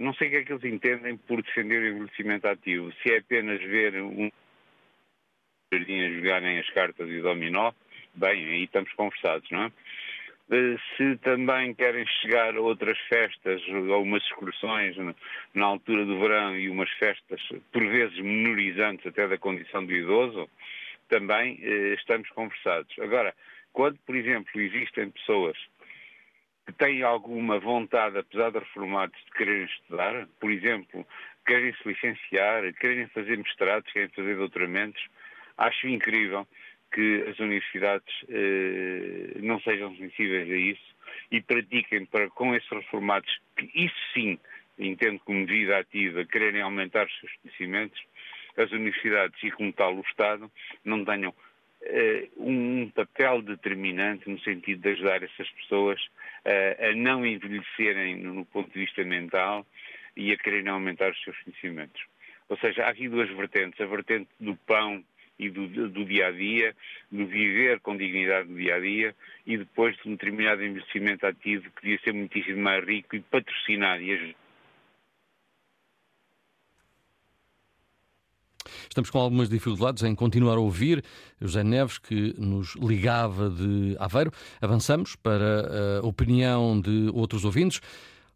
não 0.00 0.14
sei 0.14 0.28
o 0.28 0.30
que 0.30 0.36
é 0.36 0.44
que 0.44 0.52
eles 0.52 0.64
entendem 0.64 1.16
por 1.16 1.42
defender 1.42 1.80
o 1.80 1.88
envelhecimento 1.88 2.48
ativo. 2.48 2.92
Se 3.02 3.12
é 3.12 3.18
apenas 3.18 3.60
ver 3.60 4.02
um 4.02 4.30
a 5.72 6.10
jogarem 6.14 6.58
as 6.58 6.70
cartas 6.70 7.08
e 7.08 7.20
dominó, 7.20 7.72
bem, 8.14 8.46
aí 8.46 8.64
estamos 8.64 8.92
conversados, 8.94 9.48
não 9.50 9.64
é? 9.64 9.72
Eh, 10.48 10.76
se 10.96 11.16
também 11.18 11.74
querem 11.74 12.06
chegar 12.20 12.56
a 12.56 12.60
outras 12.60 12.96
festas 13.08 13.60
ou 13.68 14.02
umas 14.02 14.22
excursões 14.22 14.96
na 15.54 15.66
altura 15.66 16.04
do 16.04 16.20
verão 16.20 16.56
e 16.56 16.68
umas 16.68 16.90
festas, 16.92 17.40
por 17.72 17.84
vezes 17.84 18.16
menorizantes 18.20 19.04
até 19.06 19.26
da 19.26 19.36
condição 19.36 19.84
do 19.84 19.92
idoso, 19.92 20.48
também 21.08 21.58
eh, 21.62 21.94
estamos 21.94 22.28
conversados. 22.30 22.96
Agora, 23.00 23.34
quando, 23.72 23.98
por 24.06 24.14
exemplo, 24.14 24.60
existem 24.60 25.10
pessoas 25.10 25.56
que 26.64 26.72
têm 26.72 27.02
alguma 27.02 27.58
vontade, 27.58 28.18
apesar 28.18 28.50
de 28.50 28.58
reformados, 28.58 29.18
de 29.24 29.30
quererem 29.32 29.64
estudar, 29.64 30.28
por 30.40 30.50
exemplo, 30.50 31.06
querem 31.44 31.72
se 31.74 31.88
licenciar, 31.88 32.72
querem 32.74 33.08
fazer 33.08 33.36
mestrados, 33.36 33.92
querem 33.92 34.08
fazer 34.10 34.36
doutoramentos, 34.36 35.02
Acho 35.56 35.88
incrível 35.88 36.46
que 36.96 37.24
as 37.28 37.38
universidades 37.38 38.24
eh, 38.30 39.38
não 39.42 39.60
sejam 39.60 39.94
sensíveis 39.96 40.50
a 40.50 40.56
isso 40.56 40.96
e 41.30 41.42
pratiquem 41.42 42.06
para, 42.06 42.30
com 42.30 42.54
esses 42.54 42.70
reformados, 42.70 43.30
que 43.54 43.70
isso 43.74 43.94
sim 44.14 44.38
entendo 44.78 45.20
como 45.20 45.44
vida 45.44 45.78
ativa, 45.78 46.24
quererem 46.24 46.62
aumentar 46.62 47.06
os 47.06 47.20
seus 47.20 47.32
conhecimentos, 47.42 48.02
as 48.56 48.72
universidades 48.72 49.38
e 49.42 49.50
como 49.50 49.74
tal 49.74 49.94
o 49.94 50.00
Estado 50.00 50.50
não 50.82 51.04
tenham 51.04 51.34
eh, 51.82 52.28
um 52.38 52.90
papel 52.94 53.42
determinante 53.42 54.30
no 54.30 54.40
sentido 54.40 54.80
de 54.80 54.88
ajudar 54.92 55.22
essas 55.22 55.50
pessoas 55.50 56.00
eh, 56.46 56.92
a 56.92 56.96
não 56.96 57.26
envelhecerem 57.26 58.16
no, 58.16 58.32
no 58.32 58.46
ponto 58.46 58.72
de 58.72 58.78
vista 58.80 59.04
mental 59.04 59.66
e 60.16 60.32
a 60.32 60.36
quererem 60.38 60.68
aumentar 60.68 61.12
os 61.12 61.22
seus 61.22 61.38
conhecimentos. 61.42 62.02
Ou 62.48 62.56
seja, 62.56 62.84
há 62.84 62.88
aqui 62.88 63.06
duas 63.06 63.28
vertentes. 63.28 63.78
A 63.82 63.86
vertente 63.86 64.30
do 64.40 64.56
pão 64.56 65.04
e 65.38 65.50
do, 65.50 65.68
do, 65.88 66.04
dia 66.04 66.28
a 66.28 66.30
dia, 66.30 66.74
do 67.10 67.26
viver 67.26 67.80
com 67.80 67.96
dignidade 67.96 68.48
no 68.48 68.56
dia 68.56 68.76
a 68.76 68.80
dia 68.80 69.14
e 69.46 69.58
depois 69.58 69.96
de 69.96 70.08
um 70.08 70.12
determinado 70.12 70.64
investimento 70.64 71.26
ativo 71.26 71.64
que 71.76 71.82
devia 71.82 72.00
ser 72.02 72.12
muitíssimo 72.12 72.62
mais 72.62 72.84
rico 72.84 73.16
e 73.16 73.20
patrocinado 73.20 74.02
e 74.02 74.12
ajudado. 74.12 74.46
Estamos 78.88 79.10
com 79.10 79.18
algumas 79.18 79.50
dificuldades 79.50 80.02
em 80.04 80.14
continuar 80.14 80.56
a 80.56 80.60
ouvir 80.60 81.04
José 81.38 81.62
Neves, 81.62 81.98
que 81.98 82.34
nos 82.38 82.74
ligava 82.76 83.50
de 83.50 83.94
Aveiro. 83.98 84.30
Avançamos 84.58 85.14
para 85.16 86.00
a 86.02 86.06
opinião 86.06 86.80
de 86.80 87.10
outros 87.12 87.44
ouvintes. 87.44 87.80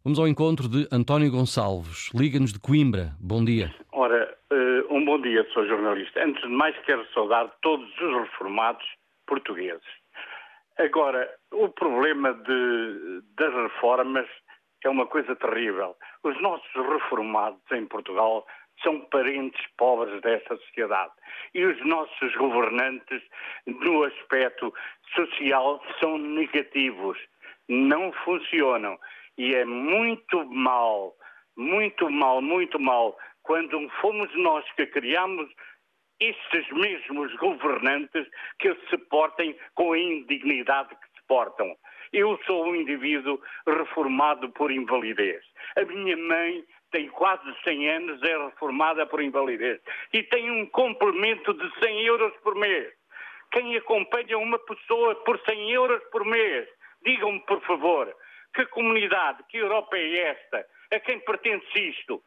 Vamos 0.03 0.19
ao 0.19 0.27
encontro 0.27 0.67
de 0.67 0.87
António 0.91 1.31
Gonçalves. 1.31 2.09
Liga-nos 2.13 2.53
de 2.53 2.59
Coimbra. 2.59 3.15
Bom 3.19 3.43
dia. 3.43 3.73
Ora, 3.91 4.20
bom 5.21 5.29
dia, 5.29 5.47
sou 5.53 5.67
jornalista. 5.67 6.23
Antes 6.23 6.41
de 6.41 6.47
mais, 6.47 6.75
quero 6.79 7.05
saudar 7.13 7.47
todos 7.61 7.87
os 8.01 8.21
reformados 8.21 8.83
portugueses. 9.27 9.85
Agora, 10.79 11.29
o 11.51 11.69
problema 11.69 12.33
de, 12.33 13.21
das 13.35 13.53
reformas 13.53 14.27
é 14.83 14.89
uma 14.89 15.05
coisa 15.05 15.35
terrível. 15.35 15.95
Os 16.23 16.41
nossos 16.41 16.73
reformados 16.73 17.61
em 17.71 17.85
Portugal 17.85 18.47
são 18.81 18.99
parentes 19.11 19.63
pobres 19.77 20.19
dessa 20.23 20.57
sociedade. 20.57 21.11
E 21.53 21.65
os 21.65 21.79
nossos 21.85 22.35
governantes, 22.35 23.21
no 23.67 24.03
aspecto 24.03 24.73
social, 25.13 25.83
são 25.99 26.17
negativos. 26.17 27.19
Não 27.69 28.11
funcionam. 28.25 28.97
E 29.37 29.53
é 29.53 29.65
muito 29.65 30.43
mal, 30.45 31.13
muito 31.55 32.09
mal, 32.09 32.41
muito 32.41 32.79
mal 32.79 33.15
quando 33.51 33.89
fomos 33.99 34.33
nós 34.35 34.63
que 34.77 34.85
criamos 34.85 35.51
estes 36.21 36.71
mesmos 36.71 37.35
governantes 37.35 38.25
que 38.57 38.73
se 38.89 38.97
portem 39.09 39.53
com 39.75 39.91
a 39.91 39.99
indignidade 39.99 40.95
que 40.95 41.19
se 41.19 41.27
portam. 41.27 41.75
Eu 42.13 42.39
sou 42.47 42.65
um 42.65 42.73
indivíduo 42.73 43.41
reformado 43.67 44.49
por 44.51 44.71
invalidez. 44.71 45.43
A 45.75 45.83
minha 45.83 46.15
mãe 46.15 46.63
tem 46.93 47.09
quase 47.09 47.43
100 47.65 47.89
anos, 47.89 48.23
é 48.23 48.37
reformada 48.41 49.05
por 49.05 49.21
invalidez 49.21 49.81
e 50.13 50.23
tem 50.23 50.49
um 50.49 50.65
complemento 50.67 51.53
de 51.53 51.79
100 51.83 52.05
euros 52.05 52.33
por 52.43 52.55
mês. 52.55 52.93
Quem 53.51 53.75
acompanha 53.75 54.37
uma 54.37 54.59
pessoa 54.59 55.13
por 55.25 55.37
100 55.41 55.71
euros 55.71 56.01
por 56.09 56.23
mês, 56.23 56.69
digam-me, 57.03 57.41
por 57.41 57.59
favor, 57.63 58.15
que 58.53 58.65
comunidade, 58.67 59.43
que 59.49 59.57
Europa 59.57 59.97
é 59.97 60.19
esta? 60.19 60.65
A 60.93 60.99
quem 61.01 61.19
pertence 61.19 61.77
isto? 61.77 62.23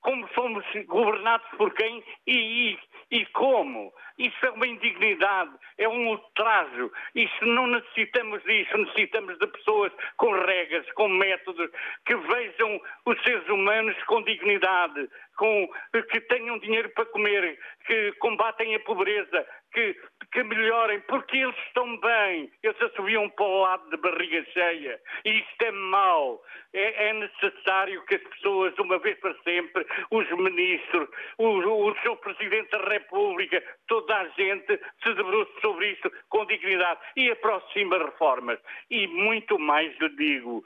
Como 0.00 0.28
somos 0.34 0.64
governados 0.86 1.46
por 1.56 1.72
quem 1.74 2.02
e, 2.26 2.70
e, 2.70 2.78
e, 3.10 3.26
como. 3.26 3.92
Isso 4.18 4.46
é 4.46 4.50
uma 4.50 4.66
indignidade, 4.66 5.52
é 5.76 5.88
um 5.88 6.08
ultrajo. 6.08 6.90
Isso 7.14 7.44
não 7.46 7.66
necessitamos 7.66 8.42
disso, 8.42 8.76
necessitamos 8.76 9.38
de 9.38 9.46
pessoas 9.46 9.92
com 10.16 10.32
regras, 10.32 10.90
com 10.92 11.08
métodos, 11.08 11.70
que 12.04 12.16
vejam 12.16 12.80
os 13.06 13.22
seres 13.22 13.48
humanos 13.48 13.96
com 14.04 14.22
dignidade, 14.22 15.08
com, 15.38 15.68
que 16.10 16.20
tenham 16.22 16.58
dinheiro 16.58 16.90
para 16.90 17.06
comer, 17.06 17.58
que 17.86 18.12
combatem 18.18 18.74
a 18.74 18.80
pobreza, 18.80 19.46
que, 19.72 19.96
que 20.32 20.42
melhorem, 20.42 21.00
porque 21.02 21.38
eles 21.38 21.56
estão 21.66 21.96
bem. 21.98 22.50
Eles 22.62 22.82
assobiam 22.82 23.30
para 23.30 23.46
o 23.46 23.62
lado 23.62 23.88
de 23.88 23.96
barriga 23.98 24.44
cheia. 24.52 25.00
E 25.24 25.38
isto 25.38 25.62
é 25.62 25.70
mau. 25.70 26.42
É, 26.74 27.08
é, 27.08 27.12
necessário 27.12 28.04
que 28.06 28.16
as 28.16 28.22
pessoas, 28.22 28.76
uma 28.78 28.98
vez 28.98 29.18
para 29.20 29.34
sempre, 29.42 29.86
os 30.10 30.28
ministros, 30.32 31.08
o, 31.38 31.46
o 31.46 31.96
seu 32.02 32.16
Presidente 32.16 32.70
da 32.70 32.82
República, 32.88 33.62
toda 33.86 34.16
a 34.16 34.28
gente 34.30 34.78
se 35.02 35.14
debruce 35.14 35.52
sobre 35.60 35.92
isto 35.92 36.10
com 36.28 36.44
dignidade 36.46 37.00
e 37.16 37.30
aproxima 37.30 37.96
reformas. 37.98 38.58
E 38.90 39.06
muito 39.06 39.58
mais 39.58 39.96
lhe 39.98 40.08
digo, 40.16 40.64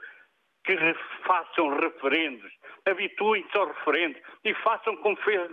que 0.65 0.77
façam 1.27 1.77
referendos, 1.77 2.53
habituem-se 2.87 3.57
aos 3.57 3.69
referendos 3.77 4.21
e 4.45 4.55
façam 4.55 4.97
como 4.97 5.17
fez, 5.17 5.51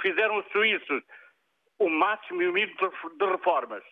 fizeram 0.00 0.38
os 0.38 0.46
suíços 0.52 1.02
o 1.78 1.88
máximo 1.88 2.42
e 2.42 2.48
o 2.48 2.52
mínimo 2.52 2.76
de 3.18 3.26
reformas. 3.26 3.82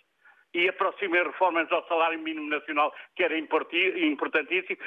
E 0.52 0.68
aproximem 0.68 1.22
reformas 1.22 1.70
ao 1.70 1.86
salário 1.86 2.18
mínimo 2.18 2.48
nacional, 2.48 2.92
que 3.14 3.22
era 3.22 3.38
importantíssimo, 3.38 4.78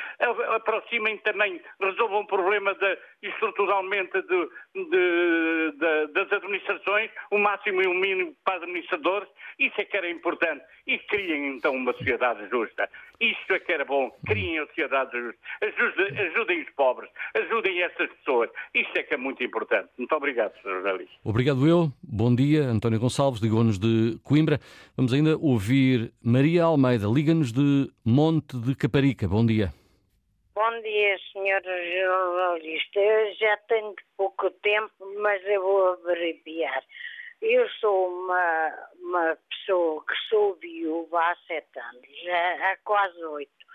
aproximem 0.55 1.17
também, 1.19 1.61
resolvam 1.79 2.21
o 2.21 2.27
problema 2.27 2.73
de, 2.75 2.99
estruturalmente 3.23 4.21
de, 4.21 4.49
de, 4.75 5.71
de, 5.71 6.13
das 6.13 6.31
administrações, 6.31 7.09
o 7.31 7.37
máximo 7.37 7.81
e 7.81 7.87
o 7.87 7.93
mínimo 7.93 8.35
para 8.43 8.57
administradores, 8.57 9.29
isso 9.57 9.79
é 9.79 9.85
que 9.85 9.97
era 9.97 10.09
importante. 10.09 10.61
e 10.85 10.97
criem 10.99 11.55
então 11.55 11.73
uma 11.73 11.93
sociedade 11.93 12.47
justa. 12.49 12.89
Isto 13.19 13.53
é 13.53 13.59
que 13.59 13.71
era 13.71 13.85
bom, 13.85 14.11
criem 14.25 14.59
a 14.59 14.67
sociedade 14.67 15.11
justa, 15.13 15.39
ajudem, 15.61 16.19
ajudem 16.27 16.61
os 16.61 16.69
pobres, 16.71 17.09
ajudem 17.35 17.81
estas 17.81 18.09
pessoas. 18.11 18.49
Isto 18.73 18.97
é 18.97 19.03
que 19.03 19.13
é 19.13 19.17
muito 19.17 19.43
importante. 19.43 19.89
Muito 19.97 20.13
obrigado, 20.13 20.53
Sr. 20.61 20.69
Jornalista. 20.69 21.13
Obrigado 21.23 21.67
eu. 21.67 21.91
Bom 22.03 22.35
dia, 22.35 22.63
António 22.63 22.99
Gonçalves, 22.99 23.41
ligou-nos 23.41 23.79
de 23.79 24.19
Coimbra. 24.23 24.59
Vamos 24.97 25.13
ainda 25.13 25.37
ouvir 25.37 26.11
Maria 26.21 26.65
Almeida, 26.65 27.07
liga-nos 27.07 27.53
de 27.53 27.89
Monte 28.05 28.57
de 28.57 28.75
Caparica. 28.75 29.27
Bom 29.27 29.45
dia. 29.45 29.82
Bom 30.55 30.81
dia, 30.81 31.17
senhor 31.31 31.63
jornalista. 31.63 32.99
Eu 32.99 33.33
já 33.33 33.57
tenho 33.67 33.95
pouco 34.15 34.51
tempo, 34.61 34.93
mas 35.17 35.43
eu 35.45 35.63
vou 35.63 35.93
abreviar. 35.93 36.83
Eu 37.41 37.67
sou 37.79 38.09
uma, 38.09 38.89
uma 39.01 39.37
pessoa 39.49 40.05
que 40.05 40.13
sou 40.29 40.53
viúva 40.57 41.19
há 41.19 41.35
sete 41.47 41.79
anos, 41.79 42.07
já 42.23 42.71
há 42.71 42.77
quase 42.85 43.23
oito, 43.25 43.65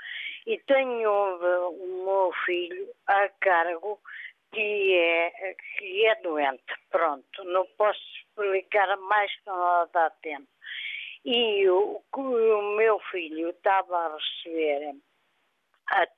e 0.46 0.56
tenho 0.68 1.10
o, 1.10 2.04
meu 2.04 2.32
filho 2.46 2.88
a 3.08 3.28
cargo 3.40 3.98
que 4.52 4.94
é, 4.94 5.56
que 5.78 6.06
é 6.06 6.14
doente. 6.22 6.62
Pronto, 6.90 7.42
não 7.42 7.66
posso 7.76 8.00
explicar 8.20 8.96
mais 8.98 9.34
que 9.34 9.46
não 9.46 9.88
dá 9.92 10.10
tempo. 10.22 10.46
E 11.24 11.68
o, 11.68 12.00
o 12.16 12.62
meu 12.76 13.00
filho 13.10 13.50
estava 13.50 13.96
a 13.96 14.16
receber, 14.16 14.94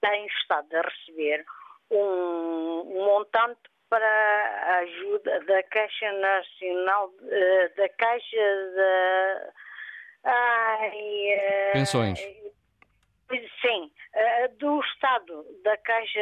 tem 0.01 0.27
estado 0.27 0.75
a 0.75 0.83
receber 0.83 1.45
um, 1.91 2.85
montante 2.85 3.61
para 3.89 4.07
a 4.07 4.79
ajuda 4.79 5.41
da 5.47 5.63
Caixa 5.65 6.13
Nacional, 6.13 7.13
eh, 7.29 7.69
da 7.77 7.89
Caixa 7.89 8.73
da. 8.77 9.53
Ai, 10.23 11.33
eh, 11.33 11.73
Pensões. 11.73 12.21
Sim, 13.61 13.91
eh, 14.13 14.49
do 14.59 14.81
Estado, 14.81 15.45
da 15.63 15.77
Caixa, 15.77 16.21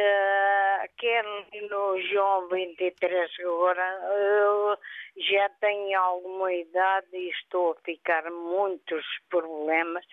que 0.97 1.07
é 1.07 1.23
no 1.69 2.01
João 2.11 2.47
23, 2.49 3.31
agora 3.39 3.99
eu 4.09 4.77
já 5.17 5.49
tenho 5.59 5.99
alguma 5.99 6.53
idade 6.53 7.07
e 7.13 7.29
estou 7.29 7.71
a 7.71 7.81
ficar 7.83 8.29
muitos 8.31 9.05
problemas. 9.29 10.05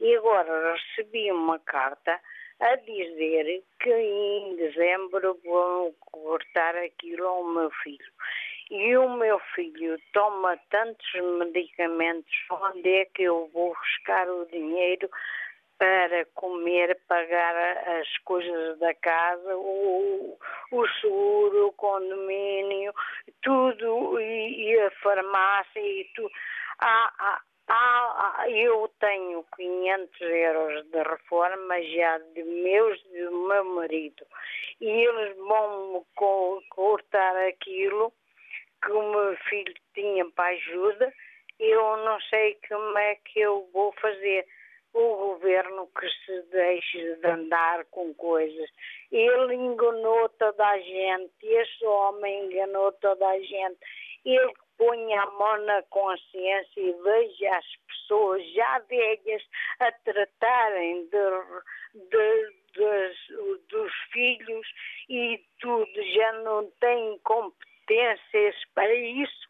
E 0.00 0.16
agora 0.16 0.74
recebi 0.74 1.30
uma 1.32 1.58
carta 1.60 2.20
a 2.64 2.76
dizer 2.76 3.62
que 3.78 3.92
em 3.92 4.56
dezembro 4.56 5.38
vão 5.44 5.94
cortar 6.00 6.74
aquilo 6.76 7.26
ao 7.26 7.44
meu 7.44 7.70
filho. 7.82 8.12
E 8.70 8.96
o 8.96 9.16
meu 9.16 9.38
filho 9.54 10.00
toma 10.14 10.58
tantos 10.70 11.06
medicamentos, 11.38 12.32
onde 12.50 12.88
é 12.88 13.04
que 13.04 13.24
eu 13.24 13.50
vou 13.52 13.74
buscar 13.74 14.26
o 14.30 14.46
dinheiro 14.46 15.10
para 15.76 16.24
comer, 16.34 16.98
pagar 17.06 17.54
as 18.00 18.08
coisas 18.24 18.78
da 18.78 18.94
casa, 18.94 19.56
o, 19.56 20.38
o 20.72 20.88
seguro, 21.00 21.66
o 21.66 21.72
condomínio, 21.72 22.94
tudo, 23.42 24.18
e, 24.18 24.70
e 24.70 24.80
a 24.80 24.90
farmácia 25.02 25.80
e 25.80 26.10
tudo. 26.14 26.30
Há, 26.78 27.12
há, 27.18 27.42
ah, 27.68 28.44
eu 28.48 28.90
tenho 29.00 29.44
500 29.56 30.20
euros 30.20 30.86
de 30.90 31.02
reforma 31.02 31.82
já 31.82 32.18
de 32.18 32.42
meus 32.42 33.02
do 33.04 33.48
meu 33.48 33.64
marido 33.64 34.26
e 34.80 34.86
eles 34.86 35.36
vão 35.36 36.04
cortar 36.68 37.36
aquilo 37.48 38.12
que 38.82 38.92
o 38.92 39.10
meu 39.10 39.36
filho 39.48 39.74
tinha 39.94 40.28
para 40.30 40.54
ajuda. 40.54 41.12
Eu 41.58 41.96
não 41.98 42.20
sei 42.22 42.58
como 42.68 42.98
é 42.98 43.14
que 43.16 43.40
eu 43.40 43.68
vou 43.72 43.92
fazer. 44.00 44.46
O 44.92 45.16
governo 45.16 45.90
que 45.98 46.08
se 46.08 46.42
deixe 46.52 47.16
de 47.16 47.26
andar 47.26 47.84
com 47.86 48.14
coisas. 48.14 48.70
Ele 49.10 49.54
enganou 49.54 50.28
toda 50.28 50.64
a 50.64 50.78
gente, 50.78 51.32
este 51.42 51.84
homem 51.84 52.44
enganou 52.44 52.92
toda 52.92 53.26
a 53.26 53.40
gente. 53.40 53.76
Ele 54.24 54.52
ponha 54.76 55.22
a 55.22 55.30
mão 55.32 55.58
na 55.64 55.82
consciência 55.84 56.80
e 56.80 56.92
veja 56.92 57.56
as 57.56 57.66
pessoas 57.88 58.44
já 58.52 58.78
velhas 58.80 59.42
a 59.80 59.92
tratarem 59.92 61.06
de, 61.06 62.00
de, 62.10 62.52
de, 62.72 63.58
dos 63.68 63.92
filhos 64.12 64.66
e 65.08 65.40
tudo, 65.60 66.02
já 66.14 66.32
não 66.44 66.70
têm 66.80 67.18
competências 67.24 68.56
para 68.74 68.94
isso 68.94 69.48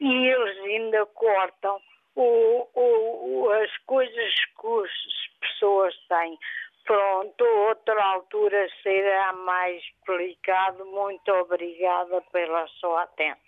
e 0.00 0.26
eles 0.28 0.58
ainda 0.58 1.06
cortam 1.06 1.80
o, 2.16 2.68
o, 2.74 3.50
as 3.50 3.76
coisas 3.86 4.34
que 4.60 4.66
as 4.66 5.28
pessoas 5.40 5.94
têm. 6.08 6.38
Pronto, 6.84 7.44
outra 7.44 8.04
altura 8.04 8.68
será 8.82 9.32
mais 9.32 9.82
explicado. 9.82 10.84
Muito 10.84 11.32
obrigada 11.32 12.20
pela 12.30 12.66
sua 12.68 13.04
atenção 13.04 13.43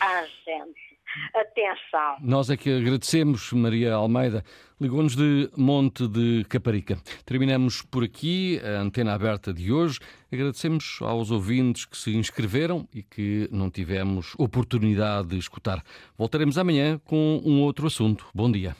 à 0.00 0.24
gente. 0.44 0.88
Atenção. 1.34 2.16
Nós 2.20 2.50
é 2.50 2.56
que 2.56 2.70
agradecemos, 2.70 3.52
Maria 3.52 3.94
Almeida. 3.94 4.44
Ligou-nos 4.80 5.16
de 5.16 5.50
Monte 5.56 6.06
de 6.06 6.44
Caparica. 6.48 6.98
Terminamos 7.24 7.82
por 7.82 8.04
aqui 8.04 8.60
a 8.62 8.80
antena 8.80 9.14
aberta 9.14 9.52
de 9.52 9.72
hoje. 9.72 9.98
Agradecemos 10.30 10.98
aos 11.00 11.30
ouvintes 11.30 11.84
que 11.84 11.96
se 11.96 12.14
inscreveram 12.14 12.86
e 12.94 13.02
que 13.02 13.48
não 13.50 13.70
tivemos 13.70 14.34
oportunidade 14.38 15.28
de 15.28 15.38
escutar. 15.38 15.82
Voltaremos 16.16 16.58
amanhã 16.58 17.00
com 17.04 17.40
um 17.44 17.62
outro 17.62 17.86
assunto. 17.86 18.26
Bom 18.34 18.50
dia. 18.50 18.76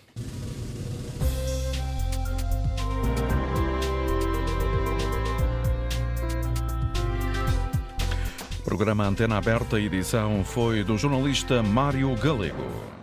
Programa 8.79 9.09
Antena 9.09 9.39
Aberta, 9.39 9.81
edição 9.81 10.45
foi 10.45 10.85
do 10.85 10.97
jornalista 10.97 11.65
Mário 11.65 12.15
Galego. 12.15 12.98